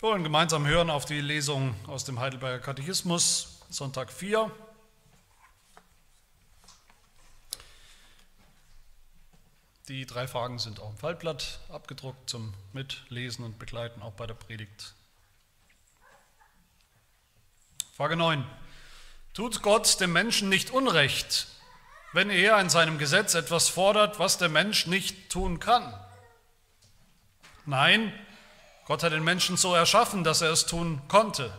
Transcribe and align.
Wir 0.00 0.10
wollen 0.10 0.22
gemeinsam 0.22 0.64
hören 0.64 0.90
auf 0.90 1.06
die 1.06 1.20
Lesung 1.20 1.74
aus 1.88 2.04
dem 2.04 2.20
Heidelberger 2.20 2.60
Katechismus, 2.60 3.64
Sonntag 3.68 4.12
4. 4.12 4.48
Die 9.88 10.06
drei 10.06 10.28
Fragen 10.28 10.60
sind 10.60 10.78
auch 10.78 10.90
im 10.90 10.96
Faltblatt 10.96 11.58
abgedruckt 11.68 12.30
zum 12.30 12.54
Mitlesen 12.72 13.44
und 13.44 13.58
Begleiten, 13.58 14.00
auch 14.00 14.12
bei 14.12 14.28
der 14.28 14.34
Predigt. 14.34 14.94
Frage 17.96 18.14
9. 18.14 18.46
Tut 19.34 19.62
Gott 19.62 20.00
dem 20.00 20.12
Menschen 20.12 20.48
nicht 20.48 20.70
Unrecht, 20.70 21.48
wenn 22.12 22.30
er 22.30 22.60
in 22.60 22.70
seinem 22.70 22.98
Gesetz 22.98 23.34
etwas 23.34 23.68
fordert, 23.68 24.20
was 24.20 24.38
der 24.38 24.48
Mensch 24.48 24.86
nicht 24.86 25.28
tun 25.28 25.58
kann? 25.58 25.92
Nein, 27.66 28.12
Gott 28.88 29.02
hat 29.02 29.12
den 29.12 29.22
Menschen 29.22 29.58
so 29.58 29.74
erschaffen, 29.74 30.24
dass 30.24 30.40
er 30.40 30.50
es 30.50 30.64
tun 30.64 31.02
konnte. 31.08 31.52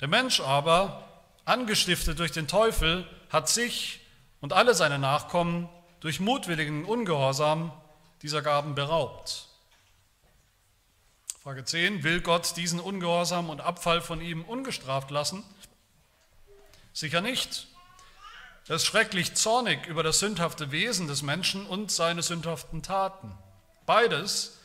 Der 0.00 0.08
Mensch 0.08 0.40
aber, 0.40 1.06
angestiftet 1.44 2.18
durch 2.18 2.32
den 2.32 2.48
Teufel, 2.48 3.06
hat 3.28 3.50
sich 3.50 4.00
und 4.40 4.54
alle 4.54 4.74
seine 4.74 4.98
Nachkommen 4.98 5.68
durch 6.00 6.18
mutwilligen 6.18 6.86
Ungehorsam 6.86 7.70
dieser 8.22 8.40
Gaben 8.40 8.74
beraubt. 8.74 9.48
Frage 11.42 11.66
10. 11.66 12.02
Will 12.02 12.22
Gott 12.22 12.56
diesen 12.56 12.80
Ungehorsam 12.80 13.50
und 13.50 13.60
Abfall 13.60 14.00
von 14.00 14.22
ihm 14.22 14.42
ungestraft 14.44 15.10
lassen? 15.10 15.44
Sicher 16.94 17.20
nicht. 17.20 17.68
Er 18.68 18.76
ist 18.76 18.86
schrecklich 18.86 19.34
zornig 19.34 19.86
über 19.86 20.02
das 20.02 20.20
sündhafte 20.20 20.70
Wesen 20.70 21.08
des 21.08 21.20
Menschen 21.20 21.66
und 21.66 21.92
seine 21.92 22.22
sündhaften 22.22 22.82
Taten. 22.82 23.36
Beides 23.84 24.59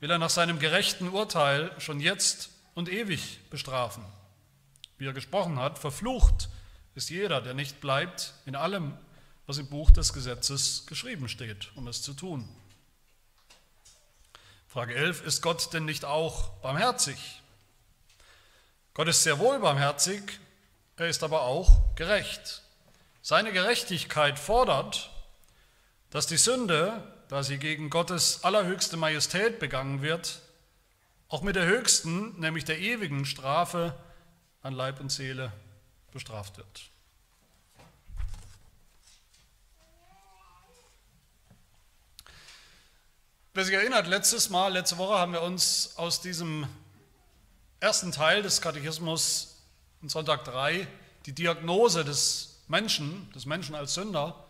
will 0.00 0.10
er 0.10 0.18
nach 0.18 0.30
seinem 0.30 0.58
gerechten 0.58 1.08
Urteil 1.08 1.72
schon 1.78 2.00
jetzt 2.00 2.50
und 2.74 2.88
ewig 2.88 3.40
bestrafen. 3.50 4.04
Wie 4.98 5.06
er 5.06 5.12
gesprochen 5.12 5.58
hat, 5.58 5.78
verflucht 5.78 6.48
ist 6.94 7.10
jeder, 7.10 7.40
der 7.40 7.54
nicht 7.54 7.80
bleibt 7.80 8.34
in 8.46 8.56
allem, 8.56 8.96
was 9.46 9.58
im 9.58 9.68
Buch 9.68 9.90
des 9.90 10.12
Gesetzes 10.12 10.86
geschrieben 10.86 11.28
steht, 11.28 11.70
um 11.76 11.88
es 11.88 12.02
zu 12.02 12.14
tun. 12.14 12.48
Frage 14.68 14.94
11, 14.94 15.24
ist 15.24 15.42
Gott 15.42 15.72
denn 15.72 15.84
nicht 15.84 16.04
auch 16.04 16.48
barmherzig? 16.60 17.42
Gott 18.92 19.08
ist 19.08 19.22
sehr 19.22 19.38
wohl 19.38 19.58
barmherzig, 19.58 20.40
er 20.96 21.08
ist 21.08 21.22
aber 21.22 21.42
auch 21.42 21.94
gerecht. 21.96 22.62
Seine 23.22 23.52
Gerechtigkeit 23.52 24.38
fordert, 24.38 25.10
dass 26.10 26.26
die 26.26 26.36
Sünde 26.36 27.13
da 27.28 27.42
sie 27.42 27.58
gegen 27.58 27.90
Gottes 27.90 28.44
allerhöchste 28.44 28.96
Majestät 28.96 29.58
begangen 29.58 30.02
wird, 30.02 30.40
auch 31.28 31.42
mit 31.42 31.56
der 31.56 31.66
höchsten, 31.66 32.38
nämlich 32.38 32.64
der 32.64 32.78
ewigen 32.78 33.24
Strafe 33.24 33.94
an 34.62 34.74
Leib 34.74 35.00
und 35.00 35.10
Seele 35.10 35.52
bestraft 36.12 36.58
wird. 36.58 36.90
Wer 43.52 43.64
sich 43.64 43.74
erinnert, 43.74 44.08
letztes 44.08 44.50
Mal, 44.50 44.72
letzte 44.72 44.98
Woche 44.98 45.16
haben 45.16 45.32
wir 45.32 45.42
uns 45.42 45.92
aus 45.96 46.20
diesem 46.20 46.66
ersten 47.78 48.10
Teil 48.10 48.42
des 48.42 48.60
Katechismus 48.60 49.62
in 50.02 50.08
Sonntag 50.08 50.44
3 50.44 50.88
die 51.26 51.32
Diagnose 51.32 52.04
des 52.04 52.62
Menschen, 52.66 53.30
des 53.32 53.46
Menschen 53.46 53.74
als 53.74 53.94
Sünder, 53.94 54.43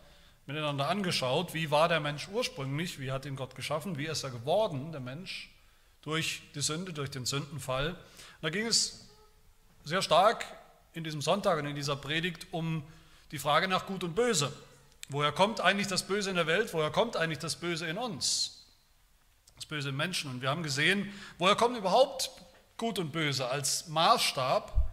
miteinander 0.47 0.89
angeschaut, 0.89 1.55
wie 1.55 1.71
war 1.71 1.89
der 1.89 2.01
Mensch 2.01 2.29
ursprünglich, 2.29 3.01
wie 3.01 3.11
hat 3.11 3.25
ihn 3.25 3.37
Gott 3.37 3.55
geschaffen, 3.55 3.97
wie 3.99 4.07
ist 4.07 4.23
er 4.25 4.31
geworden, 4.31 4.93
der 4.93 5.01
Mensch, 5.01 5.51
durch 6.03 6.43
die 6.55 6.61
Sünde, 6.61 6.93
durch 6.93 7.11
den 7.11 7.25
Sündenfall. 7.25 7.91
Und 7.91 8.43
da 8.43 8.51
ging 8.51 8.67
es 8.67 9.09
sehr 9.85 10.03
stark 10.03 10.45
in 10.93 11.03
diesem 11.03 11.23
Sonntag 11.23 11.59
und 11.59 11.67
in 11.67 11.75
dieser 11.75 11.97
Predigt 11.97 12.47
um 12.51 12.83
die 13.31 13.39
Frage 13.39 13.69
nach 13.69 13.87
Gut 13.87 14.05
und 14.05 14.15
Böse. 14.15 14.53
Woher 15.09 15.33
kommt 15.33 15.61
eigentlich 15.61 15.89
das 15.89 16.07
Böse 16.07 16.31
in 16.31 16.37
der 16.37 16.47
Welt? 16.47 16.73
Woher 16.73 16.91
kommt 16.91 17.17
eigentlich 17.17 17.39
das 17.39 17.57
Böse 17.57 17.87
in 17.87 17.99
uns? 17.99 18.67
Das 19.57 19.67
Böse 19.67 19.91
im 19.91 19.97
Menschen. 19.97 20.31
Und 20.31 20.43
wir 20.43 20.51
haben 20.51 20.63
gesehen, 20.63 21.13
woher 21.39 21.57
kommt 21.57 21.77
überhaupt 21.77 22.31
Gut 22.77 22.99
und 22.99 23.13
Böse 23.13 23.47
als 23.49 23.89
Maßstab 23.89 24.84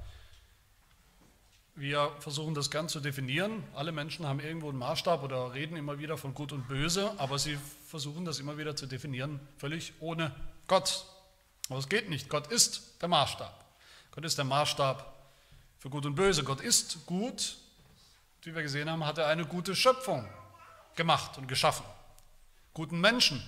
wir 1.76 2.12
versuchen 2.20 2.54
das 2.54 2.70
gern 2.70 2.90
zu 2.90 3.00
definieren. 3.00 3.64
Alle 3.74 3.92
Menschen 3.92 4.28
haben 4.28 4.40
irgendwo 4.40 4.70
einen 4.70 4.78
Maßstab 4.78 5.24
oder 5.24 5.54
reden 5.54 5.78
immer 5.78 6.00
wieder 6.00 6.18
von 6.18 6.34
Gut 6.34 6.52
und 6.52 6.68
Böse, 6.68 7.14
aber 7.18 7.40
sie 7.40 7.58
versuchen 7.88 8.26
das 8.26 8.40
immer 8.40 8.58
wieder 8.58 8.76
zu 8.76 8.88
definieren, 8.88 9.40
völlig 9.58 9.94
ohne 10.00 10.36
Gott. 10.68 11.06
Aber 11.70 11.80
es 11.80 11.88
geht 11.88 12.10
nicht. 12.10 12.30
Gott 12.30 12.48
ist 12.48 13.02
der 13.02 13.08
Maßstab. 13.08 13.66
Gott 14.12 14.26
ist 14.26 14.38
der 14.38 14.46
Maßstab 14.46 15.14
für 15.80 15.90
Gut 15.90 16.06
und 16.06 16.16
Böse. 16.16 16.44
Gott 16.44 16.62
ist 16.62 17.06
gut. 17.06 17.58
Wie 18.44 18.54
wir 18.54 18.64
gesehen 18.64 18.90
haben, 18.90 19.06
hat 19.06 19.18
er 19.18 19.28
eine 19.28 19.46
gute 19.46 19.76
Schöpfung 19.76 20.28
gemacht 20.96 21.38
und 21.38 21.48
geschaffen. 21.48 21.86
Guten 22.74 23.00
Menschen. 23.00 23.42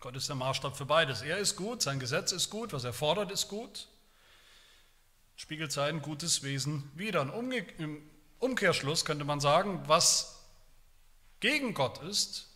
Gott 0.00 0.16
ist 0.16 0.28
der 0.28 0.36
Maßstab 0.36 0.76
für 0.76 0.84
beides. 0.84 1.22
Er 1.22 1.38
ist 1.38 1.56
gut, 1.56 1.82
sein 1.82 1.98
Gesetz 1.98 2.32
ist 2.32 2.50
gut, 2.50 2.72
was 2.72 2.84
er 2.84 2.92
fordert, 2.92 3.30
ist 3.30 3.48
gut 3.48 3.88
spiegelt 5.38 5.70
sein 5.72 6.02
gutes 6.02 6.42
Wesen 6.42 6.90
wider. 6.94 7.22
Im 7.78 8.02
Umkehrschluss 8.40 9.04
könnte 9.04 9.24
man 9.24 9.40
sagen, 9.40 9.82
was 9.86 10.44
gegen 11.40 11.72
Gott 11.72 12.02
ist, 12.02 12.48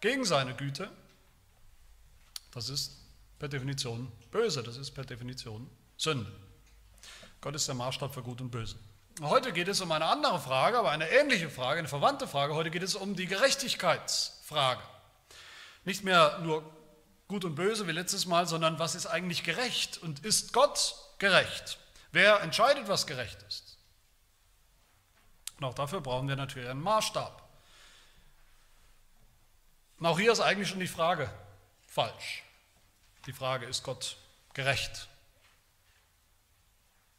gegen 0.00 0.24
seine 0.24 0.54
Güte, 0.54 0.90
das 2.52 2.68
ist 2.68 2.98
per 3.38 3.48
Definition 3.48 4.12
böse, 4.30 4.62
das 4.62 4.76
ist 4.76 4.90
per 4.90 5.04
Definition 5.04 5.68
Sünde. 5.96 6.30
Gott 7.40 7.54
ist 7.54 7.66
der 7.66 7.74
Maßstab 7.74 8.12
für 8.12 8.22
Gut 8.22 8.40
und 8.40 8.50
Böse. 8.50 8.76
Heute 9.22 9.52
geht 9.52 9.68
es 9.68 9.80
um 9.80 9.90
eine 9.90 10.04
andere 10.04 10.38
Frage, 10.38 10.78
aber 10.78 10.90
eine 10.90 11.08
ähnliche 11.08 11.48
Frage, 11.48 11.78
eine 11.78 11.88
verwandte 11.88 12.28
Frage. 12.28 12.54
Heute 12.54 12.70
geht 12.70 12.82
es 12.82 12.94
um 12.94 13.16
die 13.16 13.26
Gerechtigkeitsfrage. 13.26 14.82
Nicht 15.84 16.04
mehr 16.04 16.38
nur 16.40 16.62
Gut 17.26 17.44
und 17.46 17.54
Böse 17.54 17.88
wie 17.88 17.92
letztes 17.92 18.26
Mal, 18.26 18.46
sondern 18.46 18.78
was 18.78 18.94
ist 18.94 19.06
eigentlich 19.06 19.44
gerecht 19.44 19.98
und 20.02 20.24
ist 20.24 20.52
Gott 20.52 20.94
gerecht? 21.18 21.78
Wer 22.12 22.42
entscheidet, 22.42 22.88
was 22.88 23.06
gerecht 23.06 23.42
ist? 23.42 23.78
Und 25.56 25.64
auch 25.64 25.74
dafür 25.74 26.00
brauchen 26.00 26.28
wir 26.28 26.36
natürlich 26.36 26.68
einen 26.68 26.82
Maßstab. 26.82 27.42
Und 29.98 30.06
auch 30.06 30.18
hier 30.18 30.32
ist 30.32 30.40
eigentlich 30.40 30.68
schon 30.68 30.80
die 30.80 30.88
Frage 30.88 31.32
falsch. 31.86 32.42
Die 33.26 33.32
Frage, 33.32 33.66
ist 33.66 33.82
Gott 33.82 34.16
gerecht? 34.52 35.08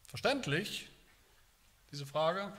Verständlich, 0.08 0.90
diese 1.92 2.06
Frage, 2.06 2.52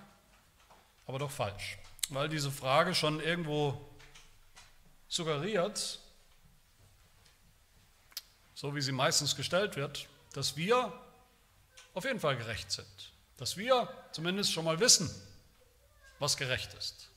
aber 1.07 1.19
doch 1.19 1.31
falsch. 1.31 1.79
Weil 2.09 2.29
diese 2.29 2.51
Frage 2.51 2.95
schon 2.95 3.21
irgendwo 3.21 3.81
suggeriert, 5.09 6.01
so 8.55 8.75
wie 8.75 8.81
sie 8.81 8.93
meistens 8.93 9.37
gestellt 9.37 9.77
wird, 9.77 10.09
dass 10.33 10.57
wir 10.57 10.93
auf 11.95 12.05
jeden 12.05 12.21
Fall 12.21 12.37
gerecht 12.37 12.71
sind. 12.71 13.13
Dass 13.37 13.57
wir 13.57 13.89
zumindest 14.13 14.53
schon 14.53 14.65
mal 14.65 14.81
wissen, 14.81 15.11
was 16.19 16.37
gerecht 16.37 16.75
ist. 16.75 17.09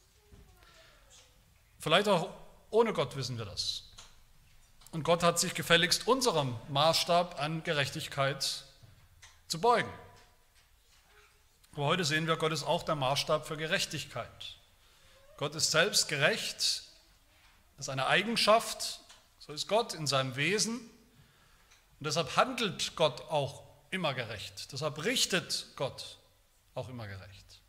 Vielleicht 1.80 2.08
auch 2.08 2.30
ohne 2.70 2.94
Gott 2.94 3.16
wissen 3.16 3.38
wir 3.38 3.46
das. 3.46 3.84
Und 4.92 5.04
Gott 5.04 5.24
hat 5.24 5.40
sich 5.40 5.54
gefälligst 5.54 6.08
unserem 6.08 6.56
Maßstab 6.70 7.40
an 7.40 7.64
Gerechtigkeit 7.64 8.64
zu 9.48 9.60
beugen. 9.60 9.92
Aber 11.74 11.86
heute 11.86 12.06
sehen 12.06 12.26
wir, 12.26 12.38
Gott 12.38 12.52
ist 12.52 12.64
auch 12.64 12.84
der 12.84 12.96
Maßstab 12.96 13.46
für 13.46 13.58
Gerechtigkeit. 13.58 14.56
Gott 15.38 15.54
ist 15.54 15.72
selbst 15.72 16.08
gerecht. 16.08 16.84
Das 17.76 17.86
ist 17.86 17.90
eine 17.90 18.08
Eigenschaft. 18.08 19.02
So 19.40 19.54
ist 19.54 19.68
Gott 19.68 19.94
in 19.94 20.08
seinem 20.08 20.36
Wesen. 20.36 20.80
Und 20.80 22.08
deshalb 22.08 22.36
handelt 22.36 22.96
Gott 22.96 23.22
auch 23.30 23.67
immer 23.92 24.14
gerecht. 24.14 24.72
Deshalb 24.72 25.04
richtet 25.04 25.68
Gott 25.76 26.18
auch 26.74 26.90
immer 26.90 27.08
gerecht. 27.08 27.62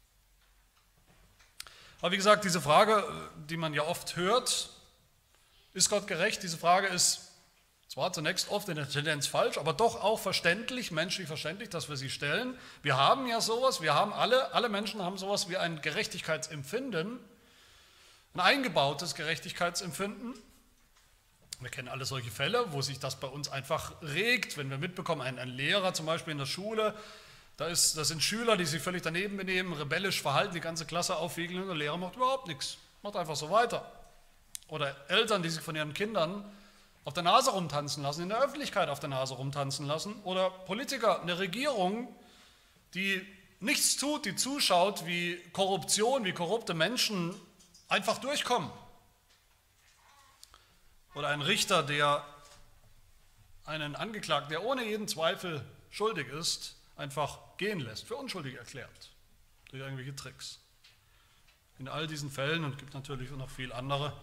Aber 2.01 2.13
wie 2.13 2.17
gesagt, 2.17 2.45
diese 2.45 2.61
Frage, 2.61 3.05
die 3.49 3.57
man 3.57 3.75
ja 3.75 3.83
oft 3.83 4.17
hört, 4.17 4.71
ist 5.73 5.91
Gott 5.91 6.07
gerecht? 6.07 6.43
Diese 6.43 6.59
Frage 6.59 6.87
ist 6.87 7.33
zwar 7.89 8.13
zunächst 8.13 8.51
oft 8.51 8.69
in 8.69 8.77
der 8.77 8.89
Tendenz 8.89 9.27
falsch, 9.27 9.59
aber 9.59 9.73
doch 9.73 10.03
auch 10.03 10.21
verständlich, 10.21 10.91
menschlich 10.91 11.27
verständlich, 11.27 11.71
dass 11.71 11.89
wir 11.89 11.97
sie 11.97 12.11
stellen. 12.11 12.57
Wir 12.83 12.97
haben 12.97 13.27
ja 13.27 13.41
sowas, 13.41 13.81
wir 13.81 13.95
haben 13.95 14.13
alle, 14.13 14.53
alle 14.53 14.69
Menschen 14.69 15.03
haben 15.03 15.17
sowas 15.19 15.49
wie 15.49 15.57
ein 15.57 15.81
Gerechtigkeitsempfinden, 15.81 17.19
ein 18.35 18.41
eingebautes 18.41 19.15
Gerechtigkeitsempfinden. 19.15 20.35
Wir 21.61 21.71
kennen 21.71 21.89
alle 21.89 22.05
solche 22.05 22.31
Fälle, 22.31 22.73
wo 22.73 22.83
sich 22.83 23.01
das 23.01 23.17
bei 23.17 23.27
uns 23.27 23.49
einfach 23.49 24.01
regt, 24.01 24.57
wenn 24.57 24.71
wir 24.71 24.79
mitbekommen, 24.79 25.23
ein, 25.23 25.39
ein 25.39 25.49
Lehrer 25.49 25.93
zum 25.93 26.07
Beispiel 26.07 26.33
in 26.33 26.39
der 26.39 26.47
Schule, 26.47 26.95
da, 27.57 27.67
ist, 27.67 27.97
da 27.97 28.05
sind 28.05 28.23
Schüler, 28.23 28.57
die 28.57 28.65
sich 28.65 28.81
völlig 28.81 29.03
daneben 29.03 29.37
benehmen, 29.37 29.73
rebellisch 29.73 30.23
verhalten, 30.23 30.55
die 30.55 30.61
ganze 30.61 30.87
Klasse 30.87 31.17
aufwiegeln 31.17 31.63
und 31.63 31.69
der 31.69 31.77
Lehrer 31.77 31.97
macht 31.97 32.15
überhaupt 32.15 32.47
nichts, 32.47 32.79
macht 33.03 33.17
einfach 33.17 33.35
so 33.35 33.51
weiter. 33.51 33.91
Oder 34.69 34.95
Eltern, 35.09 35.43
die 35.43 35.51
sich 35.51 35.61
von 35.61 35.75
ihren 35.75 35.95
Kindern 35.95 36.45
auf 37.05 37.15
der 37.15 37.25
Nase 37.25 37.51
rumtanzen 37.51 38.05
lassen, 38.05 38.23
in 38.23 38.29
der 38.29 38.41
Öffentlichkeit 38.41 38.89
auf 38.89 39.01
der 39.01 39.09
Nase 39.09 39.35
rumtanzen 39.35 39.87
lassen 39.87 40.15
oder 40.23 40.51
Politiker, 40.51 41.23
eine 41.23 41.41
Regierung, 41.41 42.15
die 42.95 43.27
nichts 43.59 43.97
tut, 43.97 44.27
die 44.27 44.37
zuschaut, 44.37 45.07
wie 45.07 45.43
Korruption, 45.53 46.25
wie 46.25 46.33
korrupte 46.33 46.75
Menschen 46.75 47.35
einfach 47.89 48.19
durchkommen. 48.19 48.71
Oder 51.19 51.31
ein 51.31 51.43
Richter, 51.43 51.83
der 51.83 52.25
einen 53.65 53.97
Angeklagten, 53.97 54.51
der 54.51 54.63
ohne 54.63 54.85
jeden 54.85 55.09
Zweifel 55.09 55.65
schuldig 55.91 56.29
ist, 56.29 56.77
einfach 56.97 57.41
gehen 57.57 57.81
lässt, 57.81 58.07
für 58.07 58.15
unschuldig 58.15 58.55
erklärt, 58.55 59.11
durch 59.71 59.83
irgendwelche 59.83 60.15
Tricks. 60.15 60.61
In 61.81 61.89
all 61.89 62.07
diesen 62.07 62.31
Fällen, 62.31 62.65
und 62.65 62.75
es 62.75 62.79
gibt 62.79 62.95
natürlich 62.95 63.33
noch 63.33 63.51
viel 63.51 63.73
andere, 63.73 64.17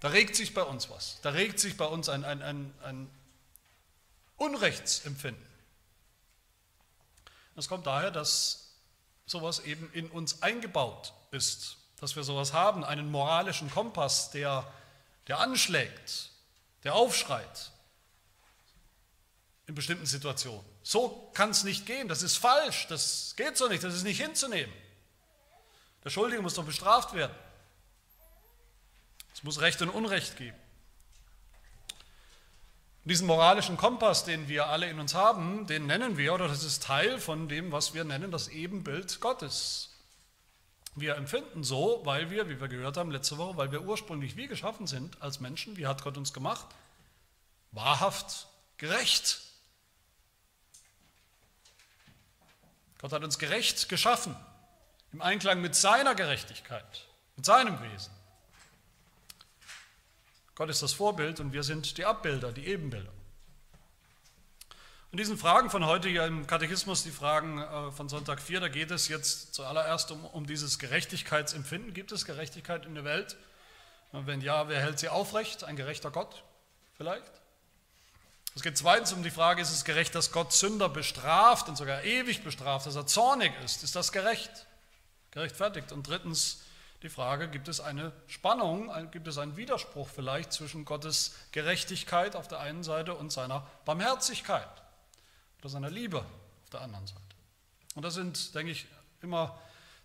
da 0.00 0.08
regt 0.08 0.34
sich 0.34 0.54
bei 0.54 0.62
uns 0.64 0.90
was. 0.90 1.20
Da 1.22 1.30
regt 1.30 1.60
sich 1.60 1.76
bei 1.76 1.86
uns 1.86 2.08
ein, 2.08 2.24
ein, 2.24 2.42
ein, 2.42 2.74
ein 2.82 3.10
Unrechtsempfinden. 4.38 5.46
Das 7.54 7.68
kommt 7.68 7.86
daher, 7.86 8.10
dass 8.10 8.72
sowas 9.24 9.60
eben 9.60 9.88
in 9.92 10.10
uns 10.10 10.42
eingebaut 10.42 11.12
ist, 11.30 11.76
dass 12.00 12.16
wir 12.16 12.24
sowas 12.24 12.52
haben, 12.54 12.82
einen 12.82 13.08
moralischen 13.08 13.70
Kompass, 13.70 14.32
der, 14.32 14.68
der 15.28 15.38
anschlägt, 15.38 16.30
der 16.84 16.94
aufschreit 16.94 17.70
in 19.66 19.74
bestimmten 19.74 20.06
Situationen. 20.06 20.64
So 20.82 21.30
kann 21.34 21.50
es 21.50 21.62
nicht 21.62 21.84
gehen, 21.84 22.08
das 22.08 22.22
ist 22.22 22.38
falsch, 22.38 22.86
das 22.88 23.34
geht 23.36 23.56
so 23.56 23.68
nicht, 23.68 23.84
das 23.84 23.94
ist 23.94 24.04
nicht 24.04 24.20
hinzunehmen. 24.20 24.72
Der 26.02 26.10
Schuldige 26.10 26.40
muss 26.40 26.54
doch 26.54 26.64
bestraft 26.64 27.12
werden. 27.12 27.36
Es 29.34 29.42
muss 29.42 29.60
Recht 29.60 29.82
und 29.82 29.90
Unrecht 29.90 30.36
geben. 30.36 30.56
Diesen 33.04 33.26
moralischen 33.26 33.76
Kompass, 33.76 34.24
den 34.24 34.48
wir 34.48 34.66
alle 34.66 34.88
in 34.88 34.98
uns 35.00 35.14
haben, 35.14 35.66
den 35.66 35.86
nennen 35.86 36.16
wir, 36.16 36.34
oder 36.34 36.48
das 36.48 36.64
ist 36.64 36.82
Teil 36.82 37.18
von 37.20 37.48
dem, 37.48 37.72
was 37.72 37.94
wir 37.94 38.04
nennen, 38.04 38.30
das 38.30 38.48
Ebenbild 38.48 39.20
Gottes. 39.20 39.87
Wir 41.00 41.16
empfinden 41.16 41.64
so, 41.64 42.00
weil 42.04 42.30
wir, 42.30 42.48
wie 42.48 42.60
wir 42.60 42.68
gehört 42.68 42.96
haben 42.96 43.10
letzte 43.10 43.38
Woche, 43.38 43.56
weil 43.56 43.72
wir 43.72 43.82
ursprünglich 43.82 44.36
wie 44.36 44.46
geschaffen 44.46 44.86
sind 44.86 45.20
als 45.22 45.40
Menschen, 45.40 45.76
wie 45.76 45.86
hat 45.86 46.02
Gott 46.02 46.16
uns 46.16 46.32
gemacht? 46.32 46.66
Wahrhaft 47.72 48.48
gerecht. 48.78 49.40
Gott 52.98 53.12
hat 53.12 53.22
uns 53.22 53.38
gerecht 53.38 53.88
geschaffen, 53.88 54.34
im 55.12 55.20
Einklang 55.22 55.60
mit 55.60 55.74
seiner 55.74 56.14
Gerechtigkeit, 56.14 57.06
mit 57.36 57.44
seinem 57.44 57.80
Wesen. 57.80 58.12
Gott 60.54 60.70
ist 60.70 60.82
das 60.82 60.92
Vorbild 60.92 61.38
und 61.38 61.52
wir 61.52 61.62
sind 61.62 61.96
die 61.98 62.04
Abbilder, 62.04 62.50
die 62.50 62.66
Ebenbilder. 62.66 63.12
Und 65.10 65.18
diesen 65.18 65.38
Fragen 65.38 65.70
von 65.70 65.86
heute 65.86 66.10
hier 66.10 66.26
im 66.26 66.46
Katechismus, 66.46 67.02
die 67.02 67.10
Fragen 67.10 67.62
äh, 67.62 67.90
von 67.92 68.10
Sonntag 68.10 68.42
4, 68.42 68.60
da 68.60 68.68
geht 68.68 68.90
es 68.90 69.08
jetzt 69.08 69.54
zuallererst 69.54 70.10
um, 70.10 70.22
um 70.26 70.46
dieses 70.46 70.78
Gerechtigkeitsempfinden. 70.78 71.94
Gibt 71.94 72.12
es 72.12 72.26
Gerechtigkeit 72.26 72.84
in 72.84 72.94
der 72.94 73.04
Welt? 73.04 73.38
Und 74.12 74.26
wenn 74.26 74.42
ja, 74.42 74.68
wer 74.68 74.80
hält 74.80 74.98
sie 74.98 75.08
aufrecht? 75.08 75.64
Ein 75.64 75.76
gerechter 75.76 76.10
Gott 76.10 76.44
vielleicht? 76.98 77.32
Es 78.54 78.62
geht 78.62 78.76
zweitens 78.76 79.14
um 79.14 79.22
die 79.22 79.30
Frage, 79.30 79.62
ist 79.62 79.70
es 79.70 79.86
gerecht, 79.86 80.14
dass 80.14 80.30
Gott 80.30 80.52
Sünder 80.52 80.90
bestraft 80.90 81.70
und 81.70 81.76
sogar 81.76 82.04
ewig 82.04 82.44
bestraft, 82.44 82.84
dass 82.84 82.96
er 82.96 83.06
zornig 83.06 83.52
ist? 83.64 83.82
Ist 83.84 83.96
das 83.96 84.12
gerecht? 84.12 84.66
Gerechtfertigt. 85.30 85.90
Und 85.90 86.06
drittens 86.06 86.64
die 87.02 87.08
Frage, 87.08 87.48
gibt 87.48 87.68
es 87.68 87.80
eine 87.80 88.12
Spannung, 88.26 88.90
gibt 89.10 89.26
es 89.26 89.38
einen 89.38 89.56
Widerspruch 89.56 90.08
vielleicht 90.08 90.52
zwischen 90.52 90.84
Gottes 90.84 91.34
Gerechtigkeit 91.52 92.36
auf 92.36 92.46
der 92.46 92.60
einen 92.60 92.82
Seite 92.82 93.14
und 93.14 93.32
seiner 93.32 93.66
Barmherzigkeit 93.86 94.68
oder 95.60 95.68
seiner 95.68 95.90
Liebe 95.90 96.18
auf 96.18 96.70
der 96.70 96.80
anderen 96.80 97.06
Seite? 97.06 97.22
Und 97.94 98.04
das 98.04 98.14
sind, 98.14 98.54
denke 98.54 98.72
ich, 98.72 98.86
immer 99.22 99.58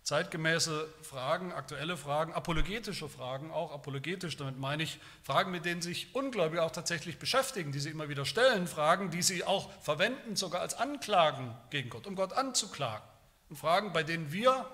zeitgemäße 0.04 0.86
Fragen, 1.02 1.52
aktuelle 1.52 1.96
Fragen, 1.96 2.34
apologetische 2.34 3.08
Fragen, 3.08 3.50
auch 3.50 3.72
apologetisch, 3.72 4.36
damit 4.36 4.58
meine 4.58 4.82
ich 4.82 5.00
Fragen, 5.22 5.50
mit 5.50 5.64
denen 5.64 5.80
sich 5.80 6.14
Ungläubige 6.14 6.62
auch 6.62 6.70
tatsächlich 6.70 7.18
beschäftigen, 7.18 7.72
die 7.72 7.80
sie 7.80 7.88
immer 7.88 8.10
wieder 8.10 8.26
stellen, 8.26 8.66
Fragen, 8.66 9.10
die 9.10 9.22
sie 9.22 9.44
auch 9.44 9.70
verwenden, 9.80 10.36
sogar 10.36 10.60
als 10.60 10.74
Anklagen 10.74 11.56
gegen 11.70 11.88
Gott, 11.88 12.06
um 12.06 12.16
Gott 12.16 12.34
anzuklagen. 12.34 13.06
Und 13.48 13.56
Fragen, 13.56 13.94
bei 13.94 14.02
denen 14.02 14.30
wir 14.30 14.68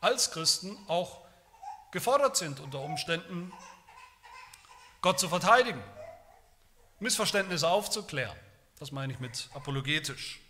als 0.00 0.30
Christen 0.30 0.78
auch 0.86 1.24
gefordert 1.90 2.36
sind, 2.36 2.60
unter 2.60 2.80
Umständen 2.80 3.52
Gott 5.00 5.18
zu 5.18 5.28
verteidigen, 5.28 5.82
Missverständnisse 7.00 7.68
aufzuklären. 7.68 8.36
Das 8.78 8.92
meine 8.92 9.12
ich 9.12 9.20
mit 9.20 9.48
apologetisch. 9.54 10.40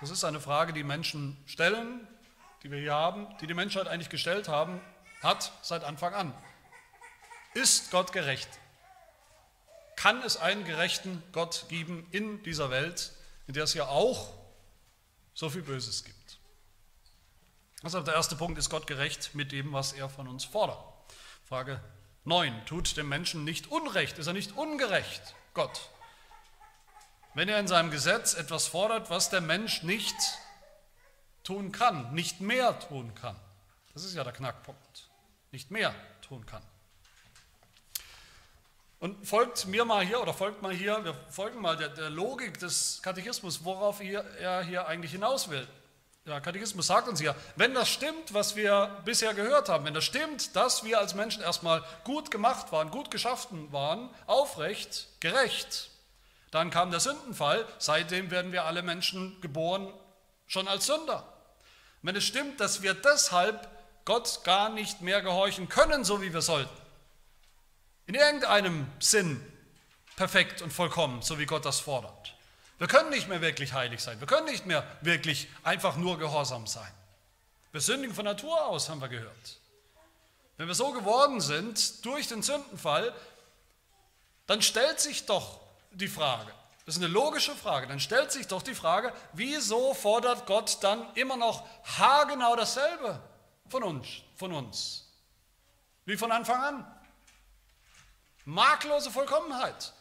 Das 0.00 0.10
ist 0.10 0.24
eine 0.24 0.40
Frage, 0.40 0.72
die 0.72 0.82
Menschen 0.82 1.36
stellen, 1.46 2.06
die 2.62 2.70
wir 2.70 2.78
hier 2.78 2.94
haben, 2.94 3.26
die 3.40 3.46
die 3.46 3.54
Menschheit 3.54 3.86
eigentlich 3.86 4.08
gestellt 4.08 4.48
haben, 4.48 4.80
hat 5.22 5.52
seit 5.62 5.84
Anfang 5.84 6.12
an. 6.12 6.34
Ist 7.54 7.92
Gott 7.92 8.12
gerecht? 8.12 8.48
Kann 9.96 10.22
es 10.22 10.36
einen 10.36 10.64
gerechten 10.64 11.22
Gott 11.32 11.66
geben 11.68 12.06
in 12.10 12.42
dieser 12.42 12.70
Welt, 12.70 13.12
in 13.46 13.54
der 13.54 13.64
es 13.64 13.74
ja 13.74 13.86
auch 13.86 14.34
so 15.34 15.48
viel 15.48 15.62
Böses 15.62 16.04
gibt? 16.04 16.38
Also 17.84 18.00
der 18.00 18.14
erste 18.14 18.34
Punkt, 18.34 18.58
ist 18.58 18.70
Gott 18.70 18.86
gerecht 18.86 19.34
mit 19.34 19.52
dem, 19.52 19.72
was 19.72 19.92
er 19.92 20.08
von 20.08 20.26
uns 20.26 20.44
fordert? 20.44 20.82
Frage 21.48 21.80
9. 22.24 22.66
Tut 22.66 22.96
dem 22.96 23.08
Menschen 23.08 23.44
nicht 23.44 23.68
Unrecht? 23.68 24.18
Ist 24.18 24.26
er 24.26 24.32
nicht 24.32 24.56
ungerecht, 24.56 25.34
Gott? 25.52 25.90
Wenn 27.34 27.48
er 27.48 27.58
in 27.58 27.66
seinem 27.66 27.90
Gesetz 27.90 28.34
etwas 28.34 28.68
fordert, 28.68 29.10
was 29.10 29.28
der 29.28 29.40
Mensch 29.40 29.82
nicht 29.82 30.14
tun 31.42 31.72
kann, 31.72 32.14
nicht 32.14 32.40
mehr 32.40 32.78
tun 32.78 33.12
kann. 33.14 33.36
Das 33.92 34.04
ist 34.04 34.14
ja 34.14 34.22
der 34.22 34.32
Knackpunkt. 34.32 35.08
Nicht 35.50 35.70
mehr 35.70 35.94
tun 36.22 36.46
kann. 36.46 36.62
Und 39.00 39.26
folgt 39.26 39.66
mir 39.66 39.84
mal 39.84 40.04
hier 40.04 40.22
oder 40.22 40.32
folgt 40.32 40.62
mal 40.62 40.72
hier, 40.72 41.04
wir 41.04 41.14
folgen 41.28 41.60
mal 41.60 41.76
der, 41.76 41.90
der 41.90 42.08
Logik 42.08 42.58
des 42.58 43.00
Katechismus, 43.02 43.64
worauf 43.64 44.00
er 44.00 44.62
hier 44.62 44.86
eigentlich 44.86 45.12
hinaus 45.12 45.50
will. 45.50 45.68
Der 46.26 46.40
Katechismus 46.40 46.86
sagt 46.86 47.06
uns 47.06 47.20
hier, 47.20 47.36
wenn 47.56 47.74
das 47.74 47.90
stimmt, 47.90 48.32
was 48.32 48.56
wir 48.56 49.02
bisher 49.04 49.34
gehört 49.34 49.68
haben, 49.68 49.84
wenn 49.84 49.92
das 49.92 50.04
stimmt, 50.04 50.56
dass 50.56 50.82
wir 50.82 50.98
als 50.98 51.14
Menschen 51.14 51.42
erstmal 51.42 51.84
gut 52.04 52.30
gemacht 52.30 52.72
waren, 52.72 52.90
gut 52.90 53.10
geschaffen 53.10 53.70
waren, 53.72 54.08
aufrecht, 54.26 55.08
gerecht, 55.20 55.90
dann 56.54 56.70
kam 56.70 56.92
der 56.92 57.00
Sündenfall, 57.00 57.66
seitdem 57.78 58.30
werden 58.30 58.52
wir 58.52 58.64
alle 58.64 58.82
Menschen 58.82 59.40
geboren 59.40 59.92
schon 60.46 60.68
als 60.68 60.86
Sünder. 60.86 61.26
Wenn 62.02 62.14
es 62.14 62.22
stimmt, 62.22 62.60
dass 62.60 62.80
wir 62.80 62.94
deshalb 62.94 63.68
Gott 64.04 64.44
gar 64.44 64.68
nicht 64.68 65.00
mehr 65.00 65.20
gehorchen 65.20 65.68
können, 65.68 66.04
so 66.04 66.22
wie 66.22 66.32
wir 66.32 66.42
sollten, 66.42 66.70
in 68.06 68.14
irgendeinem 68.14 68.86
Sinn 69.00 69.44
perfekt 70.14 70.62
und 70.62 70.72
vollkommen, 70.72 71.22
so 71.22 71.40
wie 71.40 71.46
Gott 71.46 71.64
das 71.64 71.80
fordert. 71.80 72.34
Wir 72.78 72.86
können 72.86 73.10
nicht 73.10 73.26
mehr 73.26 73.40
wirklich 73.40 73.72
heilig 73.72 74.00
sein. 74.00 74.20
Wir 74.20 74.28
können 74.28 74.46
nicht 74.46 74.64
mehr 74.64 74.86
wirklich 75.00 75.48
einfach 75.64 75.96
nur 75.96 76.18
gehorsam 76.18 76.68
sein. 76.68 76.92
Wir 77.72 77.80
sündigen 77.80 78.14
von 78.14 78.26
Natur 78.26 78.66
aus, 78.66 78.88
haben 78.88 79.00
wir 79.00 79.08
gehört. 79.08 79.58
Wenn 80.56 80.68
wir 80.68 80.74
so 80.76 80.92
geworden 80.92 81.40
sind 81.40 82.04
durch 82.04 82.28
den 82.28 82.42
Sündenfall, 82.42 83.12
dann 84.46 84.62
stellt 84.62 85.00
sich 85.00 85.26
doch 85.26 85.63
die 85.94 86.08
Frage, 86.08 86.52
das 86.86 86.96
ist 86.96 87.02
eine 87.02 87.12
logische 87.12 87.54
Frage. 87.54 87.86
Dann 87.86 88.00
stellt 88.00 88.30
sich 88.30 88.46
doch 88.46 88.62
die 88.62 88.74
Frage, 88.74 89.12
wieso 89.32 89.94
fordert 89.94 90.46
Gott 90.46 90.78
dann 90.82 91.14
immer 91.14 91.36
noch 91.36 91.66
haargenau 91.98 92.56
dasselbe 92.56 93.20
von 93.68 93.82
uns, 93.82 94.06
von 94.36 94.52
uns? 94.52 95.10
Wie 96.04 96.16
von 96.16 96.30
Anfang 96.30 96.62
an. 96.62 97.00
Marklose 98.44 99.10
Vollkommenheit. 99.10 99.94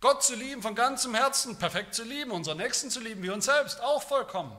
Gott 0.00 0.24
zu 0.24 0.34
lieben 0.34 0.62
von 0.62 0.74
ganzem 0.74 1.14
Herzen, 1.14 1.56
perfekt 1.60 1.94
zu 1.94 2.02
lieben, 2.02 2.32
unseren 2.32 2.58
Nächsten 2.58 2.90
zu 2.90 2.98
lieben 2.98 3.22
wie 3.22 3.30
uns 3.30 3.44
selbst, 3.44 3.80
auch 3.80 4.02
vollkommen. 4.02 4.56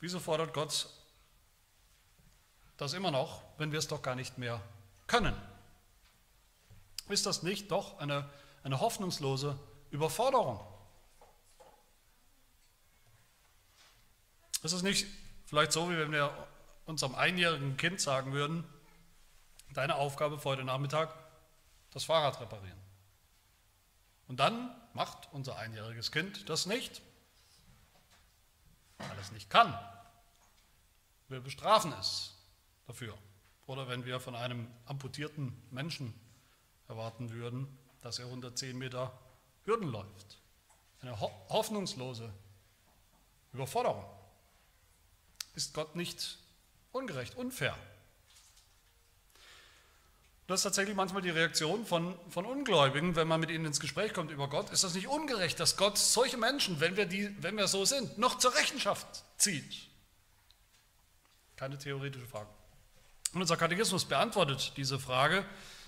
Wieso 0.00 0.20
fordert 0.20 0.52
Gott 0.52 0.88
das 2.76 2.92
immer 2.92 3.10
noch, 3.10 3.42
wenn 3.56 3.72
wir 3.72 3.78
es 3.78 3.88
doch 3.88 4.02
gar 4.02 4.14
nicht 4.14 4.36
mehr 4.36 4.60
können? 5.06 5.34
Ist 7.10 7.26
das 7.26 7.42
nicht 7.42 7.70
doch 7.70 7.98
eine, 7.98 8.28
eine 8.62 8.80
hoffnungslose 8.80 9.58
Überforderung? 9.90 10.60
Ist 14.62 14.72
es 14.72 14.82
nicht 14.82 15.06
vielleicht 15.46 15.72
so, 15.72 15.90
wie 15.90 15.96
wenn 15.96 16.12
wir 16.12 16.32
unserem 16.86 17.14
einjährigen 17.14 17.76
Kind 17.76 18.00
sagen 18.00 18.32
würden, 18.32 18.64
deine 19.72 19.96
Aufgabe 19.96 20.38
für 20.38 20.50
heute 20.50 20.64
Nachmittag, 20.64 21.14
das 21.92 22.04
Fahrrad 22.04 22.40
reparieren. 22.40 22.78
Und 24.28 24.38
dann 24.38 24.70
macht 24.92 25.28
unser 25.32 25.56
einjähriges 25.56 26.12
Kind 26.12 26.48
das 26.48 26.66
nicht, 26.66 27.02
weil 28.98 29.18
es 29.18 29.32
nicht 29.32 29.50
kann. 29.50 29.76
Wir 31.28 31.40
bestrafen 31.40 31.92
es 31.98 32.36
dafür 32.86 33.16
Oder 33.66 33.88
wenn 33.88 34.04
wir 34.04 34.18
von 34.20 34.34
einem 34.34 34.68
amputierten 34.86 35.56
Menschen 35.70 36.12
erwarten 36.90 37.30
würden, 37.30 37.66
dass 38.02 38.18
er 38.18 38.26
110 38.26 38.76
Meter 38.76 39.16
Hürden 39.64 39.88
läuft. 39.88 40.38
Eine 41.00 41.18
hoffnungslose 41.20 42.30
Überforderung. 43.52 44.04
Ist 45.54 45.72
Gott 45.72 45.96
nicht 45.96 46.38
ungerecht, 46.92 47.36
unfair? 47.36 47.76
Das 50.46 50.60
ist 50.60 50.64
tatsächlich 50.64 50.96
manchmal 50.96 51.22
die 51.22 51.30
Reaktion 51.30 51.86
von, 51.86 52.18
von 52.28 52.44
Ungläubigen, 52.44 53.14
wenn 53.14 53.28
man 53.28 53.38
mit 53.38 53.50
ihnen 53.50 53.66
ins 53.66 53.78
Gespräch 53.78 54.12
kommt 54.12 54.32
über 54.32 54.48
Gott. 54.48 54.70
Ist 54.70 54.82
das 54.82 54.94
nicht 54.94 55.06
ungerecht, 55.06 55.60
dass 55.60 55.76
Gott 55.76 55.96
solche 55.96 56.36
Menschen, 56.36 56.80
wenn 56.80 56.96
wir, 56.96 57.06
die, 57.06 57.30
wenn 57.40 57.56
wir 57.56 57.68
so 57.68 57.84
sind, 57.84 58.18
noch 58.18 58.38
zur 58.38 58.54
Rechenschaft 58.56 59.06
zieht? 59.36 59.88
Keine 61.54 61.78
theoretische 61.78 62.26
Frage. 62.26 62.48
Und 63.32 63.42
unser 63.42 63.56
Katechismus 63.56 64.06
beantwortet 64.06 64.72
diese 64.76 64.98
Frage, 64.98 65.44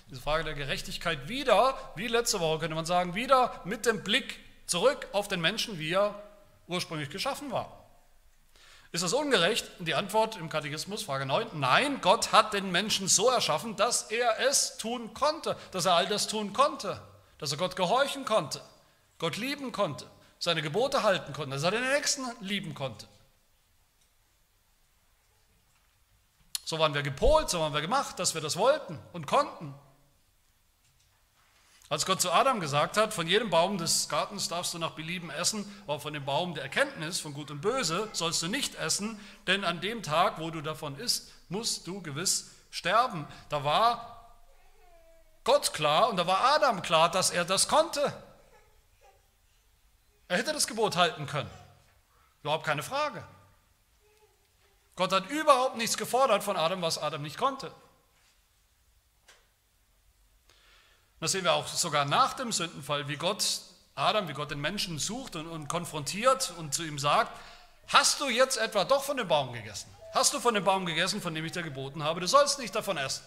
diese 0.09 0.21
Frage 0.21 0.43
der 0.43 0.53
Gerechtigkeit 0.53 1.27
wieder, 1.27 1.77
wie 1.95 2.07
letzte 2.07 2.39
Woche 2.39 2.59
könnte 2.59 2.75
man 2.75 2.85
sagen, 2.85 3.15
wieder 3.15 3.61
mit 3.65 3.85
dem 3.85 4.03
Blick 4.03 4.39
zurück 4.67 5.07
auf 5.11 5.27
den 5.27 5.41
Menschen, 5.41 5.79
wie 5.79 5.91
er 5.91 6.21
ursprünglich 6.67 7.09
geschaffen 7.09 7.51
war. 7.51 7.83
Ist 8.91 9.03
das 9.03 9.13
ungerecht? 9.13 9.65
Die 9.79 9.95
Antwort 9.95 10.37
im 10.37 10.49
Katechismus, 10.49 11.01
Frage 11.01 11.25
9, 11.25 11.47
nein, 11.53 11.99
Gott 12.01 12.31
hat 12.31 12.53
den 12.53 12.71
Menschen 12.71 13.07
so 13.07 13.27
erschaffen, 13.27 13.75
dass 13.75 14.03
er 14.11 14.39
es 14.39 14.77
tun 14.77 15.15
konnte, 15.15 15.57
dass 15.71 15.85
er 15.85 15.95
all 15.95 16.05
das 16.05 16.27
tun 16.27 16.53
konnte, 16.53 17.01
dass 17.39 17.51
er 17.51 17.57
Gott 17.57 17.75
gehorchen 17.75 18.23
konnte, 18.23 18.61
Gott 19.17 19.37
lieben 19.37 19.71
konnte, 19.71 20.05
seine 20.37 20.61
Gebote 20.61 21.01
halten 21.01 21.33
konnte, 21.33 21.55
dass 21.55 21.63
er 21.63 21.71
den 21.71 21.89
Nächsten 21.91 22.23
lieben 22.41 22.75
konnte. 22.75 23.07
So 26.65 26.77
waren 26.77 26.93
wir 26.93 27.01
gepolt, 27.01 27.49
so 27.49 27.59
waren 27.59 27.73
wir 27.73 27.81
gemacht, 27.81 28.19
dass 28.19 28.35
wir 28.35 28.41
das 28.41 28.57
wollten 28.57 28.99
und 29.11 29.25
konnten. 29.25 29.73
Als 31.93 32.07
Gott 32.07 32.21
zu 32.21 32.31
Adam 32.31 32.59
gesagt 32.59 32.97
hat, 32.97 33.13
von 33.13 33.27
jedem 33.27 33.51
Baum 33.51 33.77
des 33.77 34.09
Gartens 34.09 34.47
darfst 34.47 34.73
du 34.73 34.79
nach 34.79 34.93
Belieben 34.93 35.29
essen, 35.29 35.71
aber 35.85 35.99
von 35.99 36.11
dem 36.11 36.25
Baum 36.25 36.55
der 36.55 36.63
Erkenntnis 36.63 37.19
von 37.19 37.35
Gut 37.35 37.51
und 37.51 37.61
Böse 37.61 38.09
sollst 38.13 38.41
du 38.41 38.47
nicht 38.47 38.73
essen, 38.73 39.19
denn 39.45 39.63
an 39.63 39.79
dem 39.79 40.01
Tag, 40.01 40.39
wo 40.39 40.49
du 40.49 40.61
davon 40.61 40.97
isst, 40.97 41.31
musst 41.49 41.85
du 41.85 42.01
gewiss 42.01 42.49
sterben. 42.71 43.27
Da 43.49 43.63
war 43.63 44.33
Gott 45.43 45.71
klar 45.73 46.09
und 46.09 46.17
da 46.17 46.25
war 46.25 46.55
Adam 46.55 46.81
klar, 46.81 47.11
dass 47.11 47.29
er 47.29 47.45
das 47.45 47.67
konnte. 47.67 48.11
Er 50.29 50.37
hätte 50.37 50.51
das 50.51 50.65
Gebot 50.65 50.95
halten 50.95 51.27
können. 51.27 51.51
Überhaupt 52.41 52.65
keine 52.65 52.81
Frage. 52.81 53.23
Gott 54.95 55.11
hat 55.11 55.29
überhaupt 55.29 55.77
nichts 55.77 55.95
gefordert 55.95 56.43
von 56.43 56.57
Adam, 56.57 56.81
was 56.81 56.97
Adam 56.97 57.21
nicht 57.21 57.37
konnte. 57.37 57.71
Das 61.23 61.31
sehen 61.31 61.45
wir 61.45 61.53
auch 61.53 61.65
sogar 61.65 62.03
nach 62.03 62.33
dem 62.33 62.51
Sündenfall, 62.51 63.07
wie 63.07 63.15
Gott 63.15 63.61
Adam, 63.95 64.27
wie 64.27 64.33
Gott 64.33 64.51
den 64.51 64.59
Menschen 64.59 64.99
sucht 64.99 65.37
und, 65.37 65.47
und 65.47 65.69
konfrontiert 65.69 66.51
und 66.57 66.73
zu 66.73 66.83
ihm 66.83 66.99
sagt, 66.99 67.31
hast 67.87 68.19
du 68.19 68.27
jetzt 68.27 68.57
etwa 68.57 68.83
doch 68.83 69.05
von 69.05 69.15
dem 69.15 69.29
Baum 69.29 69.53
gegessen? 69.53 69.89
Hast 70.13 70.33
du 70.33 70.41
von 70.41 70.53
dem 70.53 70.65
Baum 70.65 70.85
gegessen, 70.85 71.21
von 71.21 71.33
dem 71.33 71.45
ich 71.45 71.53
dir 71.53 71.63
geboten 71.63 72.03
habe? 72.03 72.19
Du 72.19 72.27
sollst 72.27 72.59
nicht 72.59 72.75
davon 72.75 72.97
essen. 72.97 73.23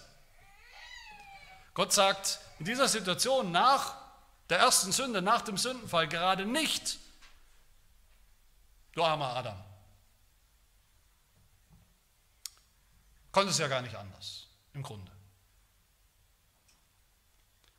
Gott 1.72 1.94
sagt 1.94 2.38
in 2.58 2.66
dieser 2.66 2.86
Situation 2.86 3.50
nach 3.50 3.94
der 4.50 4.58
ersten 4.58 4.92
Sünde, 4.92 5.22
nach 5.22 5.40
dem 5.40 5.56
Sündenfall 5.56 6.06
gerade 6.06 6.44
nicht, 6.44 6.98
du 8.92 9.02
armer 9.02 9.36
Adam. 9.36 9.64
Konntest 13.32 13.58
ja 13.58 13.68
gar 13.68 13.80
nicht 13.80 13.96
anders, 13.96 14.48
im 14.74 14.82
Grunde. 14.82 15.15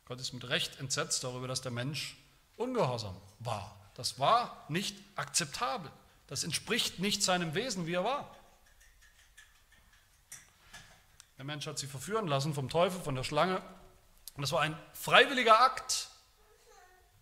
Gott 0.08 0.20
ist 0.20 0.32
mit 0.32 0.48
Recht 0.48 0.80
entsetzt 0.80 1.22
darüber, 1.22 1.46
dass 1.46 1.60
der 1.60 1.70
Mensch 1.70 2.16
ungehorsam 2.56 3.14
war. 3.40 3.78
Das 3.92 4.18
war 4.18 4.64
nicht 4.68 4.96
akzeptabel. 5.16 5.90
Das 6.28 6.44
entspricht 6.44 6.98
nicht 6.98 7.22
seinem 7.22 7.54
Wesen, 7.54 7.86
wie 7.86 7.92
er 7.92 8.04
war. 8.04 8.34
Der 11.36 11.44
Mensch 11.44 11.66
hat 11.66 11.78
sich 11.78 11.90
verführen 11.90 12.26
lassen 12.26 12.54
vom 12.54 12.70
Teufel, 12.70 13.00
von 13.02 13.14
der 13.14 13.22
Schlange. 13.22 13.60
Und 14.34 14.40
das 14.40 14.50
war 14.52 14.62
ein 14.62 14.78
freiwilliger 14.94 15.60
Akt 15.60 16.08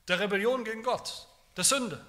der 0.06 0.20
Rebellion 0.20 0.64
gegen 0.64 0.84
Gott, 0.84 1.26
der 1.56 1.64
Sünde. 1.64 2.06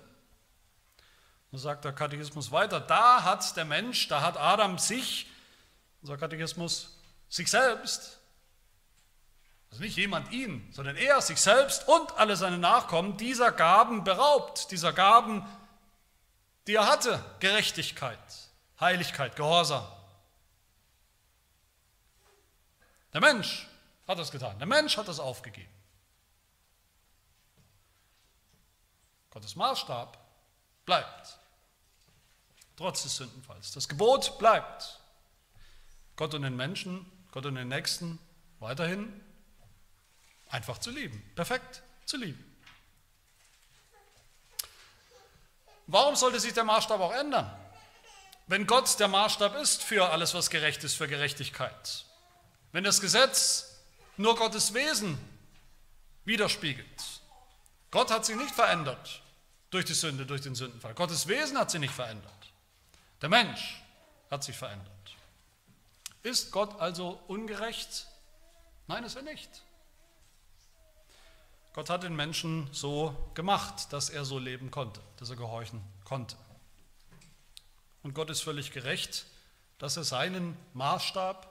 Und 1.52 1.58
sagt 1.58 1.86
der 1.86 1.94
Katechismus 1.94 2.52
weiter, 2.52 2.80
da 2.80 3.24
hat 3.24 3.58
der 3.58 3.66
Mensch, 3.66 4.10
da 4.10 4.22
hat 4.22 4.38
Adam 4.38 4.78
sich, 4.78 5.28
unser 6.02 6.18
Katechismus, 6.18 7.00
sich 7.30 7.50
selbst 7.50 8.17
also 9.70 9.84
nicht 9.84 9.98
jemand 9.98 10.32
ihn, 10.32 10.68
sondern 10.72 10.96
er 10.96 11.22
sich 11.22 11.40
selbst 11.40 11.88
und 11.88 12.18
alle 12.18 12.36
seine 12.36 12.58
Nachkommen 12.58 13.18
dieser 13.18 13.52
Gaben 13.52 14.04
beraubt, 14.04 14.72
dieser 14.72 14.94
Gaben, 14.94 15.46
die 16.68 16.76
er 16.76 16.88
hatte, 16.88 17.24
Gerechtigkeit, 17.40 18.20
Heiligkeit, 18.80 19.36
Gehorsam. 19.36 19.86
Der 23.14 23.22
Mensch 23.22 23.68
hat 24.08 24.20
das 24.20 24.32
getan, 24.32 24.58
der 24.60 24.68
Mensch 24.68 24.98
hat 24.98 25.08
das 25.08 25.20
aufgegeben. 25.20 25.74
Gottes 29.32 29.56
Maßstab 29.56 30.18
bleibt, 30.86 31.38
trotz 32.76 33.04
des 33.04 33.18
Sündenfalls. 33.18 33.72
Das 33.72 33.88
Gebot 33.88 34.40
bleibt. 34.40 35.00
Gott 36.16 36.34
und 36.34 36.42
den 36.42 36.56
Menschen, 36.56 37.06
Gott 37.32 37.46
und 37.46 37.56
den 37.56 37.68
Nächsten 37.68 38.18
weiterhin 38.60 39.24
Einfach 40.50 40.78
zu 40.78 40.92
lieben, 40.92 41.22
perfekt 41.36 41.82
zu 42.06 42.18
lieben. 42.18 42.44
Warum 45.88 46.16
sollte 46.16 46.40
sich 46.40 46.54
der 46.54 46.64
Maßstab 46.64 47.00
auch 47.00 47.14
ändern? 47.14 47.50
Wenn 48.48 48.66
Gott 48.66 49.00
der 49.00 49.08
Maßstab 49.08 49.56
ist 49.56 49.84
für 49.84 50.10
alles, 50.10 50.34
was 50.34 50.50
gerecht 50.50 50.84
ist, 50.84 50.96
für 50.96 51.08
Gerechtigkeit. 51.08 52.06
Wenn 52.72 52.84
das 52.84 53.02
Gesetz 53.02 53.78
nur 54.18 54.36
Gottes 54.36 54.74
Wesen 54.74 55.18
widerspiegelt. 56.26 57.04
Gott 57.92 58.12
hat 58.12 58.26
sich 58.26 58.36
nicht 58.36 58.54
verändert 58.54 59.22
durch 59.70 59.86
die 59.86 59.94
Sünde, 59.94 60.26
durch 60.26 60.42
den 60.42 60.56
Sündenfall. 60.56 60.94
Gottes 60.94 61.28
Wesen 61.28 61.58
hat 61.58 61.72
sich 61.72 61.80
nicht 61.80 61.94
verändert. 61.94 62.34
Der 63.22 63.30
Mensch 63.30 63.82
hat 64.30 64.44
sich 64.44 64.56
verändert. 64.56 64.92
Ist 66.24 66.52
Gott 66.52 66.80
also 66.82 67.20
ungerecht? 67.28 68.08
Nein, 68.88 69.04
ist 69.04 69.16
er 69.16 69.22
nicht. 69.22 69.50
Gott 71.78 71.92
hat 71.92 72.02
den 72.02 72.16
Menschen 72.16 72.68
so 72.74 73.16
gemacht, 73.36 73.94
dass 73.94 74.10
er 74.10 74.26
so 74.26 74.40
leben 74.40 74.72
konnte, 74.72 75.00
dass 75.18 75.30
er 75.30 75.36
gehorchen 75.36 75.80
konnte. 76.06 76.36
Und 78.02 78.16
Gott 78.16 78.32
ist 78.32 78.42
völlig 78.42 78.72
gerecht, 78.72 79.28
dass 79.78 79.96
er 79.96 80.04
seinen 80.04 80.58
Maßstab, 80.74 81.48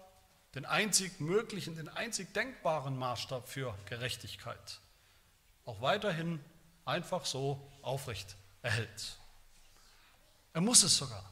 den 0.56 0.64
einzig 0.64 1.20
möglichen, 1.20 1.76
den 1.76 1.88
einzig 1.88 2.34
denkbaren 2.34 2.98
Maßstab 2.98 3.48
für 3.48 3.78
Gerechtigkeit, 3.86 4.80
auch 5.64 5.80
weiterhin 5.80 6.44
einfach 6.84 7.24
so 7.24 7.64
aufrecht 7.82 8.34
erhält. 8.62 9.18
Er 10.54 10.60
muss 10.60 10.82
es 10.82 10.96
sogar. 10.96 11.24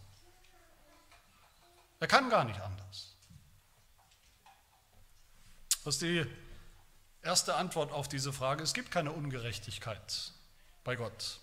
Er 1.99 2.07
kann 2.07 2.31
gar 2.31 2.45
nicht 2.45 2.61
anders. 2.61 3.17
Was 5.83 5.99
die 5.99 6.25
Erste 7.25 7.55
Antwort 7.55 7.91
auf 7.91 8.07
diese 8.07 8.35
Frage, 8.35 8.63
es 8.63 8.75
gibt 8.75 8.91
keine 8.91 9.11
Ungerechtigkeit 9.11 10.33
bei 10.85 10.95
Gott, 10.95 11.41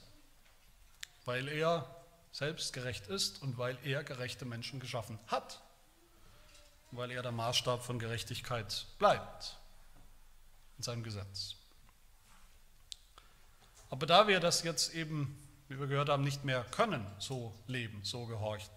weil 1.25 1.47
er 1.47 1.87
selbst 2.31 2.71
gerecht 2.71 3.07
ist 3.07 3.41
und 3.41 3.57
weil 3.57 3.79
er 3.83 4.03
gerechte 4.03 4.45
Menschen 4.45 4.79
geschaffen 4.79 5.17
hat, 5.25 5.59
weil 6.91 7.09
er 7.09 7.23
der 7.23 7.31
Maßstab 7.31 7.83
von 7.83 7.97
Gerechtigkeit 7.97 8.85
bleibt 8.99 9.57
in 10.77 10.83
seinem 10.83 11.01
Gesetz. 11.01 11.55
Aber 13.89 14.05
da 14.05 14.27
wir 14.27 14.39
das 14.39 14.61
jetzt 14.61 14.93
eben, 14.93 15.35
wie 15.67 15.79
wir 15.79 15.87
gehört 15.87 16.09
haben, 16.09 16.23
nicht 16.23 16.45
mehr 16.45 16.63
können, 16.65 17.07
so 17.17 17.55
leben, 17.65 18.01
so 18.03 18.27
gehorchen, 18.27 18.69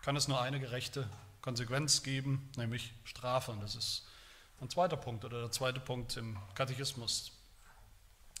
kann 0.00 0.16
es 0.16 0.28
nur 0.28 0.40
eine 0.40 0.60
gerechte 0.60 1.10
Konsequenz 1.42 2.02
geben, 2.02 2.50
nämlich 2.56 2.94
Strafe. 3.04 3.52
Und 3.52 3.60
das 3.60 3.74
ist 3.74 4.06
ein 4.60 4.68
zweiter 4.68 4.96
Punkt 4.96 5.24
oder 5.24 5.40
der 5.40 5.50
zweite 5.50 5.80
Punkt 5.80 6.16
im 6.16 6.36
Katechismus. 6.54 7.32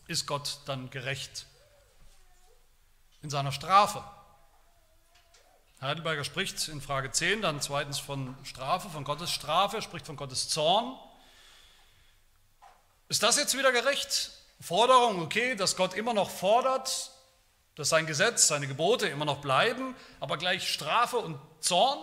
Ist 0.06 0.26
Gott 0.26 0.58
dann 0.66 0.90
gerecht 0.90 1.46
in 3.22 3.30
seiner 3.30 3.52
Strafe? 3.52 4.04
Heidelberger 5.80 6.24
spricht 6.24 6.68
in 6.68 6.82
Frage 6.82 7.10
10 7.10 7.40
dann 7.40 7.62
zweitens 7.62 7.98
von 7.98 8.36
Strafe, 8.44 8.90
von 8.90 9.04
Gottes 9.04 9.30
Strafe, 9.30 9.76
er 9.76 9.82
spricht 9.82 10.04
von 10.04 10.16
Gottes 10.16 10.50
Zorn. 10.50 10.94
Ist 13.08 13.22
das 13.22 13.38
jetzt 13.38 13.56
wieder 13.56 13.72
gerecht? 13.72 14.32
Forderung, 14.60 15.22
okay, 15.22 15.54
dass 15.54 15.74
Gott 15.74 15.94
immer 15.94 16.12
noch 16.12 16.28
fordert, 16.28 17.12
dass 17.76 17.88
sein 17.88 18.04
Gesetz, 18.04 18.46
seine 18.46 18.66
Gebote 18.66 19.08
immer 19.08 19.24
noch 19.24 19.40
bleiben, 19.40 19.96
aber 20.20 20.36
gleich 20.36 20.70
Strafe 20.70 21.16
und 21.16 21.40
Zorn? 21.60 21.98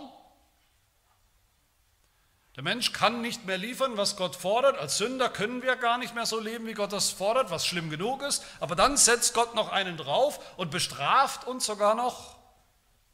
Der 2.57 2.63
Mensch 2.63 2.91
kann 2.91 3.21
nicht 3.21 3.45
mehr 3.45 3.59
liefern, 3.59 3.97
was 3.97 4.15
Gott 4.15 4.35
fordert. 4.35 4.79
Als 4.79 4.97
Sünder 4.97 5.29
können 5.29 5.61
wir 5.61 5.75
gar 5.75 5.99
nicht 5.99 6.15
mehr 6.15 6.25
so 6.25 6.39
leben, 6.39 6.65
wie 6.65 6.73
Gott 6.73 6.91
das 6.91 7.11
fordert, 7.11 7.51
was 7.51 7.67
schlimm 7.67 7.91
genug 7.91 8.23
ist. 8.23 8.43
Aber 8.59 8.75
dann 8.75 8.97
setzt 8.97 9.35
Gott 9.35 9.53
noch 9.53 9.69
einen 9.69 9.95
drauf 9.95 10.39
und 10.57 10.71
bestraft 10.71 11.45
uns 11.45 11.67
sogar 11.67 11.93
noch. 11.93 12.35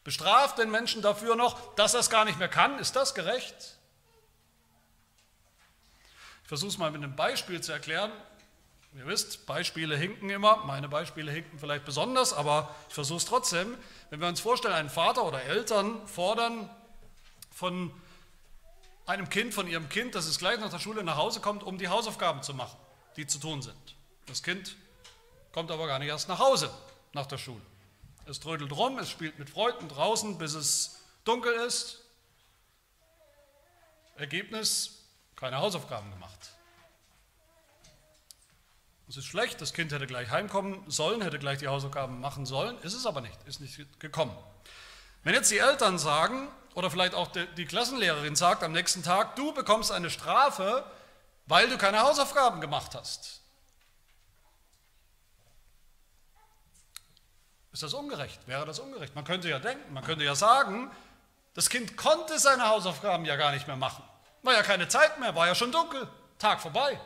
Bestraft 0.06 0.60
den 0.60 0.72
Menschen 0.72 1.02
dafür 1.02 1.36
noch, 1.36 1.76
dass 1.76 1.94
er 1.94 2.00
es 2.00 2.10
gar 2.10 2.24
nicht 2.24 2.40
mehr 2.40 2.48
kann. 2.48 2.80
Ist 2.80 2.96
das 2.96 3.16
gerecht? 3.16 3.78
Ich 6.44 6.48
versuche 6.48 6.70
es 6.70 6.78
mal 6.78 6.92
mit 6.92 7.04
einem 7.04 7.18
Beispiel 7.18 7.60
zu 7.60 7.74
erklären. 7.74 8.14
Ihr 8.96 9.08
wisst, 9.08 9.46
Beispiele 9.46 9.98
hinken 9.98 10.30
immer. 10.30 10.64
Meine 10.64 10.88
Beispiele 10.88 11.30
hinken 11.30 11.60
vielleicht 11.60 11.84
besonders, 11.84 12.32
aber 12.32 12.74
ich 12.88 12.94
versuche 12.94 13.18
es 13.18 13.26
trotzdem. 13.26 13.78
Wenn 14.10 14.22
wir 14.22 14.30
uns 14.30 14.40
vorstellen, 14.40 14.76
ein 14.76 14.90
Vater 14.90 15.26
oder 15.26 15.42
Eltern 15.44 16.08
fordern 16.08 16.70
von 17.52 17.92
einem 19.06 19.30
Kind 19.30 19.54
von 19.54 19.68
ihrem 19.68 19.90
Kind, 19.90 20.16
dass 20.16 20.26
es 20.26 20.38
gleich 20.38 20.60
nach 20.60 20.70
der 20.70 20.80
Schule 20.80 21.04
nach 21.04 21.18
Hause 21.18 21.40
kommt, 21.42 21.64
um 21.64 21.78
die 21.78 21.88
Hausaufgaben 21.88 22.44
zu 22.44 22.54
machen, 22.54 22.78
die 23.18 23.28
zu 23.28 23.40
tun 23.40 23.62
sind. 23.62 23.96
Das 24.28 24.44
Kind 24.44 24.76
kommt 25.52 25.72
aber 25.72 25.88
gar 25.88 26.00
nicht 26.00 26.08
erst 26.08 26.30
nach 26.30 26.40
Hause 26.40 26.72
nach 27.14 27.26
der 27.26 27.38
Schule. 27.38 27.62
Es 28.26 28.40
trödelt 28.40 28.72
rum, 28.72 28.98
es 29.00 29.10
spielt 29.10 29.38
mit 29.38 29.50
Freunden 29.50 29.90
draußen, 29.90 30.38
bis 30.38 30.54
es 30.54 31.02
dunkel 31.26 31.54
ist. 31.54 32.02
Ergebnis, 34.16 35.00
keine 35.36 35.58
Hausaufgaben 35.58 36.10
gemacht. 36.12 36.40
Es 39.10 39.18
ist 39.18 39.26
schlecht, 39.26 39.60
das 39.60 39.74
Kind 39.74 39.92
hätte 39.92 40.08
gleich 40.08 40.30
heimkommen 40.32 40.90
sollen, 40.90 41.22
hätte 41.22 41.38
gleich 41.38 41.60
die 41.60 41.68
Hausaufgaben 41.68 42.20
machen 42.22 42.46
sollen, 42.46 42.78
ist 42.80 42.94
es 42.94 43.06
aber 43.06 43.22
nicht, 43.22 43.38
ist 43.46 43.60
nicht 43.60 44.00
gekommen. 44.00 44.36
Wenn 45.24 45.34
jetzt 45.34 45.52
die 45.52 45.58
Eltern 45.58 46.00
sagen, 46.00 46.48
oder 46.76 46.90
vielleicht 46.90 47.14
auch 47.14 47.28
die 47.28 47.66
Klassenlehrerin 47.66 48.36
sagt 48.36 48.64
am 48.64 48.72
nächsten 48.72 49.04
Tag, 49.04 49.36
du 49.36 49.54
bekommst 49.54 49.92
eine 49.92 50.10
Strafe, 50.10 50.84
weil 51.46 51.70
du 51.70 51.78
keine 51.78 52.02
Hausaufgaben 52.02 52.62
gemacht 52.62 52.96
hast. 52.96 53.42
Ist 57.72 57.84
das 57.84 57.94
ungerecht? 57.94 58.48
Wäre 58.48 58.66
das 58.66 58.80
ungerecht? 58.80 59.16
Man 59.16 59.26
könnte 59.26 59.50
ja 59.50 59.60
denken, 59.60 59.94
man 59.94 60.04
könnte 60.04 60.24
ja 60.24 60.36
sagen, 60.36 60.92
das 61.56 61.70
Kind 61.70 61.98
konnte 61.98 62.38
seine 62.40 62.68
Hausaufgaben 62.68 63.26
ja 63.26 63.36
gar 63.36 63.52
nicht 63.52 63.68
mehr 63.68 63.76
machen. 63.76 64.04
War 64.44 64.54
ja 64.54 64.64
keine 64.64 64.88
Zeit 64.88 65.20
mehr, 65.20 65.36
war 65.36 65.48
ja 65.48 65.56
schon 65.56 65.72
dunkel, 65.72 66.08
Tag 66.38 66.62
vorbei. 66.62 67.00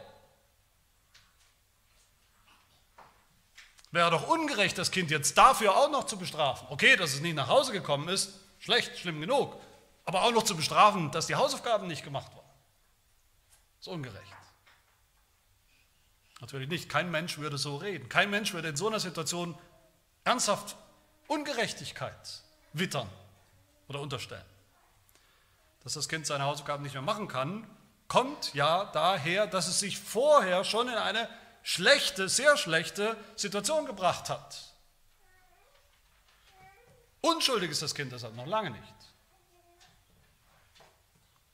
Wäre 3.91 4.11
doch 4.11 4.27
ungerecht, 4.27 4.77
das 4.77 4.91
Kind 4.91 5.09
jetzt 5.09 5.37
dafür 5.37 5.75
auch 5.75 5.89
noch 5.89 6.05
zu 6.05 6.17
bestrafen. 6.17 6.67
Okay, 6.69 6.97
dass 6.97 7.13
es 7.13 7.21
nicht 7.21 7.35
nach 7.35 7.47
Hause 7.47 7.71
gekommen 7.71 8.09
ist, 8.09 8.33
Schlecht, 8.67 8.97
schlimm 8.97 9.21
genug. 9.21 9.55
Aber 10.03 10.23
auch 10.23 10.33
noch 10.33 10.43
zu 10.43 10.53
bestrafen, 10.53 11.09
dass 11.11 11.27
die 11.27 11.35
Hausaufgaben 11.35 11.87
nicht 11.87 12.03
gemacht 12.03 12.35
waren. 12.35 12.49
Das 13.77 13.87
ist 13.87 13.93
ungerecht. 13.93 14.33
Natürlich 16.41 16.67
nicht. 16.67 16.89
Kein 16.89 17.09
Mensch 17.09 17.37
würde 17.37 17.57
so 17.57 17.77
reden. 17.77 18.09
Kein 18.09 18.29
Mensch 18.29 18.51
würde 18.51 18.67
in 18.67 18.75
so 18.75 18.89
einer 18.89 18.99
Situation 18.99 19.57
ernsthaft 20.25 20.75
Ungerechtigkeit 21.27 22.43
wittern 22.73 23.09
oder 23.87 24.01
unterstellen. 24.01 24.43
Dass 25.85 25.93
das 25.93 26.09
Kind 26.09 26.27
seine 26.27 26.43
Hausaufgaben 26.43 26.83
nicht 26.83 26.91
mehr 26.91 27.01
machen 27.01 27.29
kann, 27.29 27.65
kommt 28.09 28.53
ja 28.53 28.83
daher, 28.91 29.47
dass 29.47 29.67
es 29.67 29.79
sich 29.79 29.97
vorher 29.97 30.65
schon 30.65 30.89
in 30.89 30.95
eine 30.95 31.29
schlechte, 31.63 32.27
sehr 32.27 32.57
schlechte 32.57 33.15
Situation 33.37 33.85
gebracht 33.85 34.29
hat. 34.29 34.66
Unschuldig 37.21 37.71
ist 37.71 37.81
das 37.81 37.95
Kind 37.95 38.11
deshalb 38.11 38.35
noch 38.35 38.45
lange 38.45 38.71
nicht. 38.71 38.93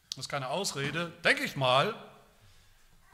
Das 0.09 0.25
ist 0.25 0.29
keine 0.29 0.49
Ausrede, 0.49 1.11
denke 1.23 1.43
ich 1.43 1.55
mal, 1.55 1.95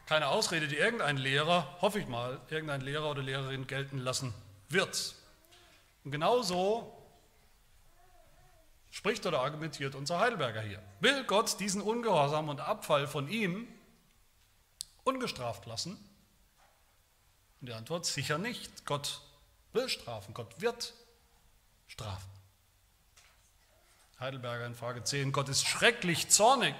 keine 0.05 0.27
Ausrede, 0.27 0.67
die 0.67 0.75
irgendein 0.75 1.17
Lehrer, 1.17 1.77
hoffe 1.81 1.99
ich 1.99 2.07
mal, 2.07 2.41
irgendein 2.49 2.81
Lehrer 2.81 3.11
oder 3.11 3.21
Lehrerin 3.21 3.67
gelten 3.67 3.99
lassen 3.99 4.33
wird. 4.67 5.15
Und 6.03 6.11
genauso 6.11 6.91
spricht 8.89 9.25
oder 9.25 9.41
argumentiert 9.41 9.95
unser 9.95 10.19
Heidelberger 10.19 10.61
hier. 10.61 10.81
Will 10.99 11.23
Gott 11.25 11.59
diesen 11.59 11.81
Ungehorsam 11.81 12.49
und 12.49 12.59
Abfall 12.59 13.07
von 13.07 13.29
ihm 13.29 13.67
ungestraft 15.03 15.65
lassen? 15.67 15.91
Und 17.61 17.69
die 17.69 17.73
Antwort 17.73 18.05
sicher 18.05 18.37
nicht. 18.37 18.85
Gott 18.85 19.21
will 19.73 19.89
strafen, 19.89 20.33
Gott 20.33 20.59
wird 20.59 20.93
strafen. 21.87 22.38
Heidelberger 24.19 24.65
in 24.65 24.75
Frage 24.75 25.01
10, 25.01 25.31
Gott 25.31 25.47
ist 25.47 25.65
schrecklich 25.65 26.27
zornig 26.27 26.75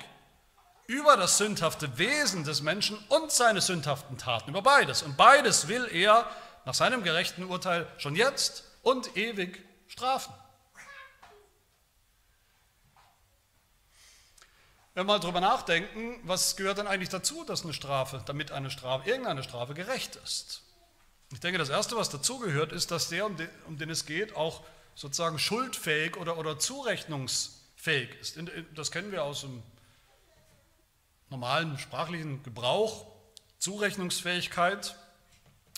über 0.87 1.15
das 1.15 1.37
sündhafte 1.37 1.97
Wesen 1.97 2.43
des 2.43 2.61
Menschen 2.61 2.97
und 3.07 3.31
seine 3.31 3.61
sündhaften 3.61 4.17
Taten, 4.17 4.49
über 4.49 4.61
beides. 4.61 5.03
Und 5.03 5.15
beides 5.15 5.69
will 5.69 5.87
er 5.89 6.29
nach 6.65 6.73
seinem 6.73 7.01
gerechten 7.01 7.45
Urteil 7.45 7.87
schon 7.97 8.17
jetzt 8.17 8.65
und 8.81 9.15
ewig 9.15 9.63
strafen. 9.87 10.33
Wenn 14.93 15.07
wir 15.07 15.13
mal 15.13 15.19
drüber 15.19 15.39
nachdenken, 15.39 16.19
was 16.23 16.57
gehört 16.57 16.79
denn 16.79 16.87
eigentlich 16.87 17.07
dazu, 17.07 17.45
dass 17.45 17.63
eine 17.63 17.73
Strafe, 17.73 18.21
damit 18.25 18.51
eine 18.51 18.69
Strafe, 18.69 19.09
irgendeine 19.09 19.43
Strafe 19.43 19.73
gerecht 19.73 20.17
ist? 20.17 20.63
Ich 21.31 21.39
denke, 21.39 21.57
das 21.57 21.69
Erste, 21.69 21.95
was 21.95 22.09
dazugehört, 22.09 22.73
ist, 22.73 22.91
dass 22.91 23.07
der, 23.07 23.27
um 23.27 23.77
den 23.77 23.89
es 23.89 24.05
geht, 24.05 24.35
auch 24.35 24.65
sozusagen 24.99 25.39
schuldfähig 25.39 26.17
oder, 26.17 26.37
oder 26.37 26.59
zurechnungsfähig 26.59 28.09
ist. 28.19 28.37
Das 28.75 28.91
kennen 28.91 29.13
wir 29.13 29.23
aus 29.23 29.41
dem 29.41 29.63
normalen 31.29 31.79
sprachlichen 31.79 32.43
Gebrauch. 32.43 33.07
Zurechnungsfähigkeit. 33.59 34.97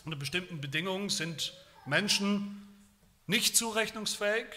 Unter 0.05 0.17
bestimmten 0.17 0.60
Bedingungen 0.60 1.10
sind 1.10 1.53
Menschen 1.86 2.67
nicht 3.27 3.55
zurechnungsfähig. 3.55 4.47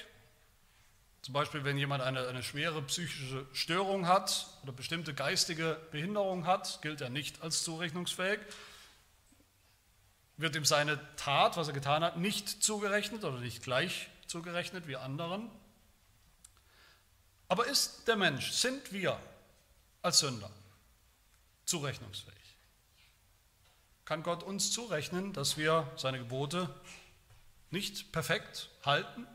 Zum 1.20 1.34
Beispiel, 1.34 1.64
wenn 1.64 1.76
jemand 1.76 2.02
eine, 2.02 2.26
eine 2.26 2.42
schwere 2.42 2.80
psychische 2.84 3.46
Störung 3.52 4.08
hat 4.08 4.46
oder 4.62 4.72
bestimmte 4.72 5.12
geistige 5.12 5.78
Behinderung 5.90 6.46
hat, 6.46 6.80
gilt 6.80 7.02
er 7.02 7.10
nicht 7.10 7.42
als 7.42 7.64
zurechnungsfähig. 7.64 8.40
Wird 10.38 10.56
ihm 10.56 10.64
seine 10.64 10.98
Tat, 11.16 11.58
was 11.58 11.68
er 11.68 11.74
getan 11.74 12.02
hat, 12.02 12.16
nicht 12.16 12.48
zugerechnet 12.48 13.24
oder 13.24 13.40
nicht 13.40 13.62
gleich 13.62 14.08
zugerechnet 14.28 14.86
wie 14.86 14.96
anderen. 14.96 15.50
Aber 17.48 17.66
ist 17.66 18.08
der 18.08 18.16
Mensch, 18.16 18.52
sind 18.52 18.92
wir 18.92 19.20
als 20.02 20.20
Sünder 20.20 20.50
zurechnungsfähig? 21.66 22.34
Kann 24.04 24.22
Gott 24.22 24.42
uns 24.42 24.72
zurechnen, 24.72 25.32
dass 25.32 25.56
wir 25.56 25.90
seine 25.96 26.18
Gebote 26.18 26.68
nicht 27.70 28.12
perfekt 28.12 28.70
halten, 28.84 29.26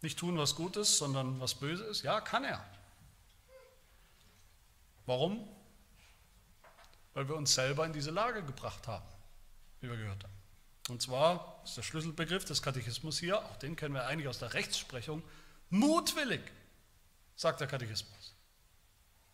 nicht 0.00 0.18
tun, 0.18 0.36
was 0.36 0.56
gut 0.56 0.76
ist, 0.76 0.98
sondern 0.98 1.40
was 1.40 1.54
böse 1.54 1.84
ist? 1.84 2.02
Ja, 2.02 2.20
kann 2.20 2.44
er. 2.44 2.64
Warum? 5.06 5.48
Weil 7.14 7.28
wir 7.28 7.36
uns 7.36 7.54
selber 7.54 7.86
in 7.86 7.92
diese 7.92 8.10
Lage 8.10 8.42
gebracht 8.42 8.86
haben, 8.88 9.06
wie 9.80 9.88
wir 9.88 9.96
gehört 9.96 10.24
haben. 10.24 10.41
Und 10.88 11.00
zwar 11.00 11.60
ist 11.64 11.76
der 11.76 11.82
Schlüsselbegriff 11.82 12.44
des 12.44 12.62
Katechismus 12.62 13.18
hier, 13.18 13.38
auch 13.38 13.56
den 13.56 13.76
kennen 13.76 13.94
wir 13.94 14.06
eigentlich 14.06 14.28
aus 14.28 14.38
der 14.38 14.54
Rechtsprechung, 14.54 15.22
mutwillig, 15.70 16.40
sagt 17.36 17.60
der 17.60 17.68
Katechismus. 17.68 18.34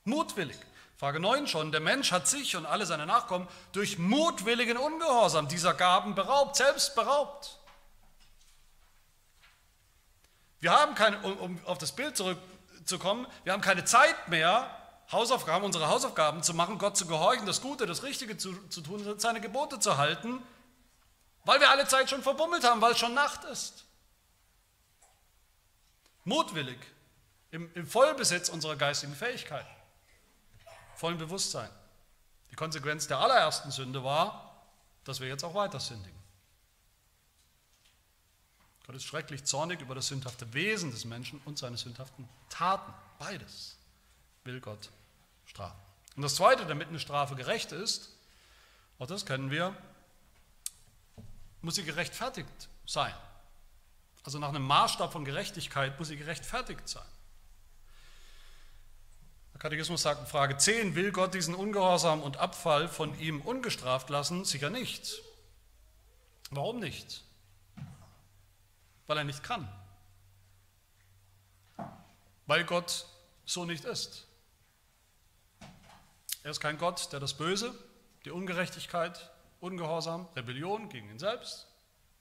Mutwillig. 0.04 0.56
Frage 0.96 1.20
9 1.20 1.46
schon, 1.46 1.70
der 1.70 1.80
Mensch 1.80 2.10
hat 2.10 2.26
sich 2.26 2.56
und 2.56 2.66
alle 2.66 2.84
seine 2.84 3.06
Nachkommen 3.06 3.46
durch 3.72 3.98
mutwilligen 3.98 4.76
Ungehorsam 4.76 5.46
dieser 5.46 5.72
Gaben 5.72 6.14
beraubt, 6.14 6.56
selbst 6.56 6.94
beraubt. 6.94 7.58
Wir 10.60 10.72
haben 10.72 10.96
keine, 10.96 11.20
um 11.22 11.64
auf 11.66 11.78
das 11.78 11.92
Bild 11.92 12.16
zurückzukommen, 12.16 13.26
wir 13.44 13.52
haben 13.52 13.60
keine 13.60 13.84
Zeit 13.84 14.28
mehr, 14.28 14.74
Hausaufgaben, 15.12 15.64
unsere 15.64 15.88
Hausaufgaben 15.88 16.42
zu 16.42 16.52
machen, 16.52 16.78
Gott 16.78 16.96
zu 16.96 17.06
gehorchen, 17.06 17.46
das 17.46 17.62
Gute, 17.62 17.86
das 17.86 18.02
Richtige 18.02 18.36
zu, 18.36 18.54
zu 18.68 18.82
tun, 18.82 19.18
seine 19.18 19.40
Gebote 19.40 19.78
zu 19.78 19.96
halten, 19.96 20.42
weil 21.44 21.60
wir 21.60 21.70
alle 21.70 21.86
Zeit 21.86 22.10
schon 22.10 22.22
verbummelt 22.22 22.64
haben, 22.64 22.80
weil 22.80 22.92
es 22.92 22.98
schon 22.98 23.14
Nacht 23.14 23.44
ist. 23.44 23.84
Mutwillig, 26.24 26.78
im, 27.50 27.72
im 27.74 27.86
Vollbesitz 27.86 28.48
unserer 28.48 28.76
geistigen 28.76 29.14
Fähigkeiten, 29.14 29.68
vollen 30.96 31.18
Bewusstsein. 31.18 31.70
Die 32.50 32.56
Konsequenz 32.56 33.06
der 33.06 33.18
allerersten 33.18 33.70
Sünde 33.70 34.04
war, 34.04 34.66
dass 35.04 35.20
wir 35.20 35.28
jetzt 35.28 35.44
auch 35.44 35.54
weiter 35.54 35.80
sündigen. 35.80 36.18
Gott 38.86 38.96
ist 38.96 39.04
schrecklich 39.04 39.44
zornig 39.44 39.80
über 39.80 39.94
das 39.94 40.08
sündhafte 40.08 40.52
Wesen 40.54 40.90
des 40.90 41.04
Menschen 41.04 41.40
und 41.44 41.58
seine 41.58 41.76
sündhaften 41.76 42.26
Taten. 42.48 42.92
Beides 43.18 43.76
will 44.44 44.60
Gott 44.60 44.90
strafen. 45.44 45.78
Und 46.16 46.22
das 46.22 46.36
Zweite, 46.36 46.64
damit 46.66 46.88
eine 46.88 46.98
Strafe 46.98 47.34
gerecht 47.34 47.72
ist, 47.72 48.10
auch 48.98 49.06
das 49.06 49.26
kennen 49.26 49.50
wir, 49.50 49.76
muss 51.62 51.74
sie 51.74 51.84
gerechtfertigt 51.84 52.68
sein. 52.86 53.14
Also 54.24 54.38
nach 54.38 54.48
einem 54.48 54.62
Maßstab 54.62 55.12
von 55.12 55.24
Gerechtigkeit 55.24 55.98
muss 55.98 56.08
sie 56.08 56.16
gerechtfertigt 56.16 56.88
sein. 56.88 57.06
Der 59.54 59.60
Katechismus 59.60 60.02
sagt 60.02 60.20
in 60.20 60.26
Frage 60.26 60.56
10, 60.56 60.94
will 60.94 61.10
Gott 61.10 61.34
diesen 61.34 61.54
Ungehorsam 61.54 62.22
und 62.22 62.36
Abfall 62.36 62.88
von 62.88 63.18
ihm 63.18 63.40
ungestraft 63.40 64.08
lassen? 64.08 64.44
Sicher 64.44 64.70
nicht. 64.70 65.20
Warum 66.50 66.78
nicht? 66.78 67.24
Weil 69.06 69.18
er 69.18 69.24
nicht 69.24 69.42
kann. 69.42 69.68
Weil 72.46 72.64
Gott 72.64 73.06
so 73.44 73.64
nicht 73.64 73.84
ist. 73.84 74.26
Er 76.44 76.52
ist 76.52 76.60
kein 76.60 76.78
Gott, 76.78 77.12
der 77.12 77.20
das 77.20 77.34
Böse, 77.34 77.74
die 78.24 78.30
Ungerechtigkeit, 78.30 79.30
Ungehorsam, 79.60 80.28
Rebellion 80.36 80.88
gegen 80.88 81.10
ihn 81.10 81.18
selbst, 81.18 81.66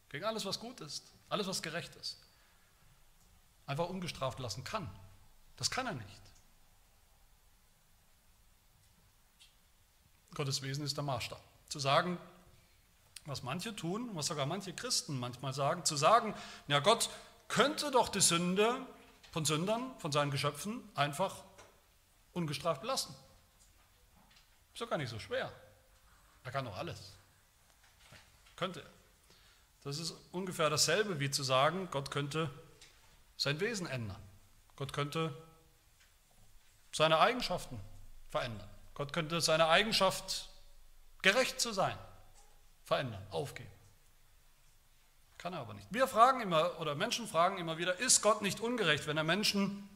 gegen 0.09 0.25
alles, 0.25 0.45
was 0.45 0.59
gut 0.59 0.81
ist, 0.81 1.11
alles, 1.29 1.47
was 1.47 1.61
gerecht 1.61 1.95
ist, 1.95 2.17
einfach 3.65 3.89
ungestraft 3.89 4.39
lassen 4.39 4.63
kann. 4.63 4.89
Das 5.55 5.69
kann 5.69 5.87
er 5.87 5.93
nicht. 5.93 6.21
Gottes 10.33 10.61
Wesen 10.61 10.85
ist 10.85 10.95
der 10.95 11.03
Maßstab. 11.03 11.41
Zu 11.67 11.79
sagen, 11.79 12.17
was 13.25 13.43
manche 13.43 13.75
tun, 13.75 14.09
was 14.13 14.27
sogar 14.27 14.45
manche 14.45 14.73
Christen 14.73 15.19
manchmal 15.19 15.53
sagen, 15.53 15.83
zu 15.83 15.97
sagen, 15.97 16.33
ja 16.67 16.79
Gott 16.79 17.09
könnte 17.47 17.91
doch 17.91 18.09
die 18.09 18.21
Sünde 18.21 18.85
von 19.31 19.45
Sündern, 19.45 19.97
von 19.99 20.11
seinen 20.11 20.31
Geschöpfen 20.31 20.87
einfach 20.95 21.43
ungestraft 22.33 22.83
lassen. 22.83 23.15
Ist 24.73 24.81
doch 24.81 24.89
gar 24.89 24.97
nicht 24.97 25.09
so 25.09 25.19
schwer. 25.19 25.51
Er 26.43 26.51
kann 26.51 26.65
doch 26.65 26.77
alles. 26.77 27.16
Könnte 28.57 28.81
er. 28.81 28.89
Das 29.83 29.99
ist 29.99 30.13
ungefähr 30.33 30.69
dasselbe 30.69 31.21
wie 31.21 31.31
zu 31.31 31.43
sagen, 31.43 31.87
Gott 31.91 32.11
könnte 32.11 32.49
sein 33.37 33.59
Wesen 33.61 33.87
ändern. 33.87 34.21
Gott 34.75 34.91
könnte 34.91 35.33
seine 36.91 37.19
Eigenschaften 37.19 37.79
verändern. 38.29 38.67
Gott 38.95 39.13
könnte 39.13 39.39
seine 39.39 39.67
Eigenschaft, 39.67 40.49
gerecht 41.21 41.61
zu 41.61 41.71
sein, 41.71 41.97
verändern, 42.83 43.25
aufgeben. 43.29 43.69
Kann 45.37 45.53
er 45.53 45.59
aber 45.59 45.75
nicht. 45.75 45.87
Wir 45.91 46.07
fragen 46.07 46.41
immer, 46.41 46.79
oder 46.79 46.95
Menschen 46.95 47.27
fragen 47.27 47.59
immer 47.59 47.77
wieder, 47.77 47.99
ist 47.99 48.21
Gott 48.23 48.41
nicht 48.41 48.59
ungerecht, 48.59 49.05
wenn 49.05 49.17
er 49.17 49.23
Menschen, 49.23 49.87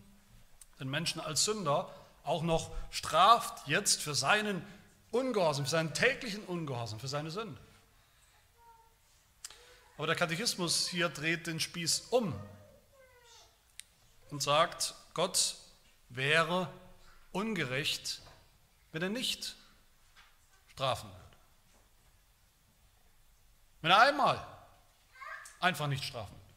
den 0.80 0.90
Menschen 0.90 1.20
als 1.20 1.46
Sünder 1.46 1.92
auch 2.24 2.44
noch 2.44 2.70
straft 2.92 3.68
jetzt 3.68 4.02
für 4.02 4.14
seinen 4.14 4.66
Ungehorsam, 5.10 5.66
für 5.66 5.72
seinen 5.72 5.94
täglichen 5.96 6.44
Ungehorsam, 6.44 7.00
für 7.00 7.08
seine 7.08 7.32
Sünde? 7.32 7.60
Aber 10.02 10.08
der 10.08 10.16
Katechismus 10.16 10.88
hier 10.88 11.10
dreht 11.10 11.46
den 11.46 11.60
Spieß 11.60 12.08
um 12.10 12.34
und 14.32 14.42
sagt, 14.42 14.96
Gott 15.14 15.58
wäre 16.10 16.74
ungerecht, 17.32 18.20
wenn 18.94 19.04
er 19.04 19.10
nicht 19.10 19.56
strafen 20.70 21.08
würde. 21.08 21.38
Wenn 23.82 23.92
er 23.92 24.02
einmal 24.02 24.48
einfach 25.60 25.86
nicht 25.86 26.04
strafen 26.04 26.34
würde. 26.34 26.56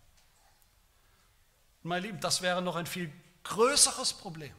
Und 1.82 1.88
mein 1.90 2.02
Lieben, 2.02 2.20
das 2.20 2.40
wäre 2.40 2.62
noch 2.62 2.76
ein 2.76 2.86
viel 2.86 3.12
größeres 3.42 4.14
Problem. 4.14 4.56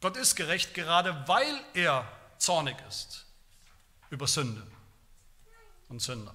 Gott 0.00 0.16
ist 0.16 0.36
gerecht, 0.36 0.74
gerade 0.74 1.26
weil 1.26 1.60
er 1.74 2.06
zornig 2.38 2.76
ist 2.86 3.26
über 4.10 4.28
Sünde 4.28 4.64
und 5.88 6.00
Sünder. 6.00 6.34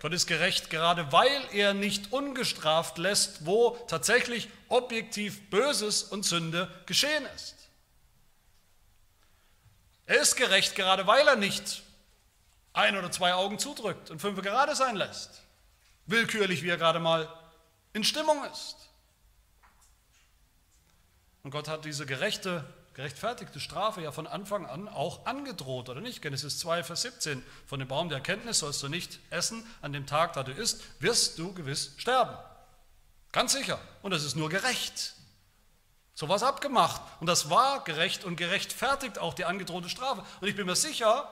Gott 0.00 0.12
ist 0.14 0.26
gerecht, 0.26 0.70
gerade 0.70 1.12
weil 1.12 1.42
er 1.52 1.74
nicht 1.74 2.12
ungestraft 2.12 2.96
lässt, 2.96 3.44
wo 3.44 3.76
tatsächlich 3.86 4.48
objektiv 4.68 5.50
Böses 5.50 6.02
und 6.02 6.24
Sünde 6.24 6.70
geschehen 6.86 7.26
ist. 7.34 7.56
Er 10.06 10.20
ist 10.20 10.36
gerecht, 10.36 10.74
gerade 10.74 11.06
weil 11.06 11.28
er 11.28 11.36
nicht 11.36 11.82
ein 12.72 12.96
oder 12.96 13.10
zwei 13.12 13.34
Augen 13.34 13.58
zudrückt 13.58 14.10
und 14.10 14.20
fünf 14.20 14.40
gerade 14.42 14.74
sein 14.74 14.96
lässt. 14.96 15.42
Willkürlich, 16.06 16.62
wie 16.62 16.70
er 16.70 16.78
gerade 16.78 16.98
mal 16.98 17.28
in 17.92 18.04
Stimmung 18.04 18.42
ist. 18.46 18.76
Und 21.42 21.50
Gott 21.50 21.68
hat 21.68 21.84
diese 21.84 22.06
gerechte 22.06 22.64
gerechtfertigte 23.00 23.60
Strafe 23.60 24.02
ja 24.02 24.12
von 24.12 24.26
Anfang 24.26 24.66
an 24.66 24.86
auch 24.86 25.24
angedroht, 25.24 25.88
oder 25.88 26.02
nicht? 26.02 26.20
Genesis 26.20 26.58
2, 26.58 26.84
Vers 26.84 27.00
17. 27.00 27.42
Von 27.66 27.78
dem 27.78 27.88
Baum 27.88 28.10
der 28.10 28.18
Erkenntnis 28.18 28.58
sollst 28.58 28.82
du 28.82 28.88
nicht 28.88 29.20
essen, 29.30 29.66
an 29.80 29.94
dem 29.94 30.06
Tag, 30.06 30.34
da 30.34 30.42
du 30.42 30.52
isst, 30.52 30.82
wirst 31.00 31.38
du 31.38 31.54
gewiss 31.54 31.94
sterben. 31.96 32.36
Ganz 33.32 33.52
sicher. 33.52 33.78
Und 34.02 34.10
das 34.10 34.22
ist 34.22 34.36
nur 34.36 34.50
gerecht. 34.50 35.14
So 36.14 36.28
war 36.28 36.36
es 36.36 36.42
abgemacht. 36.42 37.00
Und 37.20 37.26
das 37.26 37.48
war 37.48 37.84
gerecht 37.84 38.24
und 38.24 38.36
gerechtfertigt 38.36 39.18
auch 39.18 39.32
die 39.32 39.46
angedrohte 39.46 39.88
Strafe. 39.88 40.22
Und 40.42 40.48
ich 40.48 40.54
bin 40.54 40.66
mir 40.66 40.76
sicher, 40.76 41.26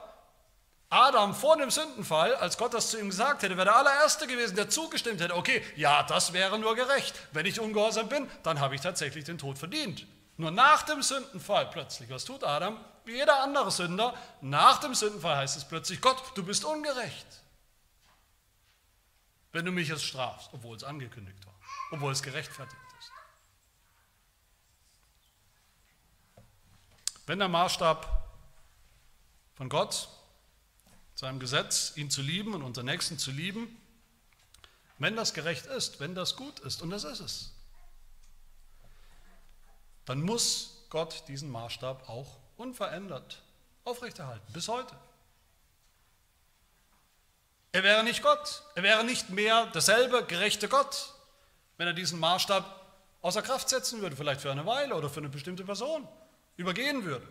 Adam 0.89 1.35
vor 1.35 1.55
dem 1.57 1.69
Sündenfall, 1.69 2.33
als 2.33 2.57
Gott 2.57 2.73
das 2.73 2.89
zu 2.89 2.99
ihm 2.99 3.09
gesagt 3.09 3.43
hätte, 3.43 3.57
wäre 3.57 3.65
der 3.65 3.75
allererste 3.75 4.25
gewesen, 4.25 4.55
der 4.55 4.69
zugestimmt 4.69 5.21
hätte, 5.21 5.35
okay, 5.35 5.63
ja, 5.75 6.01
das 6.01 6.33
wäre 6.33 6.57
nur 6.57 6.73
gerecht. 6.73 7.13
Wenn 7.31 7.45
ich 7.45 7.59
ungehorsam 7.59 8.09
bin, 8.09 8.27
dann 8.41 8.59
habe 8.59 8.73
ich 8.73 8.81
tatsächlich 8.81 9.25
den 9.25 9.37
Tod 9.37 9.59
verdient. 9.59 10.07
Nur 10.39 10.51
nach 10.51 10.83
dem 10.83 11.01
Sündenfall 11.01 11.65
plötzlich, 11.65 12.09
was 12.09 12.23
tut 12.23 12.45
Adam? 12.45 12.79
Wie 13.03 13.11
jeder 13.11 13.43
andere 13.43 13.71
Sünder, 13.71 14.17
nach 14.39 14.79
dem 14.79 14.95
Sündenfall 14.95 15.35
heißt 15.35 15.57
es 15.57 15.67
plötzlich, 15.67 15.99
Gott, 15.99 16.31
du 16.33 16.45
bist 16.45 16.63
ungerecht, 16.63 17.27
wenn 19.51 19.65
du 19.65 19.73
mich 19.73 19.89
jetzt 19.89 20.05
strafst, 20.05 20.49
obwohl 20.53 20.77
es 20.77 20.85
angekündigt 20.85 21.45
war, 21.45 21.53
obwohl 21.91 22.13
es 22.13 22.23
gerechtfertigt 22.23 22.81
ist. 22.99 23.11
Wenn 27.25 27.39
der 27.39 27.49
Maßstab 27.49 28.29
von 29.55 29.67
Gott, 29.67 30.07
seinem 31.15 31.41
Gesetz, 31.41 31.97
ihn 31.97 32.09
zu 32.09 32.21
lieben 32.21 32.53
und 32.53 32.63
unseren 32.63 32.85
Nächsten 32.85 33.19
zu 33.19 33.31
lieben, 33.31 33.77
wenn 34.99 35.17
das 35.17 35.33
gerecht 35.33 35.65
ist, 35.65 35.99
wenn 35.99 36.15
das 36.15 36.37
gut 36.37 36.59
ist, 36.61 36.81
und 36.81 36.91
das 36.91 37.03
ist 37.03 37.19
es, 37.19 37.58
dann 40.05 40.21
muss 40.21 40.85
Gott 40.89 41.23
diesen 41.27 41.49
Maßstab 41.51 42.09
auch 42.09 42.37
unverändert 42.57 43.41
aufrechterhalten, 43.85 44.53
bis 44.53 44.67
heute. 44.67 44.95
Er 47.71 47.83
wäre 47.83 48.03
nicht 48.03 48.23
Gott, 48.23 48.63
er 48.75 48.83
wäre 48.83 49.03
nicht 49.03 49.29
mehr 49.29 49.67
derselbe 49.67 50.25
gerechte 50.25 50.67
Gott, 50.67 51.13
wenn 51.77 51.87
er 51.87 51.93
diesen 51.93 52.19
Maßstab 52.19 52.63
außer 53.21 53.41
Kraft 53.41 53.69
setzen 53.69 54.01
würde, 54.01 54.15
vielleicht 54.15 54.41
für 54.41 54.51
eine 54.51 54.65
Weile 54.65 54.95
oder 54.95 55.09
für 55.09 55.19
eine 55.19 55.29
bestimmte 55.29 55.63
Person, 55.63 56.07
übergehen 56.57 57.05
würde. 57.05 57.27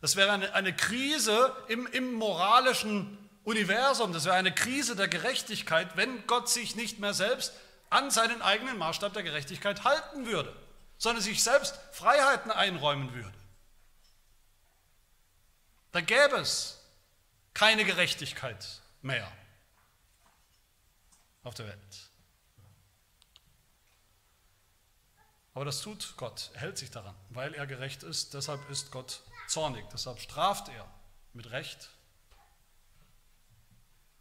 Das 0.00 0.16
wäre 0.16 0.32
eine, 0.32 0.52
eine 0.54 0.74
Krise 0.74 1.54
im, 1.68 1.86
im 1.86 2.14
moralischen 2.14 3.18
Universum, 3.44 4.12
das 4.12 4.24
wäre 4.24 4.36
eine 4.36 4.52
Krise 4.52 4.96
der 4.96 5.08
Gerechtigkeit, 5.08 5.96
wenn 5.96 6.26
Gott 6.26 6.48
sich 6.48 6.74
nicht 6.74 6.98
mehr 6.98 7.14
selbst 7.14 7.52
an 7.90 8.10
seinen 8.10 8.42
eigenen 8.42 8.76
Maßstab 8.78 9.12
der 9.12 9.22
Gerechtigkeit 9.22 9.84
halten 9.84 10.26
würde 10.26 10.54
sondern 10.98 11.22
sich 11.22 11.42
selbst 11.42 11.78
Freiheiten 11.92 12.50
einräumen 12.50 13.12
würde. 13.14 13.38
Da 15.92 16.00
gäbe 16.00 16.36
es 16.36 16.80
keine 17.52 17.84
Gerechtigkeit 17.84 18.82
mehr 19.00 19.30
auf 21.44 21.54
der 21.54 21.68
Welt. 21.68 22.10
Aber 25.54 25.64
das 25.64 25.80
tut 25.82 26.14
Gott, 26.16 26.50
er 26.54 26.62
hält 26.62 26.78
sich 26.78 26.90
daran, 26.90 27.14
weil 27.30 27.54
er 27.54 27.66
gerecht 27.66 28.02
ist, 28.02 28.34
deshalb 28.34 28.68
ist 28.70 28.90
Gott 28.90 29.22
zornig, 29.46 29.88
deshalb 29.92 30.18
straft 30.18 30.68
er 30.68 30.92
mit 31.32 31.50
Recht, 31.52 31.90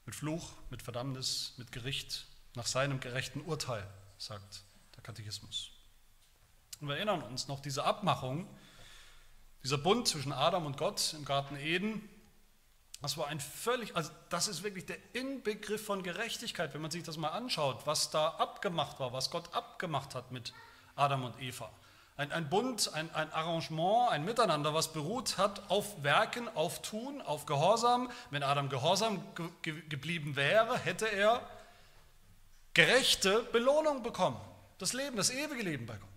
mit 0.05 0.13
Fluch, 0.13 0.53
mit 0.69 0.83
Verdammnis, 0.83 1.53
mit 1.57 1.71
Gericht, 1.71 2.27
nach 2.55 2.67
seinem 2.67 2.99
gerechten 2.99 3.41
Urteil, 3.41 3.87
sagt 4.19 4.63
der 4.95 5.01
Katechismus. 5.01 5.71
Und 6.83 6.89
wir 6.89 6.97
erinnern 6.97 7.23
uns 7.23 7.47
noch, 7.47 7.61
diese 7.61 7.85
Abmachung, 7.85 8.45
dieser 9.63 9.77
Bund 9.77 10.05
zwischen 10.05 10.33
Adam 10.33 10.65
und 10.65 10.75
Gott 10.75 11.13
im 11.13 11.23
Garten 11.23 11.55
Eden, 11.55 12.09
das 13.01 13.17
war 13.17 13.27
ein 13.27 13.39
völlig, 13.39 13.95
also 13.95 14.11
das 14.27 14.49
ist 14.49 14.63
wirklich 14.63 14.85
der 14.85 14.97
Inbegriff 15.13 15.85
von 15.85 16.03
Gerechtigkeit, 16.03 16.73
wenn 16.73 16.81
man 16.81 16.91
sich 16.91 17.03
das 17.03 17.15
mal 17.15 17.29
anschaut, 17.29 17.87
was 17.87 18.11
da 18.11 18.31
abgemacht 18.31 18.99
war, 18.99 19.13
was 19.13 19.31
Gott 19.31 19.55
abgemacht 19.55 20.13
hat 20.13 20.33
mit 20.33 20.51
Adam 20.97 21.23
und 21.23 21.41
Eva. 21.41 21.69
Ein, 22.17 22.33
ein 22.33 22.49
Bund, 22.49 22.93
ein, 22.93 23.09
ein 23.15 23.31
Arrangement, 23.31 24.11
ein 24.11 24.25
Miteinander, 24.25 24.73
was 24.73 24.91
beruht 24.91 25.37
hat 25.37 25.71
auf 25.71 26.03
Werken, 26.03 26.49
auf 26.53 26.81
Tun, 26.81 27.21
auf 27.21 27.45
Gehorsam. 27.45 28.11
Wenn 28.29 28.43
Adam 28.43 28.67
gehorsam 28.67 29.23
ge 29.61 29.83
geblieben 29.87 30.35
wäre, 30.35 30.77
hätte 30.77 31.05
er 31.05 31.49
gerechte 32.73 33.41
Belohnung 33.53 34.03
bekommen. 34.03 34.41
Das 34.79 34.91
Leben, 34.91 35.15
das 35.15 35.29
ewige 35.29 35.63
Leben 35.63 35.85
bei 35.85 35.95
Gott 35.95 36.09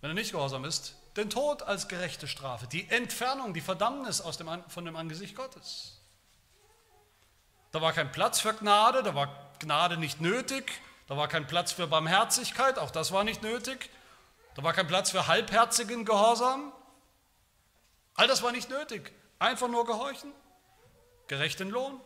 wenn 0.00 0.10
er 0.10 0.14
nicht 0.14 0.32
gehorsam 0.32 0.64
ist, 0.64 0.94
den 1.16 1.30
Tod 1.30 1.62
als 1.62 1.88
gerechte 1.88 2.28
Strafe, 2.28 2.66
die 2.66 2.88
Entfernung, 2.88 3.54
die 3.54 3.60
Verdammnis 3.60 4.20
aus 4.20 4.36
dem, 4.36 4.48
von 4.68 4.84
dem 4.84 4.96
Angesicht 4.96 5.34
Gottes. 5.34 6.00
Da 7.72 7.82
war 7.82 7.92
kein 7.92 8.12
Platz 8.12 8.40
für 8.40 8.54
Gnade, 8.54 9.02
da 9.02 9.14
war 9.14 9.52
Gnade 9.58 9.96
nicht 9.96 10.20
nötig, 10.20 10.80
da 11.06 11.16
war 11.16 11.28
kein 11.28 11.46
Platz 11.46 11.72
für 11.72 11.86
Barmherzigkeit, 11.86 12.78
auch 12.78 12.90
das 12.90 13.12
war 13.12 13.24
nicht 13.24 13.42
nötig, 13.42 13.90
Da 14.58 14.64
war 14.64 14.72
kein 14.72 14.88
Platz 14.88 15.12
für 15.12 15.28
halbherzigen 15.28 16.04
Gehorsam. 16.04 16.72
All 18.14 18.26
das 18.26 18.42
war 18.42 18.50
nicht 18.50 18.68
nötig. 18.68 19.12
Einfach 19.38 19.68
nur 19.68 19.86
gehorchen, 19.86 20.32
gerechten 21.28 21.70
Lohn, 21.70 22.00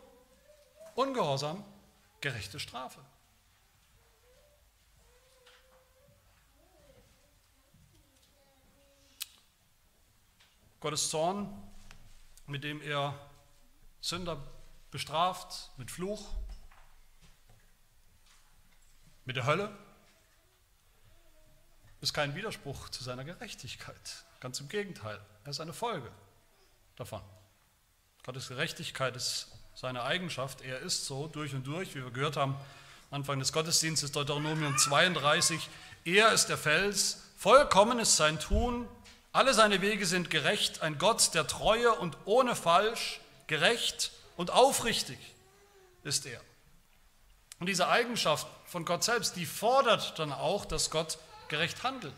Ungehorsam, 0.93 1.65
gerechte 2.21 2.59
Strafe. 2.59 2.99
Gottes 10.83 11.09
Zorn, 11.09 11.47
mit 12.45 12.65
dem 12.65 12.81
er 12.81 13.17
Sünder 14.01 14.37
bestraft, 14.91 15.69
mit 15.77 15.89
Fluch, 15.89 16.27
mit 19.23 19.37
der 19.37 19.45
Hölle, 19.45 19.73
ist 22.01 22.13
kein 22.13 22.35
Widerspruch 22.35 22.89
zu 22.89 23.01
seiner 23.01 23.23
Gerechtigkeit. 23.23 24.25
Ganz 24.41 24.59
im 24.59 24.67
Gegenteil, 24.67 25.21
er 25.45 25.51
ist 25.51 25.61
eine 25.61 25.71
Folge 25.71 26.11
davon. 26.97 27.21
Gottes 28.25 28.49
Gerechtigkeit 28.49 29.15
ist 29.15 29.53
seine 29.75 30.03
Eigenschaft. 30.03 30.59
Er 30.63 30.79
ist 30.79 31.05
so 31.05 31.29
durch 31.29 31.55
und 31.55 31.65
durch, 31.65 31.95
wie 31.95 32.03
wir 32.03 32.11
gehört 32.11 32.35
haben, 32.35 32.57
Anfang 33.09 33.39
des 33.39 33.53
Gottesdienstes, 33.53 34.11
Deuteronomium 34.11 34.77
32. 34.77 35.69
Er 36.03 36.33
ist 36.33 36.47
der 36.47 36.57
Fels, 36.57 37.23
vollkommen 37.37 37.99
ist 37.99 38.17
sein 38.17 38.37
Tun, 38.37 38.85
alle 39.33 39.53
seine 39.55 39.81
Wege 39.81 40.05
sind 40.05 40.29
gerecht, 40.29 40.81
ein 40.83 40.99
Gott 40.99 41.33
der 41.33 41.47
Treue 41.47 41.91
und 41.91 42.15
ohne 42.25 42.55
Falsch, 42.55 43.19
gerecht 43.47 44.11
und 44.37 44.51
aufrichtig 44.51 45.19
ist 46.03 46.25
er. 46.25 46.39
Und 47.59 47.67
diese 47.67 47.87
Eigenschaft 47.87 48.47
von 48.65 48.85
Gott 48.85 49.03
selbst, 49.03 49.35
die 49.35 49.45
fordert 49.45 50.17
dann 50.19 50.31
auch, 50.31 50.65
dass 50.65 50.91
Gott 50.91 51.17
gerecht 51.47 51.83
handelt. 51.83 52.13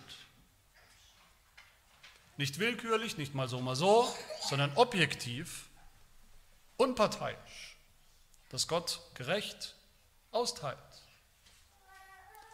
Nicht 2.38 2.60
willkürlich, 2.60 3.18
nicht 3.18 3.34
mal 3.34 3.48
so, 3.48 3.62
mal 3.62 3.76
so, 3.76 4.14
sondern 4.42 4.76
objektiv, 4.76 5.68
unparteiisch, 6.78 7.78
dass 8.50 8.68
Gott 8.68 9.00
gerecht 9.14 9.76
austeilt. 10.32 10.78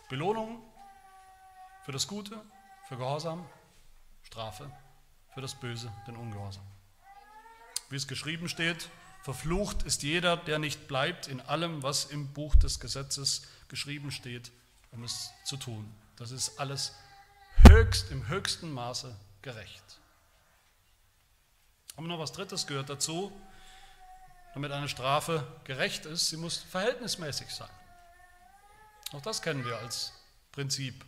Belohnung 0.08 0.62
für 1.84 1.92
das 1.92 2.08
Gute, 2.08 2.40
für 2.88 2.98
Gehorsam, 2.98 3.48
Strafe 4.32 4.72
für 5.34 5.42
das 5.42 5.56
Böse, 5.56 5.92
den 6.08 6.16
Ungehorsam. 6.16 6.64
Wie 7.90 7.98
es 7.98 8.08
geschrieben 8.08 8.48
steht, 8.48 8.88
verflucht 9.24 9.84
ist 9.84 10.04
jeder, 10.04 10.38
der 10.38 10.58
nicht 10.58 10.88
bleibt 10.88 11.28
in 11.28 11.42
allem, 11.42 11.84
was 11.84 12.06
im 12.06 12.32
Buch 12.32 12.56
des 12.56 12.80
Gesetzes 12.80 13.46
geschrieben 13.68 14.10
steht, 14.10 14.54
um 14.92 15.04
es 15.04 15.32
zu 15.44 15.58
tun. 15.58 15.94
Das 16.16 16.32
ist 16.32 16.60
alles 16.60 16.96
höchst 17.68 18.10
im 18.10 18.30
höchsten 18.30 18.72
Maße 18.72 19.14
gerecht. 19.42 20.00
Aber 21.98 22.08
noch 22.08 22.20
was 22.20 22.32
Drittes 22.32 22.68
gehört 22.68 22.90
dazu, 22.90 23.34
damit 24.54 24.72
eine 24.72 24.88
Strafe 24.88 25.46
gerecht 25.66 26.06
ist, 26.06 26.30
sie 26.30 26.38
muss 26.38 26.58
verhältnismäßig 26.58 27.50
sein. 27.50 27.70
Auch 29.12 29.22
das 29.22 29.42
kennen 29.42 29.66
wir 29.66 29.78
als 29.78 30.14
Prinzip. 30.54 31.04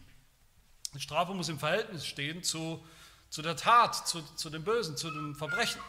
Die 0.93 0.99
Strafe 0.99 1.33
muss 1.33 1.47
im 1.47 1.57
Verhältnis 1.57 2.05
stehen 2.05 2.43
zu 2.43 2.85
zu 3.33 3.41
der 3.41 3.55
Tat, 3.55 4.07
zu, 4.07 4.21
zu 4.35 4.51
dem 4.51 4.63
Bösen, 4.63 4.95
zu 4.95 5.09
dem 5.09 5.35
Verbrechen. 5.35 5.81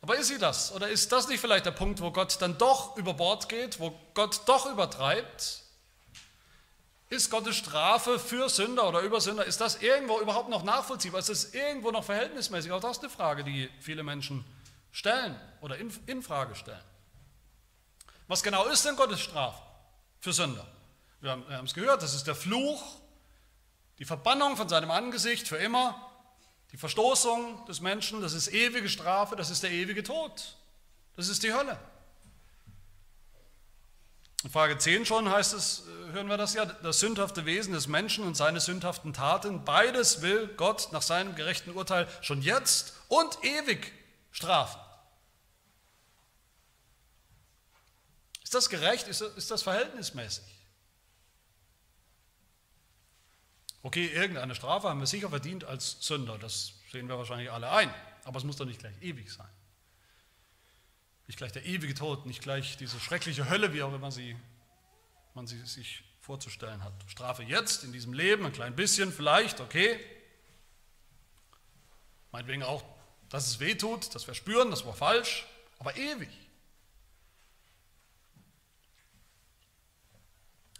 Aber 0.00 0.16
ist 0.18 0.26
sie 0.26 0.38
das? 0.38 0.72
Oder 0.72 0.88
ist 0.88 1.12
das 1.12 1.28
nicht 1.28 1.38
vielleicht 1.38 1.66
der 1.66 1.70
Punkt, 1.70 2.00
wo 2.00 2.10
Gott 2.10 2.36
dann 2.42 2.58
doch 2.58 2.96
über 2.96 3.14
Bord 3.14 3.48
geht, 3.48 3.78
wo 3.78 3.96
Gott 4.14 4.40
doch 4.46 4.66
übertreibt? 4.66 5.62
Ist 7.10 7.30
Gottes 7.30 7.54
Strafe 7.54 8.18
für 8.18 8.48
Sünder 8.48 8.88
oder 8.88 9.02
über 9.02 9.20
Sünder, 9.20 9.44
ist 9.44 9.60
das 9.60 9.82
irgendwo 9.82 10.18
überhaupt 10.18 10.48
noch 10.48 10.64
nachvollziehbar? 10.64 11.20
Ist 11.20 11.28
es 11.28 11.54
irgendwo 11.54 11.92
noch 11.92 12.02
verhältnismäßig? 12.02 12.72
Auch 12.72 12.80
das 12.80 12.96
ist 12.96 13.04
eine 13.04 13.10
Frage, 13.10 13.44
die 13.44 13.70
viele 13.78 14.02
Menschen 14.02 14.44
stellen 14.90 15.40
oder 15.60 15.78
in, 15.78 15.96
in 16.06 16.24
Frage 16.24 16.56
stellen. 16.56 16.82
Was 18.26 18.42
genau 18.42 18.66
ist 18.66 18.84
denn 18.84 18.96
Gottes 18.96 19.20
Strafe 19.20 19.62
für 20.18 20.32
Sünder? 20.32 20.66
Wir 21.20 21.30
haben 21.30 21.66
es 21.66 21.72
gehört, 21.72 22.02
das 22.02 22.14
ist 22.14 22.26
der 22.26 22.34
Fluch 22.34 22.98
die 23.98 24.04
Verbannung 24.04 24.56
von 24.56 24.68
seinem 24.68 24.90
Angesicht 24.90 25.48
für 25.48 25.56
immer, 25.56 26.08
die 26.72 26.76
Verstoßung 26.76 27.64
des 27.66 27.80
Menschen, 27.80 28.20
das 28.20 28.32
ist 28.32 28.48
ewige 28.48 28.88
Strafe, 28.88 29.36
das 29.36 29.50
ist 29.50 29.62
der 29.62 29.70
ewige 29.70 30.02
Tod. 30.02 30.56
Das 31.16 31.28
ist 31.28 31.42
die 31.42 31.52
Hölle. 31.52 31.78
In 34.44 34.50
Frage 34.50 34.78
10 34.78 35.04
schon 35.04 35.28
heißt 35.28 35.52
es, 35.52 35.80
äh, 35.80 36.12
hören 36.12 36.28
wir 36.28 36.36
das 36.36 36.54
ja, 36.54 36.64
das 36.64 37.00
sündhafte 37.00 37.44
Wesen 37.44 37.72
des 37.72 37.88
Menschen 37.88 38.24
und 38.24 38.36
seine 38.36 38.60
sündhaften 38.60 39.12
Taten, 39.12 39.64
beides 39.64 40.22
will 40.22 40.46
Gott 40.56 40.90
nach 40.92 41.02
seinem 41.02 41.34
gerechten 41.34 41.72
Urteil 41.72 42.06
schon 42.20 42.40
jetzt 42.40 42.94
und 43.08 43.42
ewig 43.42 43.92
strafen. 44.30 44.80
Ist 48.44 48.54
das 48.54 48.70
gerecht? 48.70 49.08
Ist 49.08 49.50
das 49.50 49.62
verhältnismäßig? 49.62 50.57
Okay, 53.82 54.06
irgendeine 54.06 54.54
Strafe 54.54 54.88
haben 54.88 55.00
wir 55.00 55.06
sicher 55.06 55.30
verdient 55.30 55.64
als 55.64 55.98
Sünder, 56.00 56.38
das 56.38 56.74
sehen 56.90 57.08
wir 57.08 57.16
wahrscheinlich 57.16 57.50
alle 57.50 57.70
ein, 57.70 57.92
aber 58.24 58.38
es 58.38 58.44
muss 58.44 58.56
doch 58.56 58.66
nicht 58.66 58.80
gleich 58.80 59.00
ewig 59.00 59.30
sein. 59.32 59.48
Nicht 61.26 61.36
gleich 61.36 61.52
der 61.52 61.64
ewige 61.64 61.94
Tod, 61.94 62.26
nicht 62.26 62.42
gleich 62.42 62.76
diese 62.76 62.98
schreckliche 62.98 63.48
Hölle, 63.48 63.72
wie 63.74 63.82
auch 63.82 63.92
immer 63.94 64.10
sie, 64.10 64.36
man 65.34 65.46
sie 65.46 65.60
sich 65.64 66.02
vorzustellen 66.20 66.82
hat. 66.82 66.92
Strafe 67.06 67.42
jetzt, 67.42 67.84
in 67.84 67.92
diesem 67.92 68.12
Leben, 68.12 68.44
ein 68.46 68.52
klein 68.52 68.74
bisschen 68.74 69.12
vielleicht, 69.12 69.60
okay. 69.60 69.98
Meinetwegen 72.32 72.62
auch, 72.62 72.82
dass 73.28 73.46
es 73.46 73.60
weh 73.60 73.74
tut, 73.74 74.14
dass 74.14 74.26
wir 74.26 74.34
spüren, 74.34 74.70
das 74.70 74.84
war 74.84 74.94
falsch, 74.94 75.46
aber 75.78 75.96
ewig. 75.96 76.30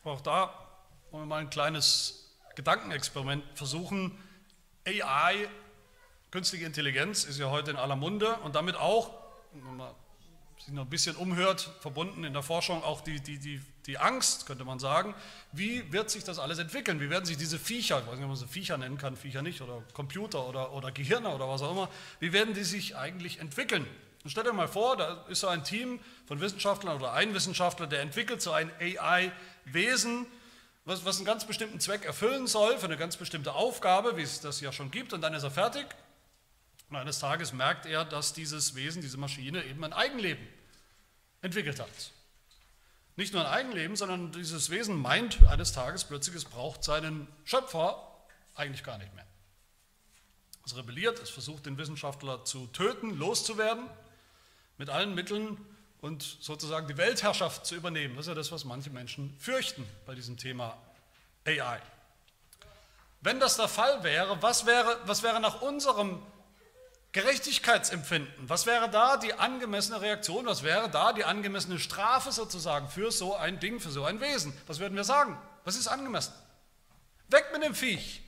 Auch 0.03 0.21
da 0.23 0.47
wollen 1.11 1.25
wir 1.25 1.27
mal 1.27 1.41
ein 1.41 1.51
kleines 1.51 2.28
Gedankenexperiment 2.59 3.45
versuchen. 3.55 4.19
AI, 4.85 5.49
künstliche 6.33 6.67
Intelligenz, 6.67 7.23
ist 7.23 7.39
ja 7.39 7.51
heute 7.51 7.71
in 7.71 7.77
aller 7.77 7.95
Munde 7.95 8.35
und 8.39 8.57
damit 8.57 8.75
auch, 8.75 9.15
wenn 9.53 9.77
man 9.77 9.95
sich 10.59 10.75
noch 10.75 10.83
ein 10.83 10.91
bisschen 10.91 11.15
umhört, 11.15 11.71
verbunden 11.79 12.25
in 12.25 12.33
der 12.33 12.43
Forschung 12.43 12.83
auch 12.83 13.01
die, 13.01 13.21
die, 13.21 13.39
die, 13.39 13.63
die 13.87 13.97
Angst, 13.99 14.47
könnte 14.47 14.65
man 14.65 14.81
sagen. 14.81 15.15
Wie 15.53 15.93
wird 15.93 16.11
sich 16.11 16.25
das 16.25 16.41
alles 16.41 16.59
entwickeln? 16.59 17.01
Wie 17.01 17.11
werden 17.11 17.27
sich 17.27 17.37
diese 17.37 17.61
Viecher, 17.61 18.01
ich 18.01 18.07
weiß 18.09 18.15
nicht, 18.15 18.25
ob 18.25 18.31
man 18.31 18.37
sie 18.37 18.49
Viecher 18.49 18.77
nennen 18.77 18.99
kann, 18.99 19.17
Viecher 19.17 19.43
nicht, 19.43 19.61
oder 19.61 19.85
Computer 19.93 20.49
oder, 20.49 20.73
oder 20.73 20.91
Gehirne 20.91 21.29
oder 21.29 21.49
was 21.49 21.63
auch 21.63 21.71
immer, 21.71 21.89
wie 22.19 22.33
werden 22.33 22.55
die 22.55 22.65
sich 22.65 22.97
eigentlich 22.97 23.39
entwickeln? 23.39 23.87
Und 24.25 24.31
stellt 24.31 24.49
euch 24.49 24.53
mal 24.53 24.67
vor, 24.67 24.97
da 24.97 25.25
ist 25.29 25.41
so 25.41 25.47
ein 25.47 25.63
Team 25.63 26.01
von 26.27 26.41
Wissenschaftlern 26.41 26.97
oder 26.97 27.13
ein 27.13 27.35
Wissenschaftler, 27.35 27.87
der 27.87 28.01
entwickelt 28.01 28.43
so 28.43 28.51
ein 28.51 28.69
AI-Wesen, 28.81 30.27
was, 30.89 31.05
was 31.05 31.17
einen 31.19 31.27
ganz 31.27 31.47
bestimmten 31.47 31.81
Zweck 31.81 32.07
erfüllen 32.07 32.47
soll, 32.47 32.79
für 32.79 32.87
eine 32.87 32.97
ganz 32.97 33.19
bestimmte 33.19 33.53
Aufgabe, 33.53 34.17
wie 34.17 34.23
es 34.23 34.41
das 34.41 34.61
ja 34.63 34.73
schon 34.73 34.91
gibt, 34.91 35.13
und 35.13 35.21
dann 35.21 35.35
ist 35.35 35.43
er 35.43 35.51
fertig. 35.51 35.87
Und 36.89 36.97
eines 36.97 37.19
Tages 37.19 37.53
merkt 37.53 37.85
er, 37.85 38.07
dass 38.07 38.33
dieses 38.33 38.75
Wesen, 38.75 39.03
diese 39.03 39.19
Maschine 39.19 39.63
eben 39.65 39.85
ein 39.85 39.93
Eigenleben 39.93 40.49
entwickelt 41.43 41.79
hat. 41.79 41.89
Nicht 43.17 43.35
nur 43.35 43.47
ein 43.47 43.53
Eigenleben, 43.53 43.97
sondern 43.97 44.33
dieses 44.33 44.71
Wesen 44.71 44.97
meint 44.97 45.47
eines 45.49 45.73
Tages 45.73 46.05
plötzlich, 46.05 46.37
es 46.37 46.47
braucht 46.47 46.83
seinen 46.83 47.29
Schöpfer 47.45 48.03
eigentlich 48.55 48.83
gar 48.83 48.97
nicht 48.97 49.15
mehr. 49.15 49.27
Es 50.65 50.75
rebelliert, 50.75 51.19
es 51.21 51.29
versucht 51.29 51.67
den 51.67 51.77
Wissenschaftler 51.77 52.47
zu 52.47 52.67
töten, 52.69 53.19
loszuwerden, 53.19 53.85
mit 54.79 54.89
allen 54.89 55.15
Mitteln, 55.15 55.59
und 56.01 56.23
sozusagen 56.41 56.87
die 56.87 56.97
Weltherrschaft 56.97 57.67
zu 57.67 57.75
übernehmen. 57.75 58.17
Das 58.17 58.27
ist 58.27 58.29
ja 58.29 58.35
das, 58.35 58.53
was 58.53 58.65
manche 58.65 58.91
Menschen 58.91 59.37
fürchten 59.39 59.87
bei 60.07 60.15
diesem 60.15 60.37
Thema 60.37 60.79
AI. 61.47 61.81
Wenn 63.21 63.41
das 63.41 63.57
der 63.57 63.69
Fall 63.69 64.05
wäre, 64.05 64.41
was 64.43 64.65
wäre, 64.65 64.97
was 65.05 65.23
wäre 65.23 65.41
nach 65.41 65.61
unserem 65.61 66.23
Gerechtigkeitsempfinden, 67.13 68.49
was 68.49 68.67
wäre 68.67 68.89
da 68.91 69.17
die 69.17 69.35
angemessene 69.35 70.01
Reaktion, 70.01 70.47
was 70.47 70.63
wäre 70.63 70.89
da 70.89 71.13
die 71.13 71.25
angemessene 71.25 71.81
Strafe 71.81 72.31
sozusagen 72.31 72.89
für 72.89 73.11
so 73.11 73.35
ein 73.35 73.59
Ding, 73.59 73.81
für 73.81 73.91
so 73.91 74.05
ein 74.05 74.21
Wesen? 74.21 74.53
Was 74.67 74.79
würden 74.79 74.95
wir 74.95 75.05
sagen? 75.05 75.37
Was 75.65 75.75
ist 75.75 75.89
angemessen? 75.89 76.33
Weg 77.29 77.47
mit 77.53 77.65
dem 77.65 77.75
Viech, 77.75 78.23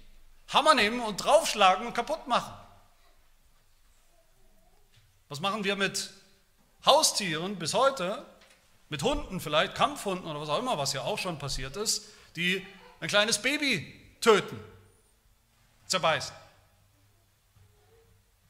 Hammer 0.49 0.75
nehmen 0.75 1.01
und 1.01 1.19
draufschlagen 1.19 1.87
und 1.87 1.95
kaputt 1.95 2.27
machen. 2.27 2.53
Was 5.29 5.41
machen 5.41 5.63
wir 5.63 5.77
mit 5.77 6.11
Haustieren 6.85 7.59
bis 7.59 7.75
heute, 7.75 8.25
mit 8.89 9.03
Hunden 9.03 9.41
vielleicht, 9.41 9.75
Kampfhunden 9.75 10.29
oder 10.29 10.41
was 10.41 10.49
auch 10.49 10.59
immer, 10.59 10.79
was 10.79 10.93
ja 10.93 11.03
auch 11.03 11.19
schon 11.19 11.39
passiert 11.39 11.77
ist, 11.77 12.05
die 12.37 12.67
ein 13.01 13.09
kleines 13.09 13.41
Baby 13.41 14.01
töten, 14.21 14.59
zerbeißen. 15.87 16.35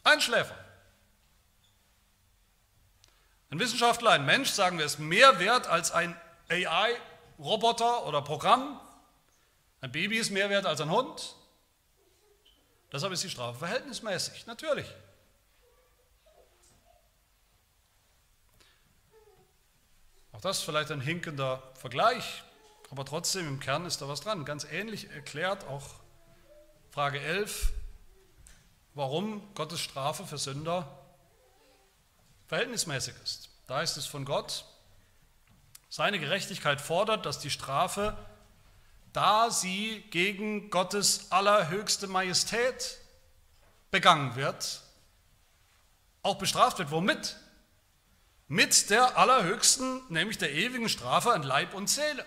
Einschläfer. 0.03 0.55
Ein 3.51 3.59
Wissenschaftler, 3.59 4.11
ein 4.11 4.25
Mensch, 4.25 4.51
sagen 4.51 4.79
wir, 4.79 4.87
ist 4.87 4.99
mehr 4.99 5.39
wert 5.41 5.67
als 5.67 5.91
ein 5.91 6.17
AI-Roboter 6.49 8.07
oder 8.07 8.23
Programm, 8.23 8.81
Ein 9.83 9.93
Baby 9.93 10.19
ist 10.19 10.31
mehr 10.31 10.51
wert 10.51 10.67
als 10.67 10.81
ein 10.81 10.91
Hund. 10.91 11.35
Deshalb 12.93 13.13
ist 13.13 13.25
die 13.25 13.31
Strafe 13.31 13.59
verhältnismäßig, 13.59 14.47
natürlich. 14.47 14.87
Auch 20.41 20.45
das 20.45 20.63
vielleicht 20.63 20.91
ein 20.91 21.03
hinkender 21.03 21.63
Vergleich, 21.75 22.43
aber 22.91 23.05
trotzdem 23.05 23.47
im 23.47 23.61
Kern 23.61 23.85
ist 23.85 24.01
da 24.01 24.09
was 24.09 24.23
dran. 24.23 24.47
Ganz 24.47 24.65
ähnlich 24.65 25.11
erklärt 25.11 25.67
auch 25.67 25.85
Frage 26.89 27.21
11, 27.21 27.75
warum 28.95 29.43
Gottes 29.55 29.81
Strafe 29.81 30.25
für 30.25 30.39
Sünder 30.39 30.89
verhältnismäßig 32.47 33.17
ist. 33.23 33.51
Da 33.67 33.83
ist 33.83 33.99
es 33.99 34.07
von 34.07 34.25
Gott, 34.25 34.65
seine 35.91 36.19
Gerechtigkeit 36.19 36.81
fordert, 36.81 37.27
dass 37.27 37.39
die 37.39 37.51
Strafe, 37.51 38.17
da 39.13 39.51
sie 39.51 40.03
gegen 40.11 40.71
Gottes 40.71 41.31
allerhöchste 41.31 42.07
Majestät 42.07 42.97
begangen 43.91 44.37
wird, 44.37 44.81
auch 46.23 46.37
bestraft 46.37 46.79
wird. 46.79 46.91
Womit? 46.91 47.37
Mit 48.53 48.91
der 48.91 49.17
allerhöchsten, 49.17 50.03
nämlich 50.09 50.37
der 50.37 50.51
ewigen 50.51 50.89
Strafe 50.89 51.33
an 51.33 51.45
Leib 51.45 51.73
und 51.73 51.89
Seele. 51.89 52.27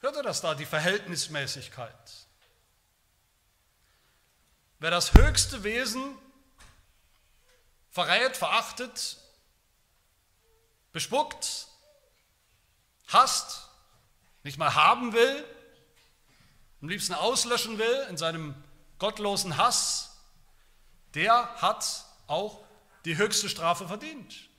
Hört 0.00 0.16
ihr 0.16 0.22
das 0.22 0.42
da, 0.42 0.54
die 0.54 0.66
Verhältnismäßigkeit? 0.66 2.26
Wer 4.80 4.90
das 4.90 5.14
höchste 5.14 5.64
Wesen 5.64 6.14
verrät, 7.88 8.36
verachtet, 8.36 9.16
bespuckt, 10.92 11.68
hasst, 13.06 13.70
nicht 14.42 14.58
mal 14.58 14.74
haben 14.74 15.14
will, 15.14 15.44
am 16.82 16.90
liebsten 16.90 17.14
auslöschen 17.14 17.78
will 17.78 18.06
in 18.10 18.18
seinem 18.18 18.62
gottlosen 18.98 19.56
Hass, 19.56 20.18
der 21.14 21.62
hat 21.62 22.04
auch 22.26 22.67
die 23.08 23.16
höchste 23.16 23.48
Strafe 23.48 23.88
verdient. 23.88 24.50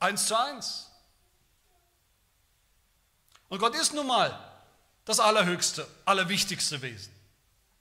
Eins 0.00 0.26
zu 0.26 0.36
eins. 0.36 0.90
Und 3.48 3.60
Gott 3.60 3.76
ist 3.76 3.94
nun 3.94 4.08
mal 4.08 4.36
das 5.04 5.20
allerhöchste, 5.20 5.86
allerwichtigste 6.04 6.82
Wesen 6.82 7.14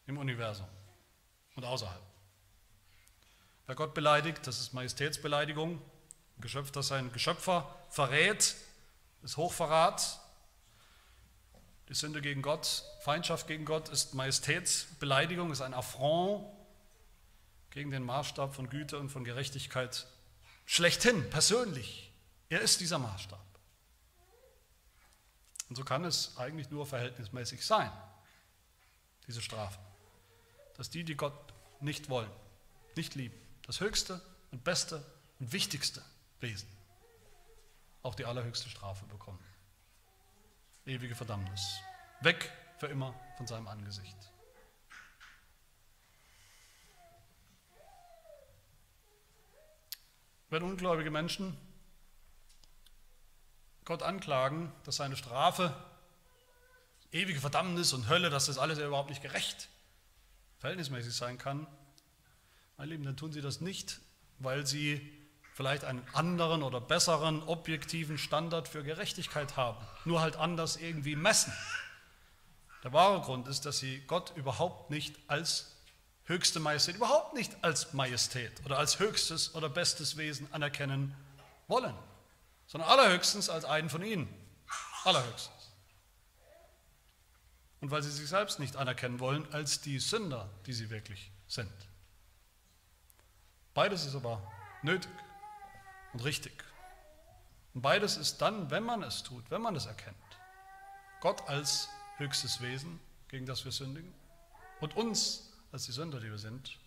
im 0.06 0.20
Universum 0.20 0.68
und 1.56 1.66
außerhalb. 1.66 2.00
Wer 3.66 3.74
Gott 3.74 3.96
beleidigt, 3.96 4.46
das 4.46 4.60
ist 4.60 4.74
Majestätsbeleidigung. 4.74 5.82
Ein 6.38 6.42
Geschöpf, 6.42 6.70
das 6.70 6.90
sein 6.90 7.12
Geschöpfer 7.12 7.76
verrät, 7.90 8.56
ist 9.24 9.38
Hochverrat. 9.38 10.20
Die 11.90 11.96
Sünde 11.96 12.22
gegen 12.22 12.44
Gott, 12.44 12.84
Feindschaft 13.02 13.48
gegen 13.48 13.66
Gott 13.66 13.90
ist 13.90 14.14
Majestätsbeleidigung, 14.14 15.52
ist 15.52 15.62
ein 15.62 15.74
Affront 15.74 16.46
gegen 17.74 17.90
den 17.90 18.04
Maßstab 18.04 18.54
von 18.54 18.70
Güte 18.70 19.00
und 19.00 19.10
von 19.10 19.24
Gerechtigkeit 19.24 20.06
schlechthin, 20.66 21.28
persönlich. 21.32 22.14
Er 22.50 22.62
ist 22.62 22.82
dieser 22.82 23.00
Maßstab. 23.00 23.44
Und 25.70 25.76
so 25.76 25.84
kann 25.84 26.06
es 26.06 26.38
eigentlich 26.38 26.70
nur 26.70 26.86
verhältnismäßig 26.86 27.66
sein, 27.66 27.92
diese 29.26 29.42
Strafe, 29.42 29.80
dass 30.78 30.92
die, 30.92 31.04
die 31.04 31.16
Gott 31.16 31.34
nicht 31.80 32.10
wollen, 32.10 32.30
nicht 32.96 33.16
lieben, 33.16 33.36
das 33.66 33.80
höchste 33.80 34.22
und 34.52 34.64
beste 34.64 35.04
und 35.40 35.52
wichtigste 35.52 36.04
Wesen, 36.42 36.70
auch 38.04 38.14
die 38.14 38.26
allerhöchste 38.26 38.70
Strafe 38.70 39.06
bekommen. 39.06 39.44
Ewige 40.86 41.16
Verdammnis. 41.16 41.80
Weg 42.22 42.52
für 42.78 42.88
immer 42.88 43.16
von 43.38 43.48
seinem 43.48 43.68
Angesicht. 43.68 44.33
Wenn 50.54 50.62
ungläubige 50.62 51.10
Menschen 51.10 51.58
Gott 53.86 54.04
anklagen, 54.04 54.72
dass 54.84 54.98
seine 54.98 55.18
Strafe, 55.18 55.74
ewige 57.12 57.40
Verdammnis 57.40 57.92
und 57.92 58.08
Hölle, 58.08 58.30
dass 58.30 58.46
das 58.46 58.60
alles 58.60 58.78
überhaupt 58.78 59.10
nicht 59.10 59.24
gerecht, 59.24 59.68
verhältnismäßig 60.60 61.16
sein 61.16 61.40
kann, 61.40 61.66
meine 62.78 62.92
Lieben, 62.92 63.04
dann 63.04 63.18
tun 63.18 63.32
sie 63.32 63.42
das 63.42 63.62
nicht, 63.62 64.00
weil 64.38 64.68
sie 64.68 65.12
vielleicht 65.56 65.86
einen 65.86 66.08
anderen 66.14 66.62
oder 66.62 66.80
besseren 66.80 67.42
objektiven 67.42 68.20
Standard 68.20 68.68
für 68.68 68.84
Gerechtigkeit 68.84 69.58
haben, 69.58 69.84
nur 70.06 70.22
halt 70.22 70.36
anders 70.36 70.76
irgendwie 70.76 71.16
messen. 71.16 71.52
Der 72.84 72.94
wahre 72.94 73.22
Grund 73.22 73.48
ist, 73.48 73.66
dass 73.66 73.80
sie 73.80 74.04
Gott 74.06 74.34
überhaupt 74.36 74.92
nicht 74.92 75.16
als 75.26 75.73
höchste 76.26 76.60
Majestät, 76.60 76.96
überhaupt 76.96 77.34
nicht 77.34 77.52
als 77.64 77.94
Majestät 77.94 78.52
oder 78.66 78.78
als 78.78 79.00
höchstes 79.00 79.56
oder 79.56 79.70
bestes 79.70 80.18
Wesen 80.18 80.48
anerkennen 80.54 81.16
wollen, 81.68 81.96
sondern 82.68 82.90
allerhöchstens 82.90 83.50
als 83.50 83.66
einen 83.66 83.90
von 83.90 84.04
ihnen. 84.04 84.28
Allerhöchstens. 85.04 85.72
Und 87.82 87.92
weil 87.92 88.02
sie 88.02 88.12
sich 88.12 88.30
selbst 88.30 88.60
nicht 88.60 88.78
anerkennen 88.78 89.20
wollen 89.20 89.52
als 89.52 89.82
die 89.82 90.00
Sünder, 90.00 90.50
die 90.66 90.74
sie 90.74 90.90
wirklich 90.90 91.32
sind. 91.48 91.72
Beides 93.74 94.06
ist 94.06 94.16
aber 94.16 94.42
nötig 94.84 95.12
und 96.14 96.24
richtig. 96.24 96.64
Und 97.74 97.82
beides 97.82 98.18
ist 98.18 98.38
dann, 98.38 98.70
wenn 98.70 98.84
man 98.84 99.04
es 99.04 99.24
tut, 99.24 99.50
wenn 99.50 99.62
man 99.62 99.76
es 99.76 99.88
erkennt, 99.88 100.16
Gott 101.20 101.48
als 101.50 101.90
höchstes 102.18 102.62
Wesen, 102.62 103.00
gegen 103.28 103.46
das 103.46 103.66
wir 103.66 103.72
sündigen, 103.72 104.14
und 104.80 104.96
uns 104.96 105.53
als 105.74 105.86
die 105.86 105.92
Sünder, 105.92 106.20
die 106.20 106.30
wir 106.30 106.38
sind, 106.38 106.78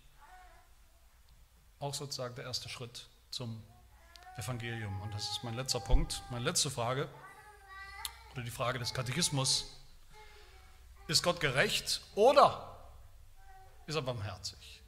auch 1.79 1.93
sozusagen 1.93 2.33
der 2.35 2.45
erste 2.45 2.69
Schritt 2.69 3.05
zum 3.29 3.61
Evangelium. 4.37 5.01
Und 5.01 5.13
das 5.13 5.29
ist 5.29 5.43
mein 5.43 5.55
letzter 5.55 5.81
Punkt, 5.81 6.23
meine 6.31 6.45
letzte 6.45 6.71
Frage, 6.71 7.09
oder 8.33 8.43
die 8.43 8.51
Frage 8.51 8.79
des 8.79 8.93
Katechismus. 8.93 9.65
Ist 11.07 11.21
Gott 11.21 11.41
gerecht 11.41 12.01
oder 12.15 12.77
ist 13.87 13.95
er 13.95 14.01
barmherzig? 14.01 14.81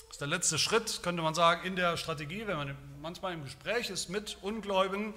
Das 0.00 0.10
ist 0.10 0.20
der 0.20 0.28
letzte 0.28 0.58
Schritt, 0.58 1.02
könnte 1.02 1.22
man 1.22 1.34
sagen, 1.34 1.66
in 1.66 1.76
der 1.76 1.96
Strategie, 1.96 2.46
wenn 2.46 2.56
man 2.58 2.76
manchmal 3.00 3.32
im 3.32 3.42
Gespräch 3.42 3.88
ist 3.88 4.10
mit 4.10 4.36
Ungläubigen. 4.42 5.14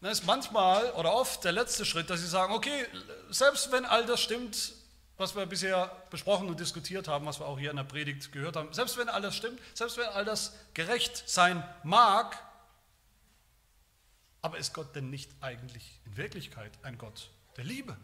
Dann 0.00 0.12
ist 0.12 0.26
manchmal 0.26 0.92
oder 0.92 1.12
oft 1.12 1.42
der 1.42 1.52
letzte 1.52 1.84
Schritt, 1.84 2.08
dass 2.08 2.20
sie 2.20 2.28
sagen, 2.28 2.54
okay, 2.54 2.86
selbst 3.30 3.72
wenn 3.72 3.84
all 3.84 4.06
das 4.06 4.20
stimmt, 4.20 4.74
was 5.22 5.36
wir 5.36 5.46
bisher 5.46 5.86
besprochen 6.10 6.48
und 6.48 6.58
diskutiert 6.58 7.06
haben, 7.06 7.24
was 7.24 7.38
wir 7.38 7.46
auch 7.46 7.58
hier 7.58 7.70
in 7.70 7.76
der 7.76 7.84
Predigt 7.84 8.32
gehört 8.32 8.56
haben, 8.56 8.72
selbst 8.74 8.98
wenn 8.98 9.08
all 9.08 9.22
das 9.22 9.36
stimmt, 9.36 9.60
selbst 9.72 9.96
wenn 9.96 10.06
all 10.06 10.24
das 10.24 10.52
gerecht 10.74 11.22
sein 11.26 11.62
mag, 11.84 12.36
aber 14.42 14.58
ist 14.58 14.74
Gott 14.74 14.94
denn 14.96 15.10
nicht 15.10 15.30
eigentlich 15.40 16.00
in 16.04 16.16
Wirklichkeit 16.16 16.72
ein 16.82 16.98
Gott 16.98 17.30
der 17.56 17.64
Liebe? 17.64 17.96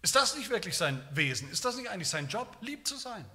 Ist 0.00 0.16
das 0.16 0.34
nicht 0.34 0.48
wirklich 0.48 0.76
sein 0.76 1.06
Wesen? 1.10 1.50
Ist 1.50 1.64
das 1.64 1.76
nicht 1.76 1.90
eigentlich 1.90 2.08
sein 2.08 2.28
Job, 2.28 2.56
lieb 2.62 2.86
zu 2.86 2.96
sein? 2.96 3.28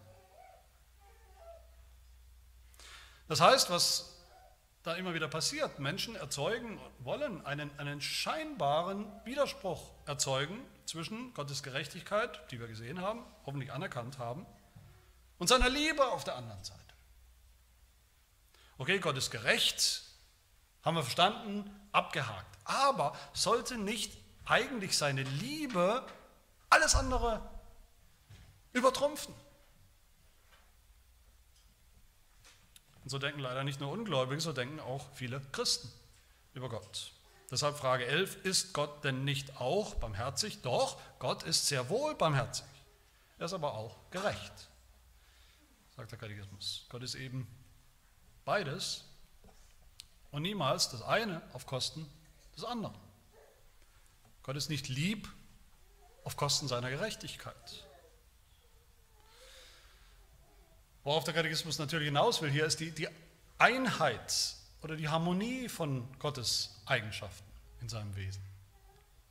Das 3.27 3.39
heißt, 3.39 3.69
was 3.69 4.10
da 4.83 4.95
immer 4.95 5.13
wieder 5.13 5.27
passiert, 5.27 5.79
Menschen 5.79 6.15
erzeugen, 6.15 6.79
wollen 6.99 7.45
einen, 7.45 7.77
einen 7.79 8.01
scheinbaren 8.01 9.05
Widerspruch 9.25 9.91
erzeugen 10.05 10.59
zwischen 10.85 11.33
Gottes 11.33 11.61
Gerechtigkeit, 11.63 12.51
die 12.51 12.59
wir 12.59 12.67
gesehen 12.67 13.01
haben, 13.01 13.23
hoffentlich 13.45 13.71
anerkannt 13.71 14.17
haben, 14.17 14.45
und 15.37 15.47
seiner 15.47 15.69
Liebe 15.69 16.05
auf 16.07 16.23
der 16.23 16.35
anderen 16.35 16.63
Seite. 16.63 16.81
Okay, 18.77 18.99
Gott 18.99 19.17
ist 19.17 19.31
gerecht, 19.31 20.03
haben 20.83 20.95
wir 20.95 21.03
verstanden, 21.03 21.69
abgehakt. 21.91 22.57
Aber 22.63 23.15
sollte 23.33 23.77
nicht 23.77 24.17
eigentlich 24.45 24.97
seine 24.97 25.23
Liebe 25.23 26.05
alles 26.69 26.95
andere 26.95 27.41
übertrumpfen. 28.73 29.33
Und 33.03 33.09
so 33.09 33.17
denken 33.17 33.39
leider 33.39 33.63
nicht 33.63 33.79
nur 33.79 33.91
Ungläubige, 33.91 34.41
so 34.41 34.53
denken 34.53 34.79
auch 34.79 35.05
viele 35.13 35.41
Christen 35.51 35.91
über 36.53 36.69
Gott. 36.69 37.13
Deshalb 37.49 37.77
Frage 37.77 38.05
11, 38.05 38.45
ist 38.45 38.73
Gott 38.73 39.03
denn 39.03 39.25
nicht 39.25 39.59
auch 39.59 39.95
barmherzig? 39.95 40.61
Doch, 40.61 40.99
Gott 41.19 41.43
ist 41.43 41.67
sehr 41.67 41.89
wohl 41.89 42.15
barmherzig. 42.15 42.65
Er 43.39 43.45
ist 43.45 43.53
aber 43.53 43.73
auch 43.73 43.97
gerecht, 44.11 44.69
sagt 45.95 46.11
der 46.11 46.19
Katechismus. 46.19 46.85
Gott 46.89 47.03
ist 47.03 47.15
eben 47.15 47.47
beides 48.45 49.03
und 50.31 50.43
niemals 50.43 50.89
das 50.89 51.01
eine 51.01 51.41
auf 51.53 51.65
Kosten 51.65 52.07
des 52.55 52.63
anderen. 52.63 52.95
Gott 54.43 54.55
ist 54.55 54.69
nicht 54.69 54.87
lieb 54.87 55.27
auf 56.23 56.37
Kosten 56.37 56.67
seiner 56.67 56.89
Gerechtigkeit. 56.89 57.85
Worauf 61.03 61.23
der 61.23 61.33
Katechismus 61.33 61.79
natürlich 61.79 62.07
hinaus 62.07 62.41
will, 62.41 62.51
hier 62.51 62.65
ist 62.65 62.79
die, 62.79 62.91
die 62.91 63.07
Einheit 63.57 64.55
oder 64.83 64.95
die 64.95 65.09
Harmonie 65.09 65.67
von 65.67 66.07
Gottes 66.19 66.81
Eigenschaften 66.85 67.49
in 67.81 67.89
seinem 67.89 68.15
Wesen. 68.15 68.41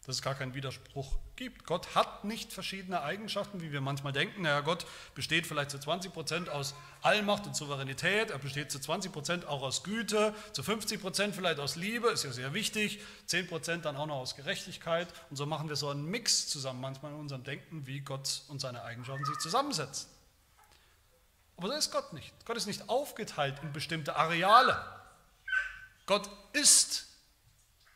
Dass 0.05 0.17
es 0.17 0.23
gar 0.23 0.35
keinen 0.35 0.55
Widerspruch 0.55 1.17
gibt. 1.37 1.67
Gott 1.67 1.95
hat 1.95 2.25
nicht 2.25 2.53
verschiedene 2.53 3.03
Eigenschaften, 3.03 3.61
wie 3.61 3.71
wir 3.71 3.81
manchmal 3.81 4.13
denken. 4.13 4.43
Naja, 4.43 4.63
Gott 4.63 4.85
besteht 5.15 5.47
vielleicht 5.47 5.71
zu 5.71 5.79
20 5.79 6.13
Prozent 6.13 6.49
aus 6.49 6.75
Allmacht 7.03 7.47
und 7.47 7.55
Souveränität, 7.55 8.31
er 8.31 8.39
besteht 8.39 8.73
zu 8.73 8.81
20 8.81 9.13
Prozent 9.13 9.47
auch 9.47 9.63
aus 9.63 9.85
Güte, 9.85 10.35
zu 10.53 10.63
50 10.63 11.01
Prozent 11.01 11.37
vielleicht 11.37 11.61
aus 11.61 11.77
Liebe, 11.77 12.09
ist 12.09 12.25
ja 12.25 12.33
sehr 12.33 12.53
wichtig, 12.53 13.01
10 13.27 13.47
Prozent 13.47 13.85
dann 13.85 13.97
auch 13.97 14.07
noch 14.07 14.17
aus 14.17 14.35
Gerechtigkeit. 14.35 15.09
Und 15.29 15.37
so 15.37 15.47
machen 15.47 15.69
wir 15.69 15.77
so 15.77 15.89
einen 15.89 16.05
Mix 16.07 16.49
zusammen 16.49 16.81
manchmal 16.81 17.13
in 17.13 17.19
unserem 17.19 17.45
Denken, 17.45 17.87
wie 17.87 18.01
Gott 18.01 18.43
und 18.49 18.61
seine 18.61 18.83
Eigenschaften 18.83 19.25
sich 19.25 19.39
zusammensetzen. 19.39 20.20
Aber 21.61 21.69
so 21.69 21.75
ist 21.75 21.93
Gott 21.93 22.15
nicht. 22.15 22.33
Gott 22.47 22.57
ist 22.57 22.65
nicht 22.65 22.89
aufgeteilt 22.89 23.59
in 23.63 23.71
bestimmte 23.71 24.17
Areale. 24.17 24.83
Gott 26.07 26.31
ist 26.55 27.07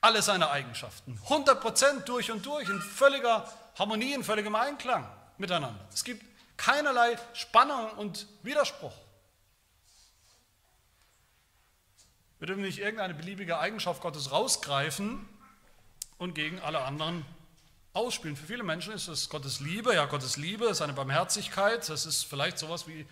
alle 0.02 0.20
seine 0.20 0.50
Eigenschaften, 0.50 1.18
100% 1.28 2.00
durch 2.00 2.30
und 2.30 2.44
durch, 2.44 2.68
in 2.68 2.78
völliger 2.78 3.50
Harmonie, 3.78 4.12
in 4.12 4.22
völligem 4.22 4.54
Einklang 4.54 5.10
miteinander. 5.38 5.82
Es 5.90 6.04
gibt 6.04 6.22
keinerlei 6.58 7.16
Spannung 7.32 7.90
und 7.92 8.26
Widerspruch. 8.42 8.92
Wir 12.40 12.48
dürfen 12.48 12.64
nicht 12.64 12.80
irgendeine 12.80 13.14
beliebige 13.14 13.58
Eigenschaft 13.58 14.02
Gottes 14.02 14.30
rausgreifen 14.30 15.26
und 16.18 16.34
gegen 16.34 16.60
alle 16.60 16.82
anderen 16.82 17.24
ausspielen. 17.94 18.36
Für 18.36 18.46
viele 18.46 18.62
Menschen 18.62 18.92
ist 18.92 19.08
es 19.08 19.30
Gottes 19.30 19.60
Liebe, 19.60 19.94
ja 19.94 20.04
Gottes 20.04 20.36
Liebe 20.36 20.66
ist 20.66 20.82
eine 20.82 20.92
Barmherzigkeit, 20.92 21.88
das 21.88 22.04
ist 22.04 22.24
vielleicht 22.24 22.58
sowas 22.58 22.86
wie 22.86 23.06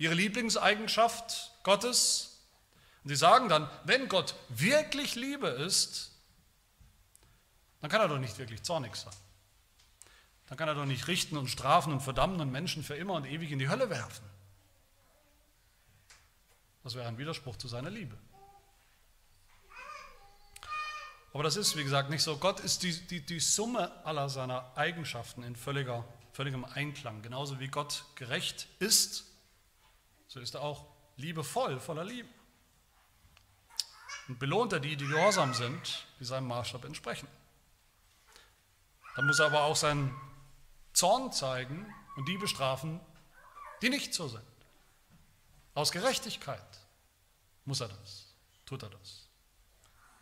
ihre 0.00 0.14
Lieblingseigenschaft 0.14 1.52
Gottes. 1.62 2.40
Und 3.04 3.10
sie 3.10 3.16
sagen 3.16 3.48
dann, 3.48 3.70
wenn 3.84 4.08
Gott 4.08 4.34
wirklich 4.48 5.14
Liebe 5.14 5.48
ist, 5.48 6.12
dann 7.80 7.90
kann 7.90 8.00
er 8.00 8.08
doch 8.08 8.18
nicht 8.18 8.38
wirklich 8.38 8.62
zornig 8.62 8.96
sein. 8.96 9.12
Dann 10.46 10.56
kann 10.56 10.68
er 10.68 10.74
doch 10.74 10.86
nicht 10.86 11.06
richten 11.06 11.36
und 11.36 11.48
strafen 11.48 11.92
und 11.92 12.00
verdammen 12.00 12.40
und 12.40 12.50
Menschen 12.50 12.82
für 12.82 12.96
immer 12.96 13.12
und 13.12 13.26
ewig 13.26 13.52
in 13.52 13.58
die 13.58 13.68
Hölle 13.68 13.90
werfen. 13.90 14.24
Das 16.82 16.94
wäre 16.94 17.06
ein 17.06 17.18
Widerspruch 17.18 17.56
zu 17.56 17.68
seiner 17.68 17.90
Liebe. 17.90 18.16
Aber 21.34 21.42
das 21.42 21.56
ist, 21.56 21.76
wie 21.76 21.84
gesagt, 21.84 22.08
nicht 22.08 22.22
so. 22.22 22.38
Gott 22.38 22.58
ist 22.60 22.82
die, 22.82 22.92
die, 23.06 23.20
die 23.20 23.38
Summe 23.38 23.92
aller 24.04 24.30
seiner 24.30 24.76
Eigenschaften 24.76 25.42
in 25.42 25.56
völliger, 25.56 26.08
völligem 26.32 26.64
Einklang. 26.64 27.20
Genauso 27.20 27.60
wie 27.60 27.68
Gott 27.68 28.04
gerecht 28.14 28.66
ist, 28.78 29.29
so 30.30 30.38
ist 30.38 30.54
er 30.54 30.62
auch 30.62 30.86
liebevoll, 31.16 31.80
voller 31.80 32.04
Liebe. 32.04 32.28
Und 34.28 34.38
belohnt 34.38 34.72
er 34.72 34.78
die, 34.78 34.96
die 34.96 35.08
gehorsam 35.08 35.54
sind, 35.54 36.06
die 36.20 36.24
seinem 36.24 36.46
Maßstab 36.46 36.84
entsprechen. 36.84 37.26
Dann 39.16 39.26
muss 39.26 39.40
er 39.40 39.46
aber 39.46 39.64
auch 39.64 39.74
seinen 39.74 40.16
Zorn 40.92 41.32
zeigen 41.32 41.92
und 42.14 42.28
die 42.28 42.38
bestrafen, 42.38 43.00
die 43.82 43.90
nicht 43.90 44.14
so 44.14 44.28
sind. 44.28 44.44
Aus 45.74 45.90
Gerechtigkeit 45.90 46.78
muss 47.64 47.80
er 47.80 47.88
das, 47.88 48.32
tut 48.66 48.84
er 48.84 48.90
das. 48.90 49.26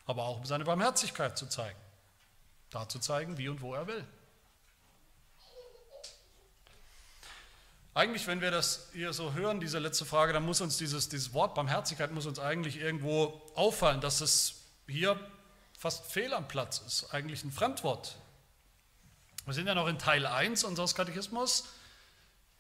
Aber 0.07 0.23
auch 0.25 0.39
um 0.39 0.47
seine 0.47 0.65
Barmherzigkeit 0.65 1.37
zu 1.37 1.47
zeigen. 1.51 1.79
Da 2.71 2.89
zu 2.89 2.99
zeigen, 2.99 3.37
wie 3.37 3.51
und 3.51 3.61
wo 3.61 3.75
er 3.75 3.87
will. 3.87 4.09
Eigentlich, 7.99 8.29
wenn 8.29 8.41
wir 8.41 8.53
das 8.53 8.91
hier 8.93 9.13
so 9.13 9.33
hören, 9.33 9.59
diese 9.59 9.81
letzte 9.81 10.05
Frage, 10.05 10.33
dann 10.33 10.45
muss 10.45 10.61
uns 10.61 10.79
dieses, 10.79 11.09
dieses 11.09 11.35
Wort 11.35 11.57
Barmherzigkeit 11.57 12.13
muss 12.13 12.27
uns 12.27 12.39
eigentlich 12.39 12.77
irgendwo 12.81 13.43
auffallen, 13.57 14.01
dass 14.01 14.21
es 14.21 14.55
hier 14.87 15.19
fast 15.77 16.05
fehl 16.07 16.33
am 16.33 16.47
Platz 16.47 16.81
ist, 16.87 17.13
eigentlich 17.13 17.43
ein 17.43 17.51
Fremdwort. 17.51 18.15
Wir 19.47 19.55
sind 19.55 19.67
ja 19.67 19.75
noch 19.75 19.89
in 19.89 19.99
Teil 19.99 20.27
1 20.27 20.63
unseres 20.63 20.95
Katechismus, 20.95 21.65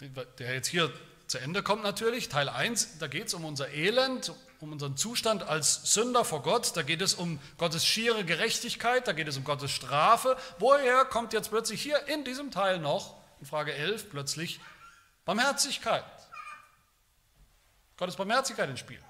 der 0.01 0.55
jetzt 0.55 0.67
hier 0.67 0.93
zu 1.29 1.39
Ende 1.39 1.63
kommt 1.63 1.85
natürlich. 1.85 2.29
Teil 2.29 2.49
1, 2.49 2.99
da 2.99 3.07
geht 3.07 3.29
es 3.29 3.35
um 3.35 3.45
unser 3.45 3.69
Elend, 3.69 4.33
um 4.59 4.73
unseren 4.73 4.97
Zustand 4.97 5.45
als 5.45 5.95
Sünder 5.95 6.25
vor 6.25 6.43
Gott, 6.43 6.77
da 6.77 6.83
geht 6.83 7.01
es 7.01 7.15
um 7.15 7.39
Gottes 7.59 7.87
schiere 7.87 8.25
Gerechtigkeit, 8.25 9.07
da 9.07 9.13
geht 9.13 9.29
es 9.29 9.37
um 9.37 9.45
Gottes 9.45 9.71
Strafe. 9.71 10.37
Woher 10.59 11.05
kommt 11.05 11.33
jetzt 11.33 11.51
plötzlich 11.51 11.81
hier 11.81 12.09
in 12.09 12.25
diesem 12.25 12.51
Teil 12.51 12.81
noch, 12.81 13.15
in 13.39 13.47
Frage 13.47 13.73
11, 13.73 14.11
plötzlich 14.11 14.59
Barmherzigkeit. 15.29 16.07
Gottes 17.99 18.17
Barmherzigkeit 18.17 18.71
ins 18.71 18.81
Spiel. 18.81 19.05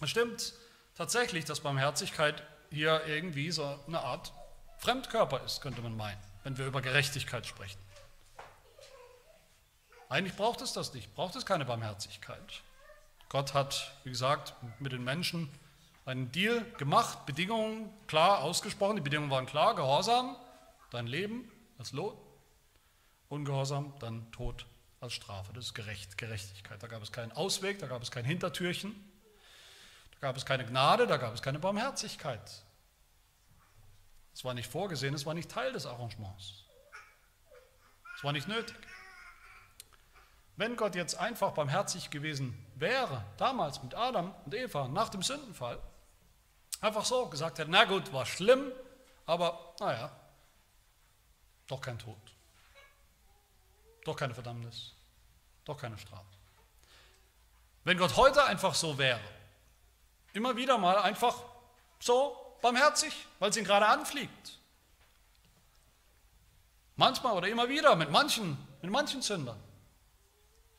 Es 0.00 0.08
stimmt 0.08 0.54
tatsächlich, 0.94 1.44
dass 1.44 1.60
Barmherzigkeit 1.60 2.42
hier 2.70 3.04
irgendwie 3.06 3.50
so 3.50 3.78
eine 3.86 4.00
Art 4.00 4.32
Fremdkörper 4.78 5.44
ist, 5.44 5.60
könnte 5.60 5.82
man 5.82 5.94
meinen, 5.94 6.18
wenn 6.44 6.56
wir 6.56 6.64
über 6.64 6.80
Gerechtigkeit 6.80 7.46
sprechen. 7.46 7.78
Eigentlich 10.08 10.34
braucht 10.34 10.62
es 10.62 10.72
das 10.72 10.94
nicht, 10.94 11.14
braucht 11.14 11.36
es 11.36 11.44
keine 11.44 11.66
Barmherzigkeit. 11.66 12.62
Gott 13.28 13.52
hat, 13.52 13.92
wie 14.04 14.10
gesagt, 14.10 14.54
mit 14.78 14.92
den 14.92 15.04
Menschen 15.04 15.50
einen 16.06 16.32
Deal 16.32 16.64
gemacht, 16.78 17.26
Bedingungen 17.26 17.92
klar 18.06 18.38
ausgesprochen, 18.38 18.96
die 18.96 19.02
Bedingungen 19.02 19.30
waren 19.30 19.44
klar, 19.44 19.74
Gehorsam, 19.74 20.36
dein 20.90 21.06
Leben 21.06 21.52
als 21.76 21.92
Lohn, 21.92 22.16
Ungehorsam, 23.28 23.92
dann 24.00 24.32
Tod 24.32 24.64
als 25.00 25.12
Strafe. 25.12 25.52
Das 25.52 25.66
ist 25.66 25.74
gerecht, 25.74 26.18
Gerechtigkeit. 26.18 26.82
Da 26.82 26.86
gab 26.86 27.02
es 27.02 27.12
keinen 27.12 27.32
Ausweg, 27.32 27.78
da 27.78 27.86
gab 27.86 28.02
es 28.02 28.10
kein 28.10 28.24
Hintertürchen, 28.24 28.94
da 30.12 30.28
gab 30.28 30.36
es 30.36 30.44
keine 30.44 30.64
Gnade, 30.64 31.06
da 31.06 31.16
gab 31.16 31.34
es 31.34 31.42
keine 31.42 31.58
Barmherzigkeit. 31.58 32.64
Es 34.34 34.44
war 34.44 34.54
nicht 34.54 34.70
vorgesehen, 34.70 35.14
es 35.14 35.26
war 35.26 35.34
nicht 35.34 35.50
Teil 35.50 35.72
des 35.72 35.86
Arrangements. 35.86 36.64
Es 38.16 38.24
war 38.24 38.32
nicht 38.32 38.48
nötig. 38.48 38.76
Wenn 40.56 40.76
Gott 40.76 40.96
jetzt 40.96 41.14
einfach 41.14 41.52
barmherzig 41.52 42.10
gewesen 42.10 42.66
wäre, 42.74 43.24
damals 43.36 43.80
mit 43.82 43.94
Adam 43.94 44.34
und 44.44 44.54
Eva, 44.54 44.88
nach 44.88 45.08
dem 45.08 45.22
Sündenfall, 45.22 45.80
einfach 46.80 47.04
so 47.04 47.26
gesagt 47.26 47.60
hätte, 47.60 47.70
na 47.70 47.84
gut, 47.84 48.12
war 48.12 48.26
schlimm, 48.26 48.72
aber 49.24 49.74
naja, 49.78 50.10
doch 51.68 51.80
kein 51.80 51.98
Tod. 51.98 52.16
Doch 54.08 54.16
keine 54.16 54.32
Verdammnis, 54.32 54.94
doch 55.66 55.76
keine 55.76 55.98
Strafe. 55.98 56.24
Wenn 57.84 57.98
Gott 57.98 58.16
heute 58.16 58.42
einfach 58.42 58.74
so 58.74 58.96
wäre, 58.96 59.20
immer 60.32 60.56
wieder 60.56 60.78
mal 60.78 60.96
einfach 60.96 61.44
so 62.00 62.56
barmherzig, 62.62 63.12
weil 63.38 63.50
es 63.50 63.58
ihn 63.58 63.64
gerade 63.64 63.86
anfliegt. 63.86 64.58
Manchmal 66.96 67.34
oder 67.34 67.48
immer 67.48 67.68
wieder 67.68 67.96
mit 67.96 68.10
manchen, 68.10 68.56
mit 68.80 68.90
manchen 68.90 69.20
Sündern. 69.20 69.62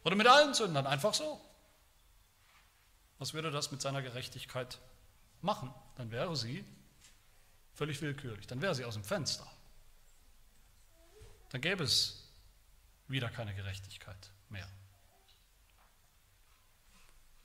Oder 0.04 0.16
mit 0.16 0.26
allen 0.26 0.56
Sündern, 0.56 0.88
einfach 0.88 1.14
so. 1.14 1.40
Was 3.20 3.36
würde 3.36 3.52
das 3.52 3.70
mit 3.70 3.80
seiner 3.80 4.02
Gerechtigkeit 4.02 4.80
machen? 5.42 5.72
Dann 5.98 6.10
wäre 6.10 6.36
sie 6.36 6.66
völlig 7.76 8.02
willkürlich. 8.02 8.48
Dann 8.48 8.64
wäre 8.64 8.74
sie 8.74 8.86
aus 8.86 8.96
dem 8.96 9.04
Fenster. 9.04 9.46
Dann 11.52 11.62
gäbe 11.62 11.84
es 11.84 12.19
wieder 13.10 13.30
keine 13.30 13.54
Gerechtigkeit 13.54 14.32
mehr. 14.50 14.68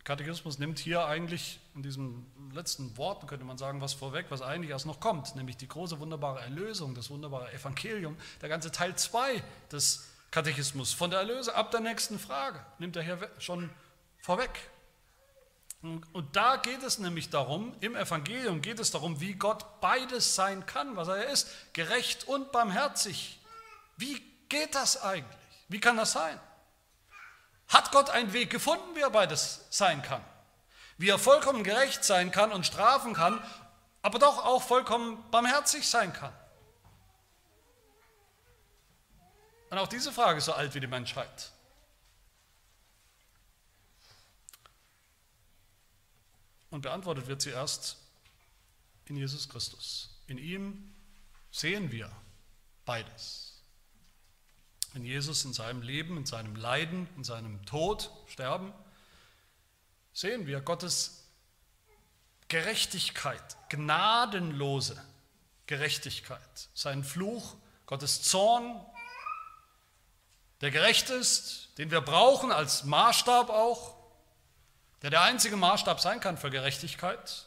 Katechismus 0.04 0.58
nimmt 0.58 0.78
hier 0.78 1.06
eigentlich 1.06 1.58
in 1.74 1.82
diesem 1.82 2.26
letzten 2.52 2.96
Wort, 2.98 3.26
könnte 3.26 3.46
man 3.46 3.56
sagen, 3.56 3.80
was 3.80 3.94
vorweg, 3.94 4.26
was 4.28 4.42
eigentlich 4.42 4.70
erst 4.70 4.84
noch 4.84 5.00
kommt, 5.00 5.34
nämlich 5.34 5.56
die 5.56 5.66
große 5.66 5.98
wunderbare 5.98 6.42
Erlösung, 6.42 6.94
das 6.94 7.08
wunderbare 7.08 7.50
Evangelium, 7.54 8.16
der 8.42 8.50
ganze 8.50 8.70
Teil 8.70 8.94
2 8.94 9.42
des 9.72 10.10
Katechismus 10.30 10.92
von 10.92 11.10
der 11.10 11.20
Erlösung 11.20 11.54
ab 11.54 11.70
der 11.70 11.80
nächsten 11.80 12.18
Frage, 12.18 12.64
nimmt 12.78 12.96
er 12.96 13.02
hier 13.02 13.30
schon 13.38 13.70
vorweg. 14.18 14.50
Und 15.80 16.36
da 16.36 16.56
geht 16.56 16.82
es 16.82 16.98
nämlich 16.98 17.30
darum, 17.30 17.74
im 17.80 17.94
Evangelium 17.94 18.60
geht 18.60 18.80
es 18.80 18.90
darum, 18.90 19.20
wie 19.20 19.34
Gott 19.34 19.80
beides 19.80 20.34
sein 20.34 20.66
kann, 20.66 20.96
was 20.96 21.08
er 21.08 21.28
ist, 21.28 21.48
gerecht 21.74 22.26
und 22.26 22.52
barmherzig. 22.52 23.38
Wie 23.96 24.20
geht 24.48 24.74
das 24.74 25.00
eigentlich? 25.02 25.43
Wie 25.68 25.80
kann 25.80 25.96
das 25.96 26.12
sein? 26.12 26.38
Hat 27.68 27.90
Gott 27.92 28.10
einen 28.10 28.32
Weg 28.32 28.50
gefunden, 28.50 28.94
wie 28.94 29.00
er 29.00 29.10
beides 29.10 29.64
sein 29.70 30.02
kann? 30.02 30.24
Wie 30.98 31.08
er 31.08 31.18
vollkommen 31.18 31.64
gerecht 31.64 32.04
sein 32.04 32.30
kann 32.30 32.52
und 32.52 32.66
strafen 32.66 33.14
kann, 33.14 33.42
aber 34.02 34.18
doch 34.18 34.44
auch 34.44 34.62
vollkommen 34.62 35.28
barmherzig 35.30 35.88
sein 35.88 36.12
kann? 36.12 36.32
Und 39.70 39.78
auch 39.78 39.88
diese 39.88 40.12
Frage 40.12 40.38
ist 40.38 40.44
so 40.44 40.52
alt 40.52 40.72
wie 40.74 40.80
die 40.80 40.86
Menschheit. 40.86 41.50
Und 46.70 46.82
beantwortet 46.82 47.26
wird 47.26 47.42
sie 47.42 47.50
erst 47.50 47.96
in 49.06 49.16
Jesus 49.16 49.48
Christus. 49.48 50.10
In 50.26 50.38
ihm 50.38 50.94
sehen 51.50 51.90
wir 51.90 52.10
beides. 52.84 53.43
In 54.94 55.04
Jesus, 55.04 55.44
in 55.44 55.52
seinem 55.52 55.82
Leben, 55.82 56.16
in 56.16 56.24
seinem 56.24 56.54
Leiden, 56.54 57.08
in 57.16 57.24
seinem 57.24 57.64
Tod, 57.66 58.10
Sterben, 58.28 58.72
sehen 60.12 60.46
wir 60.46 60.60
Gottes 60.60 61.24
Gerechtigkeit, 62.46 63.42
gnadenlose 63.70 65.02
Gerechtigkeit. 65.66 66.68
Sein 66.74 67.02
Fluch, 67.02 67.56
Gottes 67.86 68.22
Zorn, 68.22 68.80
der 70.60 70.70
gerecht 70.70 71.10
ist, 71.10 71.70
den 71.78 71.90
wir 71.90 72.00
brauchen 72.00 72.52
als 72.52 72.84
Maßstab 72.84 73.50
auch, 73.50 73.96
der 75.02 75.10
der 75.10 75.22
einzige 75.22 75.56
Maßstab 75.56 76.00
sein 76.00 76.20
kann 76.20 76.38
für 76.38 76.50
Gerechtigkeit. 76.50 77.46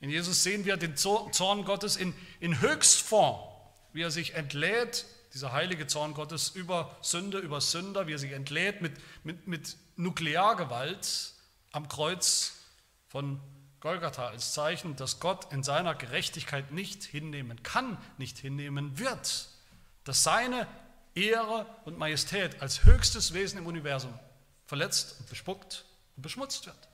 In 0.00 0.10
Jesus 0.10 0.42
sehen 0.42 0.64
wir 0.64 0.76
den 0.76 0.96
Zorn 0.96 1.64
Gottes 1.64 1.96
in, 1.96 2.12
in 2.40 2.60
Höchstform, 2.60 3.38
wie 3.92 4.02
er 4.02 4.10
sich 4.10 4.34
entlädt, 4.34 5.06
dieser 5.32 5.52
heilige 5.52 5.86
Zorn 5.86 6.14
Gottes 6.14 6.50
über 6.50 6.96
Sünde, 7.02 7.38
über 7.38 7.60
Sünder, 7.60 8.06
wie 8.06 8.14
er 8.14 8.18
sich 8.18 8.32
entlädt 8.32 8.82
mit, 8.82 8.92
mit, 9.24 9.46
mit 9.46 9.76
Nukleargewalt 9.96 11.32
am 11.72 11.88
Kreuz 11.88 12.54
von 13.08 13.40
Golgatha 13.80 14.28
als 14.28 14.52
Zeichen, 14.52 14.96
dass 14.96 15.20
Gott 15.20 15.52
in 15.52 15.62
seiner 15.62 15.94
Gerechtigkeit 15.94 16.70
nicht 16.72 17.04
hinnehmen 17.04 17.62
kann, 17.62 17.96
nicht 18.18 18.38
hinnehmen 18.38 18.98
wird, 18.98 19.48
dass 20.04 20.22
seine 20.22 20.66
Ehre 21.14 21.66
und 21.84 21.98
Majestät 21.98 22.60
als 22.60 22.84
höchstes 22.84 23.32
Wesen 23.32 23.58
im 23.58 23.66
Universum 23.66 24.12
verletzt 24.66 25.16
und 25.18 25.28
bespuckt 25.28 25.84
und 26.16 26.22
beschmutzt 26.22 26.66
wird. 26.66 26.89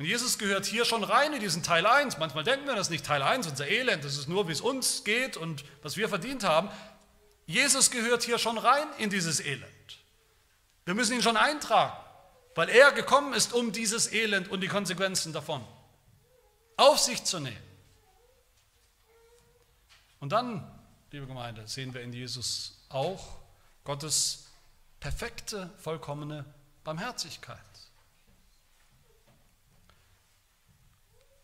Und 0.00 0.06
Jesus 0.06 0.38
gehört 0.38 0.64
hier 0.64 0.86
schon 0.86 1.04
rein 1.04 1.34
in 1.34 1.40
diesen 1.40 1.62
Teil 1.62 1.84
1. 1.84 2.16
Manchmal 2.16 2.42
denken 2.42 2.66
wir, 2.66 2.74
das 2.74 2.88
nicht 2.88 3.04
Teil 3.04 3.20
1, 3.22 3.46
unser 3.46 3.68
Elend, 3.68 4.02
das 4.02 4.16
ist 4.16 4.28
nur, 4.28 4.48
wie 4.48 4.52
es 4.52 4.62
uns 4.62 5.04
geht 5.04 5.36
und 5.36 5.62
was 5.82 5.98
wir 5.98 6.08
verdient 6.08 6.42
haben. 6.42 6.70
Jesus 7.44 7.90
gehört 7.90 8.22
hier 8.22 8.38
schon 8.38 8.56
rein 8.56 8.86
in 8.96 9.10
dieses 9.10 9.40
Elend. 9.40 9.98
Wir 10.86 10.94
müssen 10.94 11.12
ihn 11.12 11.20
schon 11.20 11.36
eintragen, 11.36 11.94
weil 12.54 12.70
er 12.70 12.92
gekommen 12.92 13.34
ist, 13.34 13.52
um 13.52 13.72
dieses 13.72 14.10
Elend 14.10 14.48
und 14.48 14.62
die 14.62 14.68
Konsequenzen 14.68 15.34
davon 15.34 15.62
auf 16.78 16.98
sich 16.98 17.24
zu 17.24 17.38
nehmen. 17.38 17.62
Und 20.18 20.32
dann, 20.32 20.66
liebe 21.10 21.26
Gemeinde, 21.26 21.68
sehen 21.68 21.92
wir 21.92 22.00
in 22.00 22.14
Jesus 22.14 22.86
auch 22.88 23.36
Gottes 23.84 24.46
perfekte, 24.98 25.68
vollkommene 25.76 26.46
Barmherzigkeit. 26.84 27.69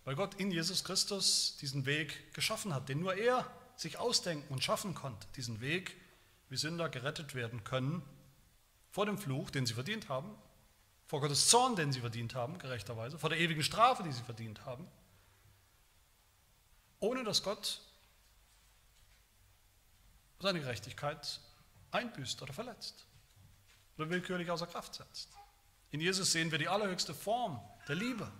Weil 0.06 0.14
Gott 0.14 0.34
in 0.34 0.52
Jesus 0.52 0.84
Christus 0.84 1.56
diesen 1.60 1.84
Weg 1.84 2.32
geschaffen 2.32 2.72
hat, 2.72 2.88
den 2.88 3.00
nur 3.00 3.16
er 3.16 3.44
sich 3.74 3.98
ausdenken 3.98 4.52
und 4.52 4.62
schaffen 4.62 4.94
konnte. 4.94 5.26
Diesen 5.34 5.60
Weg, 5.60 5.96
wie 6.48 6.56
Sünder 6.56 6.88
gerettet 6.88 7.34
werden 7.34 7.64
können 7.64 8.02
vor 8.92 9.04
dem 9.04 9.18
Fluch, 9.18 9.50
den 9.50 9.66
sie 9.66 9.74
verdient 9.74 10.08
haben, 10.08 10.32
vor 11.06 11.20
Gottes 11.20 11.48
Zorn, 11.48 11.74
den 11.74 11.90
sie 11.90 11.98
verdient 11.98 12.36
haben, 12.36 12.56
gerechterweise, 12.58 13.18
vor 13.18 13.30
der 13.30 13.40
ewigen 13.40 13.64
Strafe, 13.64 14.04
die 14.04 14.12
sie 14.12 14.22
verdient 14.22 14.64
haben, 14.64 14.86
ohne 17.00 17.24
dass 17.24 17.42
Gott 17.42 17.80
seine 20.38 20.60
Gerechtigkeit 20.60 21.40
einbüßt 21.90 22.40
oder 22.42 22.52
verletzt 22.52 23.06
oder 23.98 24.08
willkürlich 24.08 24.52
außer 24.52 24.68
Kraft 24.68 24.94
setzt. 24.94 25.30
In 25.90 26.00
Jesus 26.00 26.30
sehen 26.30 26.52
wir 26.52 26.58
die 26.58 26.68
allerhöchste 26.68 27.12
Form 27.12 27.60
der 27.88 27.96
Liebe, 27.96 28.30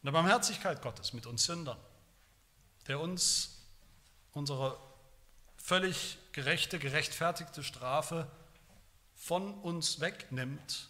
und 0.00 0.06
der 0.06 0.12
Barmherzigkeit 0.12 0.80
Gottes 0.82 1.12
mit 1.12 1.26
uns 1.26 1.44
Sündern, 1.44 1.78
der 2.86 3.00
uns 3.00 3.64
unsere 4.32 4.78
völlig 5.56 6.18
gerechte, 6.32 6.78
gerechtfertigte 6.78 7.62
Strafe 7.64 8.30
von 9.14 9.54
uns 9.60 10.00
wegnimmt 10.00 10.88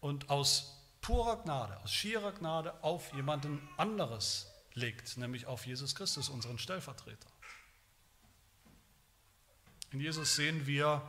und 0.00 0.30
aus 0.30 0.78
purer 1.02 1.42
Gnade, 1.42 1.78
aus 1.82 1.92
schierer 1.92 2.32
Gnade 2.32 2.82
auf 2.82 3.12
jemanden 3.12 3.60
anderes 3.76 4.50
legt, 4.74 5.16
nämlich 5.18 5.46
auf 5.46 5.66
Jesus 5.66 5.94
Christus, 5.94 6.28
unseren 6.28 6.58
Stellvertreter. 6.58 7.28
In 9.90 10.00
Jesus 10.00 10.36
sehen 10.36 10.66
wir 10.66 11.02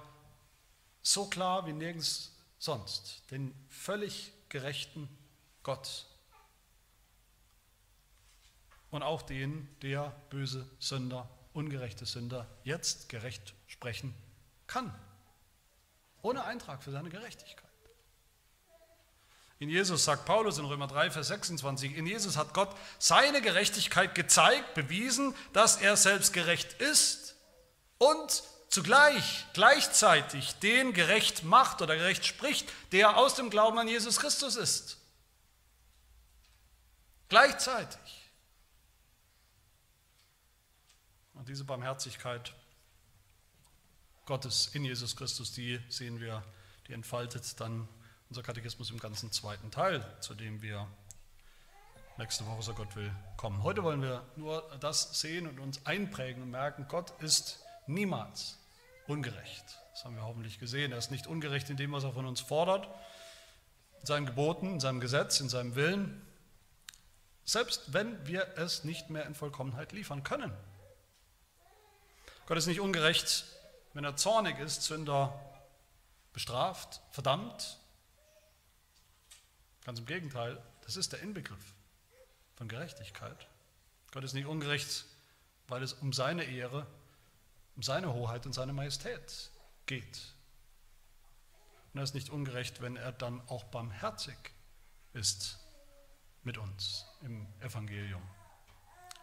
so 1.02 1.28
klar 1.30 1.66
wie 1.66 1.74
nirgends 1.74 2.36
sonst 2.60 3.24
den 3.32 3.54
völlig 3.70 4.34
gerechten 4.50 5.08
Gott, 5.64 6.06
und 8.94 9.04
auch 9.04 9.22
den, 9.22 9.68
der 9.82 10.14
böse 10.30 10.70
Sünder, 10.80 11.30
ungerechte 11.54 12.06
Sünder 12.06 12.48
jetzt 12.64 13.10
gerecht 13.10 13.54
sprechen 13.68 14.14
kann. 14.68 14.94
Ohne 16.22 16.44
Eintrag 16.46 16.84
für 16.84 16.92
seine 16.92 17.10
Gerechtigkeit. 17.10 17.64
In 19.60 19.70
Jesus 19.70 20.04
sagt 20.04 20.26
Paulus 20.26 20.58
in 20.58 20.66
Römer 20.66 20.88
3, 20.88 21.12
Vers 21.12 21.30
26, 21.30 21.96
in 21.96 22.06
Jesus 22.06 22.38
hat 22.38 22.54
Gott 22.54 22.76
seine 23.00 23.42
Gerechtigkeit 23.42 24.14
gezeigt, 24.14 24.74
bewiesen, 24.74 25.34
dass 25.54 25.78
er 25.78 25.96
selbst 25.96 26.34
gerecht 26.34 26.74
ist 26.82 27.36
und 27.98 28.44
zugleich, 28.70 29.46
gleichzeitig 29.54 30.56
den 30.56 30.94
gerecht 30.94 31.44
macht 31.44 31.82
oder 31.82 31.96
gerecht 31.96 32.26
spricht, 32.26 32.68
der 32.92 33.18
aus 33.18 33.36
dem 33.36 33.50
Glauben 33.50 33.78
an 33.80 33.88
Jesus 33.88 34.20
Christus 34.20 34.56
ist. 34.56 34.98
Gleichzeitig. 37.30 38.23
Und 41.44 41.50
diese 41.50 41.66
Barmherzigkeit 41.66 42.54
Gottes 44.26 44.68
in 44.68 44.86
Jesus 44.86 45.18
Christus, 45.18 45.52
die 45.52 45.78
sehen 45.90 46.22
wir, 46.22 46.42
die 46.88 46.94
entfaltet 46.94 47.60
dann 47.60 47.90
unser 48.30 48.42
Katechismus 48.42 48.92
im 48.92 48.98
ganzen 48.98 49.30
zweiten 49.30 49.70
Teil, 49.70 50.06
zu 50.22 50.36
dem 50.36 50.62
wir 50.62 50.88
nächste 52.18 52.46
Woche, 52.46 52.62
so 52.62 52.74
Gott 52.74 52.96
will, 52.96 53.14
kommen. 53.36 53.62
Heute 53.62 53.84
wollen 53.84 54.02
wir 54.02 54.26
nur 54.38 54.62
das 54.80 55.20
sehen 55.20 55.46
und 55.46 55.60
uns 55.60 55.86
einprägen 55.86 56.42
und 56.42 56.50
merken, 56.50 56.86
Gott 56.88 57.12
ist 57.22 57.60
niemals 57.88 58.58
ungerecht. 59.08 59.66
Das 59.92 60.06
haben 60.06 60.16
wir 60.16 60.24
hoffentlich 60.24 60.60
gesehen. 60.60 60.94
Er 60.94 60.98
ist 60.98 61.12
nicht 61.12 61.28
ungerecht 61.28 61.70
in 61.70 61.76
dem, 61.76 61.92
was 61.92 62.06
er 62.06 62.14
von 62.14 62.26
uns 62.26 62.40
fordert, 62.40 62.88
in 64.00 64.06
seinen 64.06 64.26
Geboten, 64.28 64.76
in 64.76 64.80
seinem 64.80 65.02
Gesetz, 65.02 65.42
in 65.42 65.50
seinem 65.50 65.76
Willen, 65.76 66.26
selbst 67.44 67.92
wenn 67.92 68.26
wir 68.26 68.58
es 68.58 68.86
nicht 68.86 69.10
mehr 69.10 69.26
in 69.26 69.36
Vollkommenheit 69.36 69.92
liefern 69.92 70.24
können. 70.24 70.54
Gott 72.46 72.58
ist 72.58 72.68
nicht 72.68 72.82
ungerecht, 72.82 73.46
wenn 73.94 74.04
er 74.04 74.18
zornig 74.18 74.60
ist, 74.60 74.84
Sünder 74.84 75.40
bestraft, 76.34 77.02
verdammt. 77.12 77.78
Ganz 79.86 80.00
im 80.00 80.06
Gegenteil, 80.06 80.62
das 80.82 80.98
ist 80.98 81.14
der 81.14 81.22
Inbegriff 81.22 81.74
von 82.56 82.68
Gerechtigkeit. 82.68 83.48
Gott 84.12 84.24
ist 84.24 84.34
nicht 84.34 84.46
ungerecht, 84.46 85.06
weil 85.68 85.84
es 85.84 85.94
um 85.94 86.12
seine 86.12 86.44
Ehre, 86.44 86.86
um 87.76 87.84
seine 87.84 88.14
Hoheit 88.14 88.46
und 88.46 88.54
seine 88.54 88.74
Majestät 88.74 89.50
geht. 89.86 90.34
Und 91.94 92.00
er 92.00 92.04
ist 92.04 92.14
nicht 92.16 92.30
ungerecht, 92.30 92.82
wenn 92.82 92.98
er 92.98 93.12
dann 93.12 93.42
auch 93.48 93.64
barmherzig 93.66 94.38
ist 95.14 95.60
mit 96.44 96.58
uns 96.58 97.06
im 97.22 97.48
Evangelium, 97.62 98.24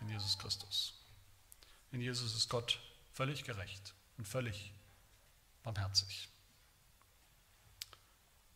in 0.00 0.08
Jesus 0.08 0.38
Christus. 0.38 0.94
In 1.92 2.00
Jesus 2.00 2.34
ist 2.34 2.48
Gott 2.48 2.80
völlig 3.20 3.44
gerecht 3.44 3.94
und 4.16 4.26
völlig 4.26 4.72
barmherzig. 5.62 6.30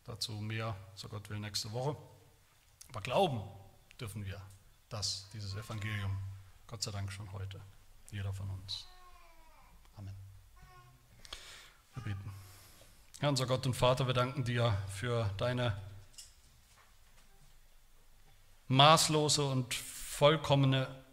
Dazu 0.05 0.31
mehr, 0.31 0.75
so 0.95 1.07
Gott 1.07 1.29
will, 1.29 1.37
nächste 1.37 1.71
Woche. 1.71 1.95
Aber 2.89 3.01
glauben 3.01 3.43
dürfen 3.99 4.25
wir 4.25 4.41
das, 4.89 5.29
dieses 5.33 5.53
Evangelium, 5.53 6.17
Gott 6.65 6.81
sei 6.81 6.89
Dank 6.89 7.11
schon 7.11 7.31
heute, 7.31 7.61
jeder 8.09 8.33
von 8.33 8.49
uns. 8.49 8.87
Amen. 9.97 10.15
Wir 11.93 12.01
beten. 12.01 12.33
Herr 13.19 13.29
unser 13.29 13.45
Gott 13.45 13.67
und 13.67 13.75
Vater, 13.75 14.07
wir 14.07 14.15
danken 14.15 14.45
dir 14.45 14.75
für 14.89 15.29
deine 15.37 15.79
maßlose 18.67 19.45
und 19.45 19.75
vollkommene 19.75 21.04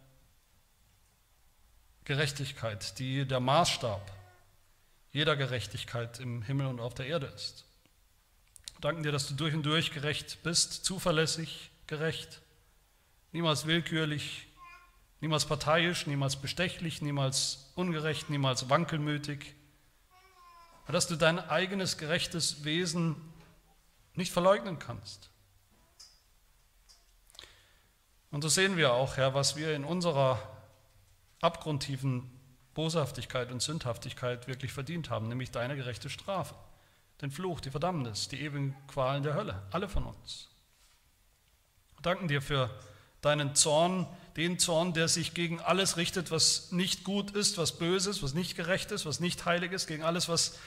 Gerechtigkeit, 2.04 2.98
die 2.98 3.26
der 3.26 3.40
Maßstab 3.40 4.10
jeder 5.12 5.36
Gerechtigkeit 5.36 6.18
im 6.20 6.42
Himmel 6.42 6.66
und 6.66 6.80
auf 6.80 6.94
der 6.94 7.06
Erde 7.06 7.26
ist. 7.26 7.64
Wir 8.74 8.80
danken 8.80 9.02
dir, 9.02 9.12
dass 9.12 9.28
du 9.28 9.34
durch 9.34 9.54
und 9.54 9.62
durch 9.62 9.92
gerecht 9.92 10.42
bist, 10.42 10.84
zuverlässig 10.84 11.70
gerecht, 11.86 12.40
niemals 13.30 13.66
willkürlich, 13.66 14.46
niemals 15.20 15.46
parteiisch, 15.46 16.06
niemals 16.06 16.36
bestechlich, 16.36 17.02
niemals 17.02 17.70
ungerecht, 17.74 18.30
niemals 18.30 18.68
wankelmütig, 18.68 19.54
dass 20.88 21.06
du 21.06 21.16
dein 21.16 21.38
eigenes 21.38 21.96
gerechtes 21.96 22.64
Wesen 22.64 23.16
nicht 24.14 24.32
verleugnen 24.32 24.78
kannst. 24.78 25.30
Und 28.30 28.42
so 28.42 28.48
sehen 28.48 28.76
wir 28.76 28.92
auch, 28.92 29.16
Herr, 29.16 29.34
was 29.34 29.56
wir 29.56 29.74
in 29.74 29.84
unserer 29.84 30.40
abgrundtiefen 31.42 32.30
Boshaftigkeit 32.74 33.50
und 33.50 33.60
Sündhaftigkeit 33.60 34.48
wirklich 34.48 34.72
verdient 34.72 35.10
haben, 35.10 35.28
nämlich 35.28 35.50
deine 35.50 35.76
gerechte 35.76 36.08
Strafe. 36.08 36.54
den 37.20 37.30
Fluch, 37.30 37.60
die 37.60 37.70
Verdammnis, 37.70 38.26
die 38.26 38.40
ewigen 38.40 38.74
Qualen 38.88 39.22
der 39.22 39.34
Hölle, 39.34 39.62
alle 39.70 39.88
von 39.88 40.04
uns. 40.04 40.48
Wir 41.94 42.02
danken 42.02 42.26
dir 42.26 42.42
für 42.42 42.68
deinen 43.20 43.54
Zorn, 43.54 44.08
den 44.36 44.58
Zorn, 44.58 44.92
der 44.92 45.06
sich 45.06 45.32
gegen 45.32 45.60
alles 45.60 45.96
richtet, 45.96 46.32
was 46.32 46.72
nicht 46.72 47.04
gut 47.04 47.30
ist, 47.30 47.58
was 47.58 47.78
böse 47.78 48.10
ist, 48.10 48.24
was 48.24 48.34
nicht 48.34 48.56
gerecht 48.56 48.90
ist, 48.90 49.06
was 49.06 49.20
nicht 49.20 49.44
heilig 49.44 49.70
ist, 49.70 49.86
gegen 49.86 50.02
alles, 50.02 50.28
was 50.28 50.58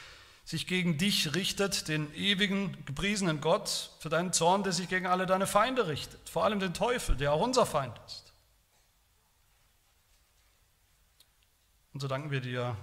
sich 0.46 0.66
gegen 0.66 0.98
dich 0.98 1.36
richtet, 1.36 1.90
den 1.90 2.14
ewigen, 2.14 2.78
gepriesenen 2.86 3.42
Gott, 3.42 3.92
für 4.00 4.10
deinen 4.10 4.32
Zorn, 4.32 4.64
der 4.64 4.72
sich 4.72 4.88
gegen 4.88 5.08
alle 5.08 5.26
deine 5.26 5.48
Feinde 5.48 5.88
richtet, 5.88 6.30
vor 6.30 6.46
allem 6.46 6.62
den 6.62 6.74
Teufel, 6.74 7.18
der 7.18 7.34
auch 7.34 7.42
unser 7.42 7.66
Feind 7.66 8.00
ist. 8.06 8.25
Und 11.96 12.02
so 12.02 12.10
danken 12.10 12.30
wir 12.30 12.42
dir 12.42 12.76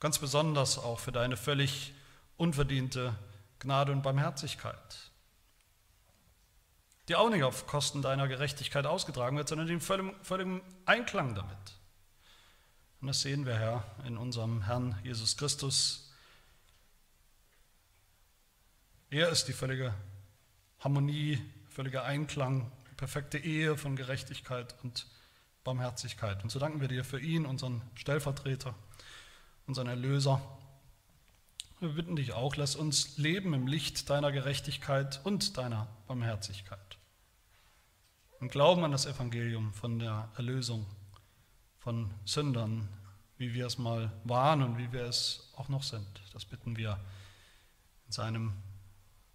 ganz 0.00 0.18
besonders 0.18 0.76
auch 0.76 1.00
für 1.00 1.12
deine 1.12 1.38
völlig 1.38 1.94
unverdiente 2.36 3.14
Gnade 3.58 3.90
und 3.90 4.02
Barmherzigkeit, 4.02 5.10
die 7.08 7.16
auch 7.16 7.30
nicht 7.30 7.42
auf 7.42 7.66
Kosten 7.66 8.02
deiner 8.02 8.28
Gerechtigkeit 8.28 8.84
ausgetragen 8.84 9.38
wird, 9.38 9.48
sondern 9.48 9.68
in 9.68 9.80
völligem, 9.80 10.14
völligem 10.22 10.60
Einklang 10.84 11.34
damit. 11.34 11.56
Und 13.00 13.08
das 13.08 13.22
sehen 13.22 13.46
wir, 13.46 13.58
Herr, 13.58 13.82
in 14.06 14.18
unserem 14.18 14.60
Herrn 14.66 15.00
Jesus 15.02 15.38
Christus. 15.38 16.12
Er 19.08 19.30
ist 19.30 19.48
die 19.48 19.54
völlige 19.54 19.94
Harmonie, 20.80 21.42
völliger 21.70 22.04
Einklang, 22.04 22.70
perfekte 22.98 23.38
Ehe 23.38 23.78
von 23.78 23.96
Gerechtigkeit 23.96 24.74
und 24.82 25.06
Barmherzigkeit. 25.64 26.42
Und 26.42 26.50
so 26.50 26.58
danken 26.58 26.80
wir 26.80 26.88
dir 26.88 27.04
für 27.04 27.18
ihn, 27.18 27.46
unseren 27.46 27.82
Stellvertreter, 27.94 28.74
unseren 29.66 29.88
Erlöser. 29.88 30.40
Wir 31.80 31.88
bitten 31.88 32.16
dich 32.16 32.32
auch, 32.32 32.56
lass 32.56 32.76
uns 32.76 33.18
leben 33.18 33.54
im 33.54 33.66
Licht 33.66 34.08
deiner 34.10 34.30
Gerechtigkeit 34.30 35.20
und 35.24 35.56
deiner 35.56 35.88
Barmherzigkeit. 36.06 36.98
Und 38.40 38.52
glauben 38.52 38.84
an 38.84 38.92
das 38.92 39.06
Evangelium 39.06 39.72
von 39.72 39.98
der 39.98 40.30
Erlösung 40.36 40.86
von 41.78 42.10
Sündern, 42.24 42.88
wie 43.36 43.54
wir 43.54 43.66
es 43.66 43.78
mal 43.78 44.12
waren 44.24 44.62
und 44.62 44.78
wie 44.78 44.92
wir 44.92 45.04
es 45.04 45.52
auch 45.56 45.68
noch 45.68 45.82
sind. 45.82 46.06
Das 46.32 46.44
bitten 46.44 46.76
wir 46.76 46.98
in 48.06 48.12
seinem 48.12 48.52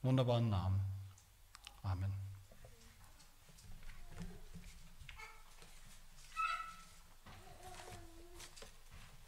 wunderbaren 0.01 0.49
Namen. 0.49 0.79
Amen. 1.83 2.18